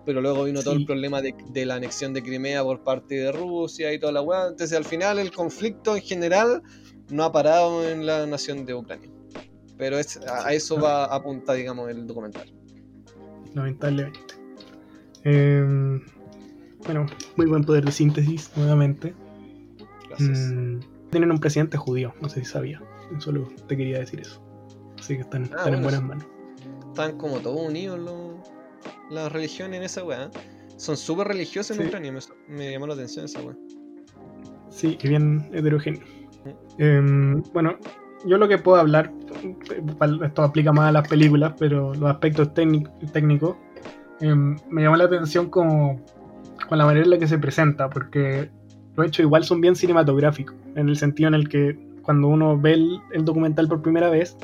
[0.06, 3.32] pero luego vino todo el problema de, de, la anexión de Crimea por parte de
[3.32, 4.50] Rusia y toda la weá.
[4.50, 6.62] Entonces, al final, el conflicto en general
[7.10, 9.10] no ha parado en la nación de Ucrania.
[9.78, 12.54] Pero es, a, eso va a apuntar, digamos, el documental.
[13.54, 14.20] Lamentablemente.
[15.24, 16.06] Em,
[16.86, 17.06] bueno,
[17.36, 19.14] muy buen poder de síntesis, nuevamente.
[20.10, 20.52] Gracias.
[20.54, 20.80] Mm,
[21.12, 22.82] tienen un presidente judío, no sé si sabía.
[23.20, 24.42] Solo te quería decir eso.
[25.00, 26.26] Así que están, ah, en buenas manos.
[26.88, 28.00] Están como todos unidos
[29.10, 30.30] las religiones en esa weá.
[30.78, 33.56] Son súper religiosos en Ucrania, me, me, llamó la atención esa weá.
[34.70, 36.04] Sí, y bien heterogéneo.
[36.78, 37.78] Em, bueno,
[38.26, 39.12] yo lo que puedo hablar,
[40.24, 43.56] esto aplica más a las películas, pero los aspectos técnicos,
[44.20, 46.02] em, me llamó la atención como,
[46.68, 48.50] con la manera en la que se presenta, porque
[48.96, 52.74] los hechos igual son bien cinematográficos, en el sentido en el que cuando uno ve
[52.74, 54.38] el, documental por primera vez,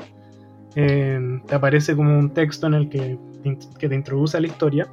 [0.74, 3.18] em, te aparece como un texto en el que,
[3.78, 4.88] que te introduce a la historia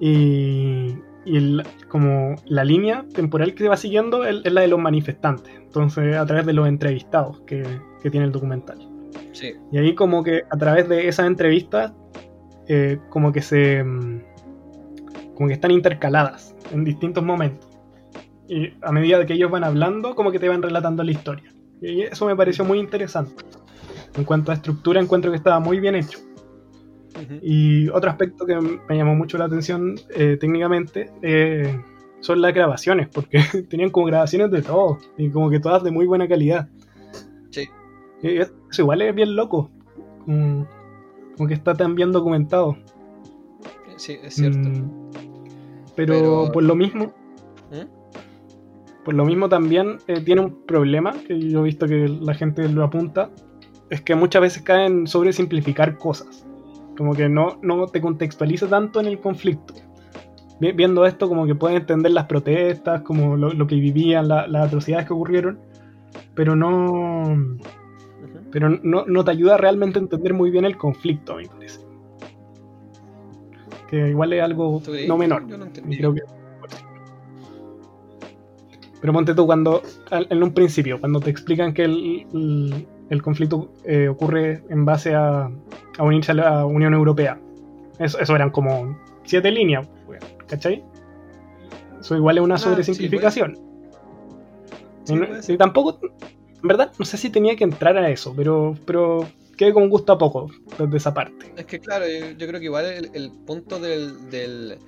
[0.00, 0.96] y,
[1.28, 6.16] y como la línea temporal que se va siguiendo es, la de los manifestantes, entonces
[6.16, 7.64] a través de los entrevistados que,
[8.10, 8.78] tiene el documental.
[9.70, 11.92] Y ahí como que a través de esas entrevistas
[12.68, 13.84] eh, como que se.
[15.38, 17.70] Como que están intercaladas en distintos momentos.
[18.48, 21.54] Y a medida que ellos van hablando, como que te van relatando la historia.
[21.80, 23.44] Y eso me pareció muy interesante.
[24.16, 26.18] En cuanto a estructura, encuentro que estaba muy bien hecho.
[27.40, 31.80] Y otro aspecto que me llamó mucho la atención eh, técnicamente eh,
[32.18, 33.40] son las grabaciones, porque
[33.70, 36.68] tenían como grabaciones de todo, y como que todas de muy buena calidad.
[37.50, 37.68] Sí.
[38.24, 39.70] Y eso igual es bien loco,
[40.24, 40.66] como,
[41.36, 42.76] como que está tan bien documentado.
[43.98, 44.68] Sí, es cierto.
[44.68, 45.27] Mm,
[45.98, 47.12] pero, Pero- por lo mismo,
[47.72, 49.04] ¿Mm?
[49.04, 52.68] por lo mismo también eh, tiene un problema, que yo he visto que la gente
[52.68, 53.30] lo apunta,
[53.90, 56.46] es que muchas veces caen sobre simplificar cosas.
[56.96, 59.74] Como que no, no te contextualiza tanto en el conflicto.
[60.60, 64.46] Vi- Viendo esto, como que puedes entender las protestas, como lo, lo que vivían, la-
[64.46, 65.58] las atrocidades que ocurrieron,
[66.34, 67.56] pero no,
[68.52, 71.80] pero no, no te ayuda realmente a entender muy bien el conflicto, a mi parece.
[73.88, 75.46] Que igual es algo no menor.
[75.48, 75.96] Yo no entendí.
[75.96, 76.22] creo que-
[79.00, 83.70] Pero ponte tú cuando, en un principio, cuando te explican que el, el- el conflicto
[83.84, 85.48] eh, ocurre en base a,
[85.98, 87.38] a unirse a la Unión Europea.
[87.98, 89.88] Eso, eso eran como siete líneas,
[90.46, 90.82] ¿cachai?
[92.00, 93.56] Eso igual es una Ah, sobresimplificación.
[95.04, 98.34] Sí, y, no- y tampoco, en verdad, no sé si tenía que entrar a eso,
[98.36, 99.20] pero, pero
[99.58, 101.52] quedé con gusto a poco desde esa parte.
[101.56, 104.78] Es que claro, yo, creo que igual el, punto del, del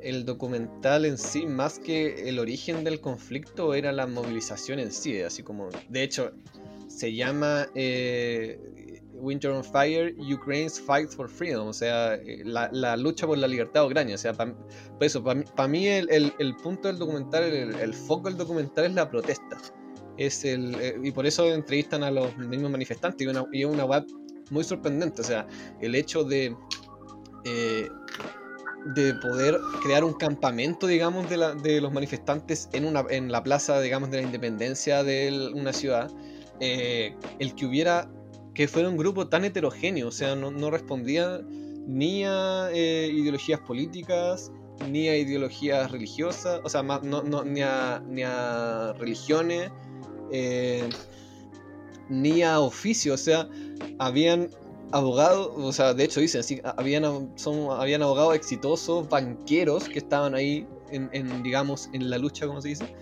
[0.00, 5.20] el documental en sí, más que el origen del conflicto, era la movilización en sí.
[5.22, 6.32] Así como, de hecho,
[6.88, 12.96] se llama eh, Winter on Fire, Ukraine's Fight for Freedom, o sea, eh, la, la
[12.96, 14.16] lucha por la libertad de Ucrania.
[14.16, 18.28] O sea, pa- por eso, para mí, pa' el, el- punto del documental, el foco
[18.28, 19.56] del documental es la protesta.
[20.16, 23.84] Es el, eh, y por eso entrevistan a los mismos manifestantes y una, y una
[23.84, 24.04] web
[24.50, 25.22] muy sorprendente.
[25.22, 25.46] O sea,
[25.80, 26.54] el hecho de,
[27.44, 27.88] eh,
[28.94, 33.42] de poder crear un campamento, digamos, de, la- de los manifestantes en, una, en la
[33.42, 36.10] plaza, digamos, de la independencia de una ciudad,
[36.60, 38.10] eh, el que hubiera,
[38.54, 41.40] que fuera un grupo tan heterogéneo, o sea, no, no respondía
[41.86, 44.50] ni a ideologías políticas,
[44.88, 49.70] ni a ideologías religiosas, o sea, más, no, no, ni, a, ni a religiones,
[50.32, 50.88] eh,
[52.08, 53.48] ni a oficios, o sea,
[53.98, 54.48] habían
[54.92, 57.04] abogados, o sea, de hecho dicen así, habían,
[57.36, 62.68] son, habían abogados exitosos, banqueros que estaban ahí en, digamos, en la lucha, como se
[62.68, 62.92] dice,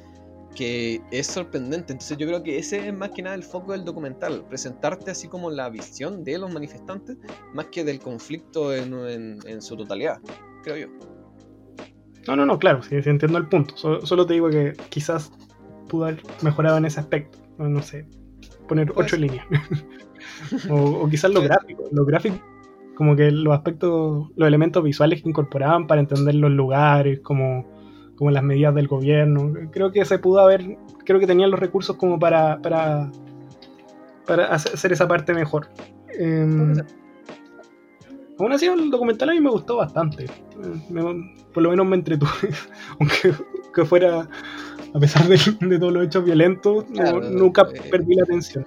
[0.54, 1.92] que es sorprendente.
[1.92, 5.28] Entonces yo creo que ese es más que nada el foco del documental, presentarte así
[5.28, 7.16] como la visión de los manifestantes,
[7.54, 10.20] más que del conflicto en, su totalidad,
[10.62, 10.88] creo yo.
[12.26, 13.74] No, no, no, claro, sí, entiendo el punto.
[13.76, 15.30] So- solo te digo que quizás
[15.88, 17.38] pudo haber mejorado en ese aspecto.
[17.58, 18.06] No, no sé,
[18.68, 19.20] poner ocho ser.
[19.20, 19.46] líneas.
[20.70, 21.56] o, o quizás lo Puede ser.
[21.58, 21.84] gráfico.
[21.92, 22.36] Lo gráfico,
[22.94, 27.66] como que los aspectos, los elementos visuales que incorporaban para entender los lugares, como,
[28.16, 29.52] como las medidas del gobierno.
[29.72, 33.10] Creo que se pudo haber, creo que tenían los recursos como para, para,
[34.26, 35.68] para hacer esa parte mejor.
[36.18, 36.74] Em.
[38.40, 40.24] Aún así, el documental a mí me gustó bastante.
[40.26, 42.30] Eh, me- por lo menos me entretuve.
[43.00, 43.32] Aunque
[43.74, 44.28] que fuera,
[44.94, 48.66] a pesar de, de todos los hechos violentos, no- nunca eh, perdí la atención.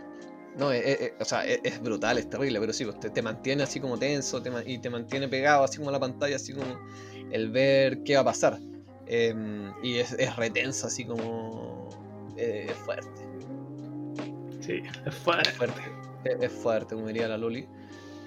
[0.57, 3.21] No, eh, eh, o sea, es, es brutal, es terrible, pero sí, pues, te, te
[3.21, 6.53] mantiene así como tenso te y te mantiene pegado así como a la pantalla, así
[6.53, 6.77] como
[7.31, 8.59] el ver qué va a pasar.
[9.07, 11.89] Em, y es, es retenso, así como...
[12.37, 13.09] eh, es fuerte,
[14.59, 15.49] Sí, es fuerte.
[15.49, 15.81] es fuerte,
[16.25, 17.65] es, es fuerte, como diría la Loli.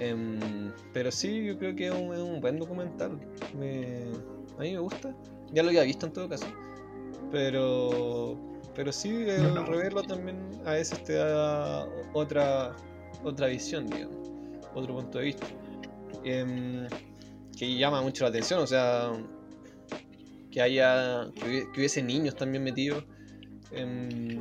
[0.00, 3.18] Em, pero sí, yo creo que es un, es un buen documental.
[3.58, 4.08] Me-
[4.58, 5.14] a mí me gusta.
[5.52, 6.46] Ya lo había visto en todo caso.
[7.34, 8.38] Pero,
[8.76, 9.66] pero sí, el No, no.
[9.66, 12.76] reverlo también a veces te da otra,
[13.24, 14.30] otra visión, digamos,
[14.72, 15.46] otro punto de vista.
[16.22, 16.86] Em,
[17.58, 19.10] que llama mucho la atención, o sea,
[20.52, 23.04] que haya, que hubiese niños también metidos.
[23.72, 24.38] em,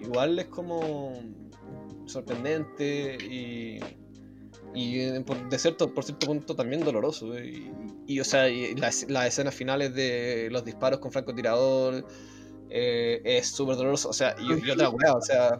[0.00, 1.12] igual es como
[2.06, 3.80] sorprendente y,
[4.74, 7.36] y eh, por, de cierto, por cierto punto también doloroso.
[7.36, 7.46] eh,
[8.06, 12.04] Y, y, o sea, y las, las escenas finales de los disparos con francotirador
[12.70, 14.08] eh, es súper doloroso.
[14.10, 15.58] O sea, y, y otra weá, o sea,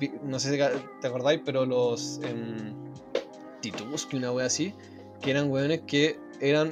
[0.00, 0.56] vi- no sé si
[1.00, 2.74] te acordáis, pero los em,
[3.60, 4.74] Tituski, una wea así,
[5.20, 6.70] que eran weones que eran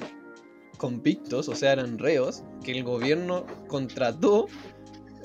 [0.79, 4.47] convictos, o sea, eran reos, que el gobierno contrató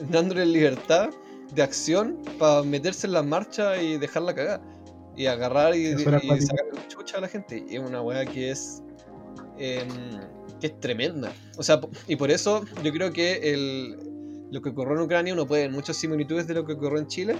[0.10, 1.10] dándole libertad
[1.54, 4.62] de acción para meterse en la marcha y dejarla cagar.
[5.20, 6.38] Y agarrar y, y cuático.
[6.42, 7.64] sacar la chucha a la gente.
[7.70, 8.82] Y es una weá que es.
[9.58, 9.88] em,
[10.60, 11.32] que es tremenda.
[11.58, 13.98] O sea, y por eso yo creo que el,
[14.52, 17.08] lo que ocurrió en Ucrania uno puede ver muchas similitudes de lo que ocurrió en
[17.08, 17.36] Chile.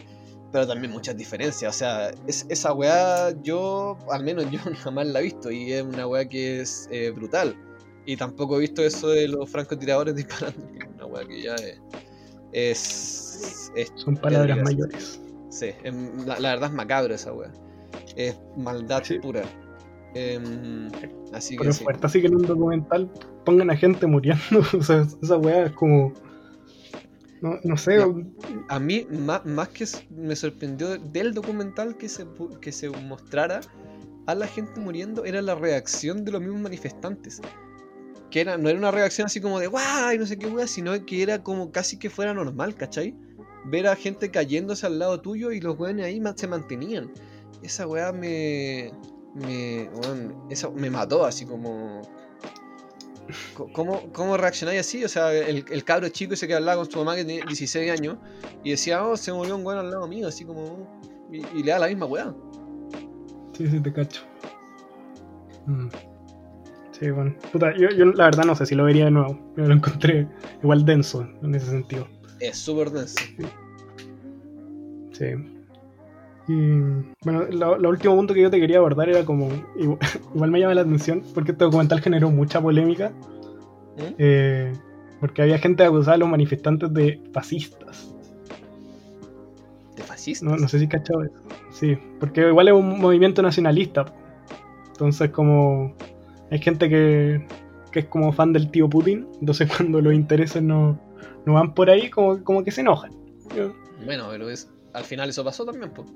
[0.52, 1.76] pero también muchas diferencias.
[1.76, 5.84] O sea, es, esa weá yo, al menos yo jamás la he visto y es
[5.84, 7.56] una weá que es eh, brutal.
[8.06, 11.56] Y tampoco he visto eso de los francotiradores disparando, que es una weá que ya
[11.56, 11.80] es...
[12.52, 15.22] es, es Son palabras mayores.
[15.50, 15.94] Sí, es-
[16.26, 17.52] la, la verdad es macabro esa weá.
[18.20, 19.18] Es maldad Sí.
[19.20, 19.44] pura.
[20.14, 20.90] Em,
[21.34, 21.84] así que Pero sí.
[21.84, 23.10] fuerte, así que en un documental
[23.46, 24.40] pongan a gente muriendo.
[24.78, 26.14] o sea, esa weá es como.
[27.42, 27.98] No, no sé.
[27.98, 28.22] No.
[28.68, 32.26] A mí, más, más que me sorprendió del documental que se,
[32.60, 33.62] que se mostrara
[34.26, 37.42] a la gente muriendo, era la reacción de los mismos manifestantes.
[38.30, 40.92] Que era, no era una reacción así como de guay, no sé qué wea, sino
[41.06, 43.16] que era como casi que fuera normal, ¿cachai?
[43.66, 47.10] Ver a gente cayéndose al lado tuyo y los weones ahí se mantenían.
[47.64, 48.92] Esa weá me.
[49.36, 49.90] me.
[50.50, 52.02] esa, me mató así como.
[53.54, 55.04] Co- ¿Cómo, ¿Cómo reaccionáis así?
[55.04, 57.92] O sea, el, el cabro chico ese que hablaba con su mamá que tenía 16
[57.92, 58.18] años
[58.64, 61.00] y decía, oh, se murió un weón al lado mío, así como.
[61.32, 62.34] Y, y le da la misma weá.
[63.56, 64.22] Sí, sí, te cacho.
[65.68, 65.90] Mm.
[67.00, 67.36] Sí, bueno.
[67.52, 69.38] Puta, yo, yo la verdad no sé si lo vería de nuevo.
[69.56, 70.28] Yo lo encontré
[70.64, 72.08] igual denso en ese sentido.
[72.40, 73.16] Es súper denso.
[75.12, 75.26] Sí.
[76.50, 79.50] Y bueno, lo, lo último punto que yo te quería abordar era como.
[79.78, 80.00] Igual,
[80.34, 83.12] igual me llama la atención porque este documental generó mucha polémica.
[83.98, 84.14] ¿Mm?
[84.18, 84.74] eh,
[85.20, 88.16] porque había gente que acusaba a los manifestantes de fascistas.
[89.96, 90.46] De fascista.
[90.46, 91.34] No, no sé si cachado eso.
[91.72, 94.06] Sí, porque igual es un movimiento nacionalista.
[94.88, 95.94] Entonces, como.
[96.50, 97.46] Hay gente que,
[97.92, 99.28] que es como fan del tío Putin.
[99.40, 101.00] Entonces, cuando los intereses no,
[101.46, 103.12] no van por ahí, como, como que se enojan.
[104.04, 106.08] Bueno, pero es, al final eso pasó también, pues.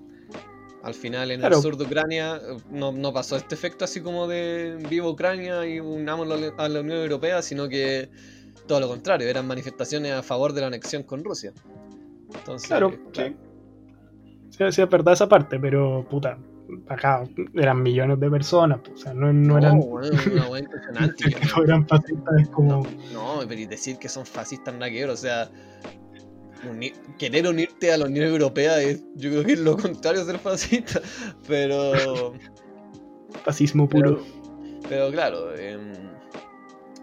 [0.83, 1.55] Al final en Claro.
[1.57, 5.65] el sur de Ucrania eh, no, no pasó este efecto así como de viva Ucrania
[5.65, 6.27] y unamos
[6.57, 8.09] a la Unión Europea, sino que
[8.67, 11.53] todo lo contrario, eran manifestaciones a favor de la anexión con Rusia.
[12.33, 13.35] Entonces, Claro, sí.
[14.49, 16.37] Sí, sí, es verdad esa parte, pero puta,
[16.87, 17.23] acá
[17.55, 19.79] eran millones de personas, pues, o sea, no, no eran.
[19.79, 21.23] bueno, una weá impresionante.
[21.57, 22.83] no eran fascistas, es como.
[23.11, 25.49] No, pero decir que son fascistas nada que ver, o sea,
[27.17, 30.39] querer unirte a la Unión Europea es, yo creo que es lo contrario a ser
[30.39, 31.01] fascista,
[31.47, 32.33] pero,
[33.43, 34.21] Fascismo puro.
[34.23, 35.91] pero, pero claro, em,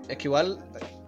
[0.08, 0.58] es que igual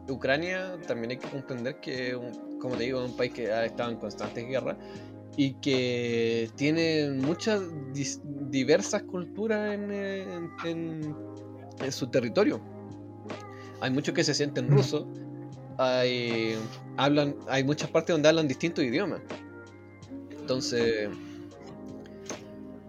[0.09, 2.19] Ucrania también hay que comprender que,
[2.61, 4.77] como te digo, es un país que ha estado en constantes guerras
[5.37, 7.63] y que tiene muchas
[8.51, 11.17] diversas culturas en, eh, en- en-
[11.81, 12.61] en su territorio.
[13.81, 14.73] Hay muchos que se sienten Mm.
[14.77, 15.07] rusos,
[15.79, 16.57] hay,
[16.97, 19.21] hablan, hay muchas partes donde hablan distintos idiomas.
[20.31, 21.09] Entonces,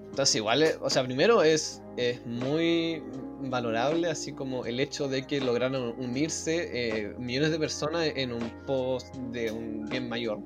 [0.10, 3.02] entonces igual, es- o sea, primero es, es muy
[3.42, 8.50] valorable, así como el hecho de que lograron unirse eh, millones de personas en un
[8.66, 10.40] pos de un bien mayor.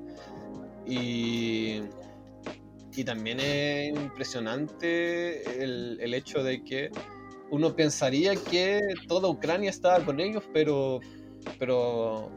[0.86, 1.82] Y,
[2.96, 6.90] y también es impresionante el, el hecho de que
[7.50, 11.00] uno pensaría que toda Ucrania estaba con ellos, pero,
[11.58, 12.30] pero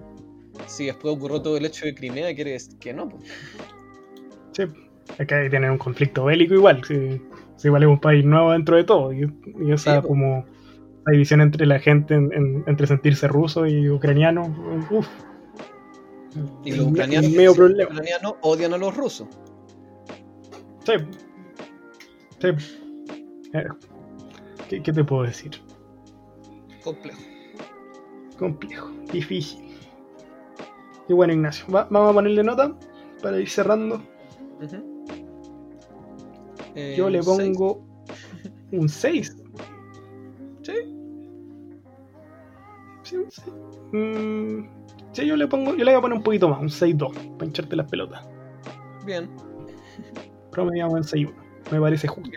[0.67, 3.09] si después ocurrió todo el hecho de Crimea, quiere decir que no.
[3.09, 3.23] pues.
[4.53, 4.63] Sí,
[5.17, 6.83] es que tienen un conflicto bélico igual.
[6.85, 7.21] Sí,
[7.55, 9.13] sí, igual es un país nuevo dentro de todo.
[9.13, 9.21] Y,
[9.61, 10.45] y esa Sí, como
[11.05, 14.53] la división entre la gente en- en- entre sentirse ruso y ucraniano.
[14.91, 15.07] Uf.
[16.63, 17.91] Y los ucranianos, Un medio los problema.
[17.91, 19.27] ucranianos odian a los rusos.
[20.85, 20.93] Sí.
[22.39, 22.47] Sí.
[23.53, 23.63] Eh,
[24.69, 25.51] ¿Qué, qué te puedo decir?
[26.83, 27.19] Complejo.
[28.41, 29.59] Complejo, difícil.
[31.07, 32.75] Y bueno, Ignacio, va- vamos a ponerle nota
[33.21, 34.01] para ir cerrando.
[34.59, 35.05] Ujú.
[36.73, 37.57] Eh, Yo le un seis.
[37.57, 37.85] pongo
[38.71, 39.37] un 6.
[40.63, 40.73] Sí,
[43.03, 43.53] Sí, un 6.
[43.91, 44.65] Mm,
[45.11, 47.45] sí, yo le pongo, yo le voy a poner un poquito más, un 6-2, para
[47.45, 48.27] hincharte las pelotas.
[49.05, 49.29] bien,
[50.51, 51.35] Promediamos en 6-1.
[51.71, 52.29] Me parece justo.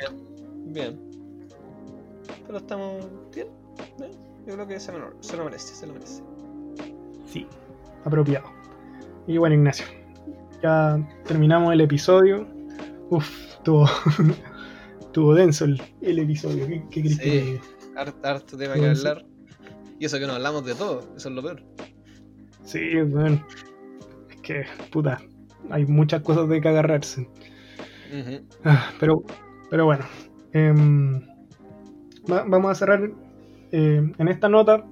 [0.66, 0.98] bien.
[2.47, 3.48] Pero estamos bien.
[4.02, 4.10] ¿eh?
[4.47, 6.23] Yo creo que se lo, se lo merece, se lo merece.
[7.27, 7.47] Sí,
[8.05, 8.47] apropiado.
[9.27, 9.87] Y bueno, Ignacio,
[10.62, 12.47] ya terminamos el episodio.
[13.11, 13.87] Uf, estuvo,
[15.01, 16.66] estuvo denso el, el episodio.
[16.66, 17.23] ¿Qué, qué crees Sí.
[17.23, 17.61] que te diga?
[17.97, 19.25] Harto, harto tema que hablar.
[19.99, 21.62] Y eso que no hablamos de todo, eso es lo peor.
[22.65, 23.47] Sí, bueno.
[24.29, 25.21] Es que, puta,
[25.71, 27.29] hay muchas cosas de que agarrarse.
[28.65, 29.23] Ah, pero,
[29.71, 30.05] pero bueno.
[30.53, 31.21] em,
[32.31, 33.11] va- vamos a cerrar
[33.76, 34.84] eh, en esta nota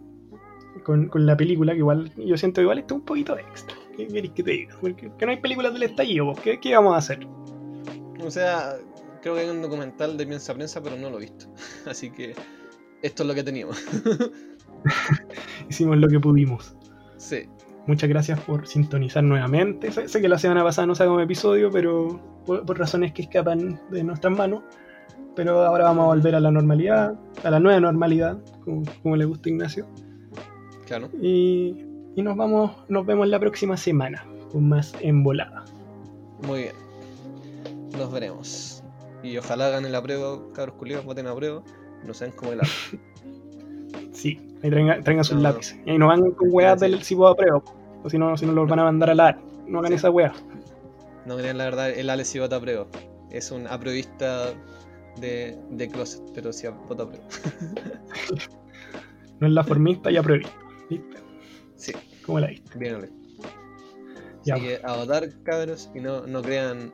[0.82, 3.76] con, con la película, que igual yo siento que igual está un poquito extra.
[3.96, 4.76] ¿Qué queréis que te diga?
[4.80, 7.24] Porque que no hay películas del estallido, ¿qué, ¿qué vamos a hacer?
[8.24, 8.74] O sea,
[9.20, 11.46] creo que hay un documental de Piensa Prensa, pero no lo he visto.
[11.86, 12.34] Así que
[13.02, 13.80] esto es lo que teníamos.
[15.68, 16.74] Hicimos lo que pudimos.
[17.18, 17.48] Sí.
[17.86, 19.92] muchas gracias por sintonizar nuevamente.
[19.92, 23.80] Sé, sé que la semana pasada no sacamos episodio, pero por, por razones que escapan
[23.92, 24.64] de nuestras manos.
[25.34, 29.24] Pero ahora vamos a volver a la normalidad, a la nueva normalidad, como, como le
[29.24, 29.86] gusta a Ignacio.
[30.86, 31.08] Claro.
[31.22, 31.76] Y,
[32.16, 35.64] y nos vamos, nos vemos la próxima semana con más embolada.
[36.46, 36.74] Muy bien.
[37.96, 38.82] Nos veremos.
[39.22, 41.62] Y ojalá ganen la prueba, cabros culiados, voten a prueba.
[42.06, 42.72] No sean como el arte.
[44.12, 45.48] Sí, ahí traigan, traigan sus No, no.
[45.48, 45.78] lápices.
[45.86, 47.62] Y ahí no van con weas del si puedo prueba,
[48.04, 49.96] o si no, si no los van a mandar a la No hagan Sí.
[49.96, 50.32] esa wea.
[51.26, 52.86] No crean la verdad, el Ale sí vota a prueba.
[53.30, 54.50] Es un aprobista
[55.20, 57.26] de, de closet, pero sí vota a prueba.
[59.40, 60.56] No es la formista y apruebista.
[60.88, 61.16] ¿Viste?
[61.74, 61.92] Sí,
[62.24, 62.78] ¿Cómo la viste?
[62.78, 63.10] bien Ale.
[64.44, 66.92] Ya, Así que a votar, cabros, y no, no crean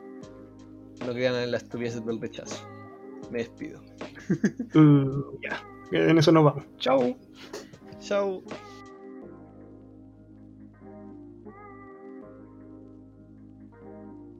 [1.05, 2.67] no crean en la estupidez del rechazo.
[3.31, 3.81] Me despido.
[4.75, 5.63] uh, ya.
[5.91, 6.65] En eso nos vamos.
[6.77, 7.15] Chao.
[7.99, 8.43] Chao.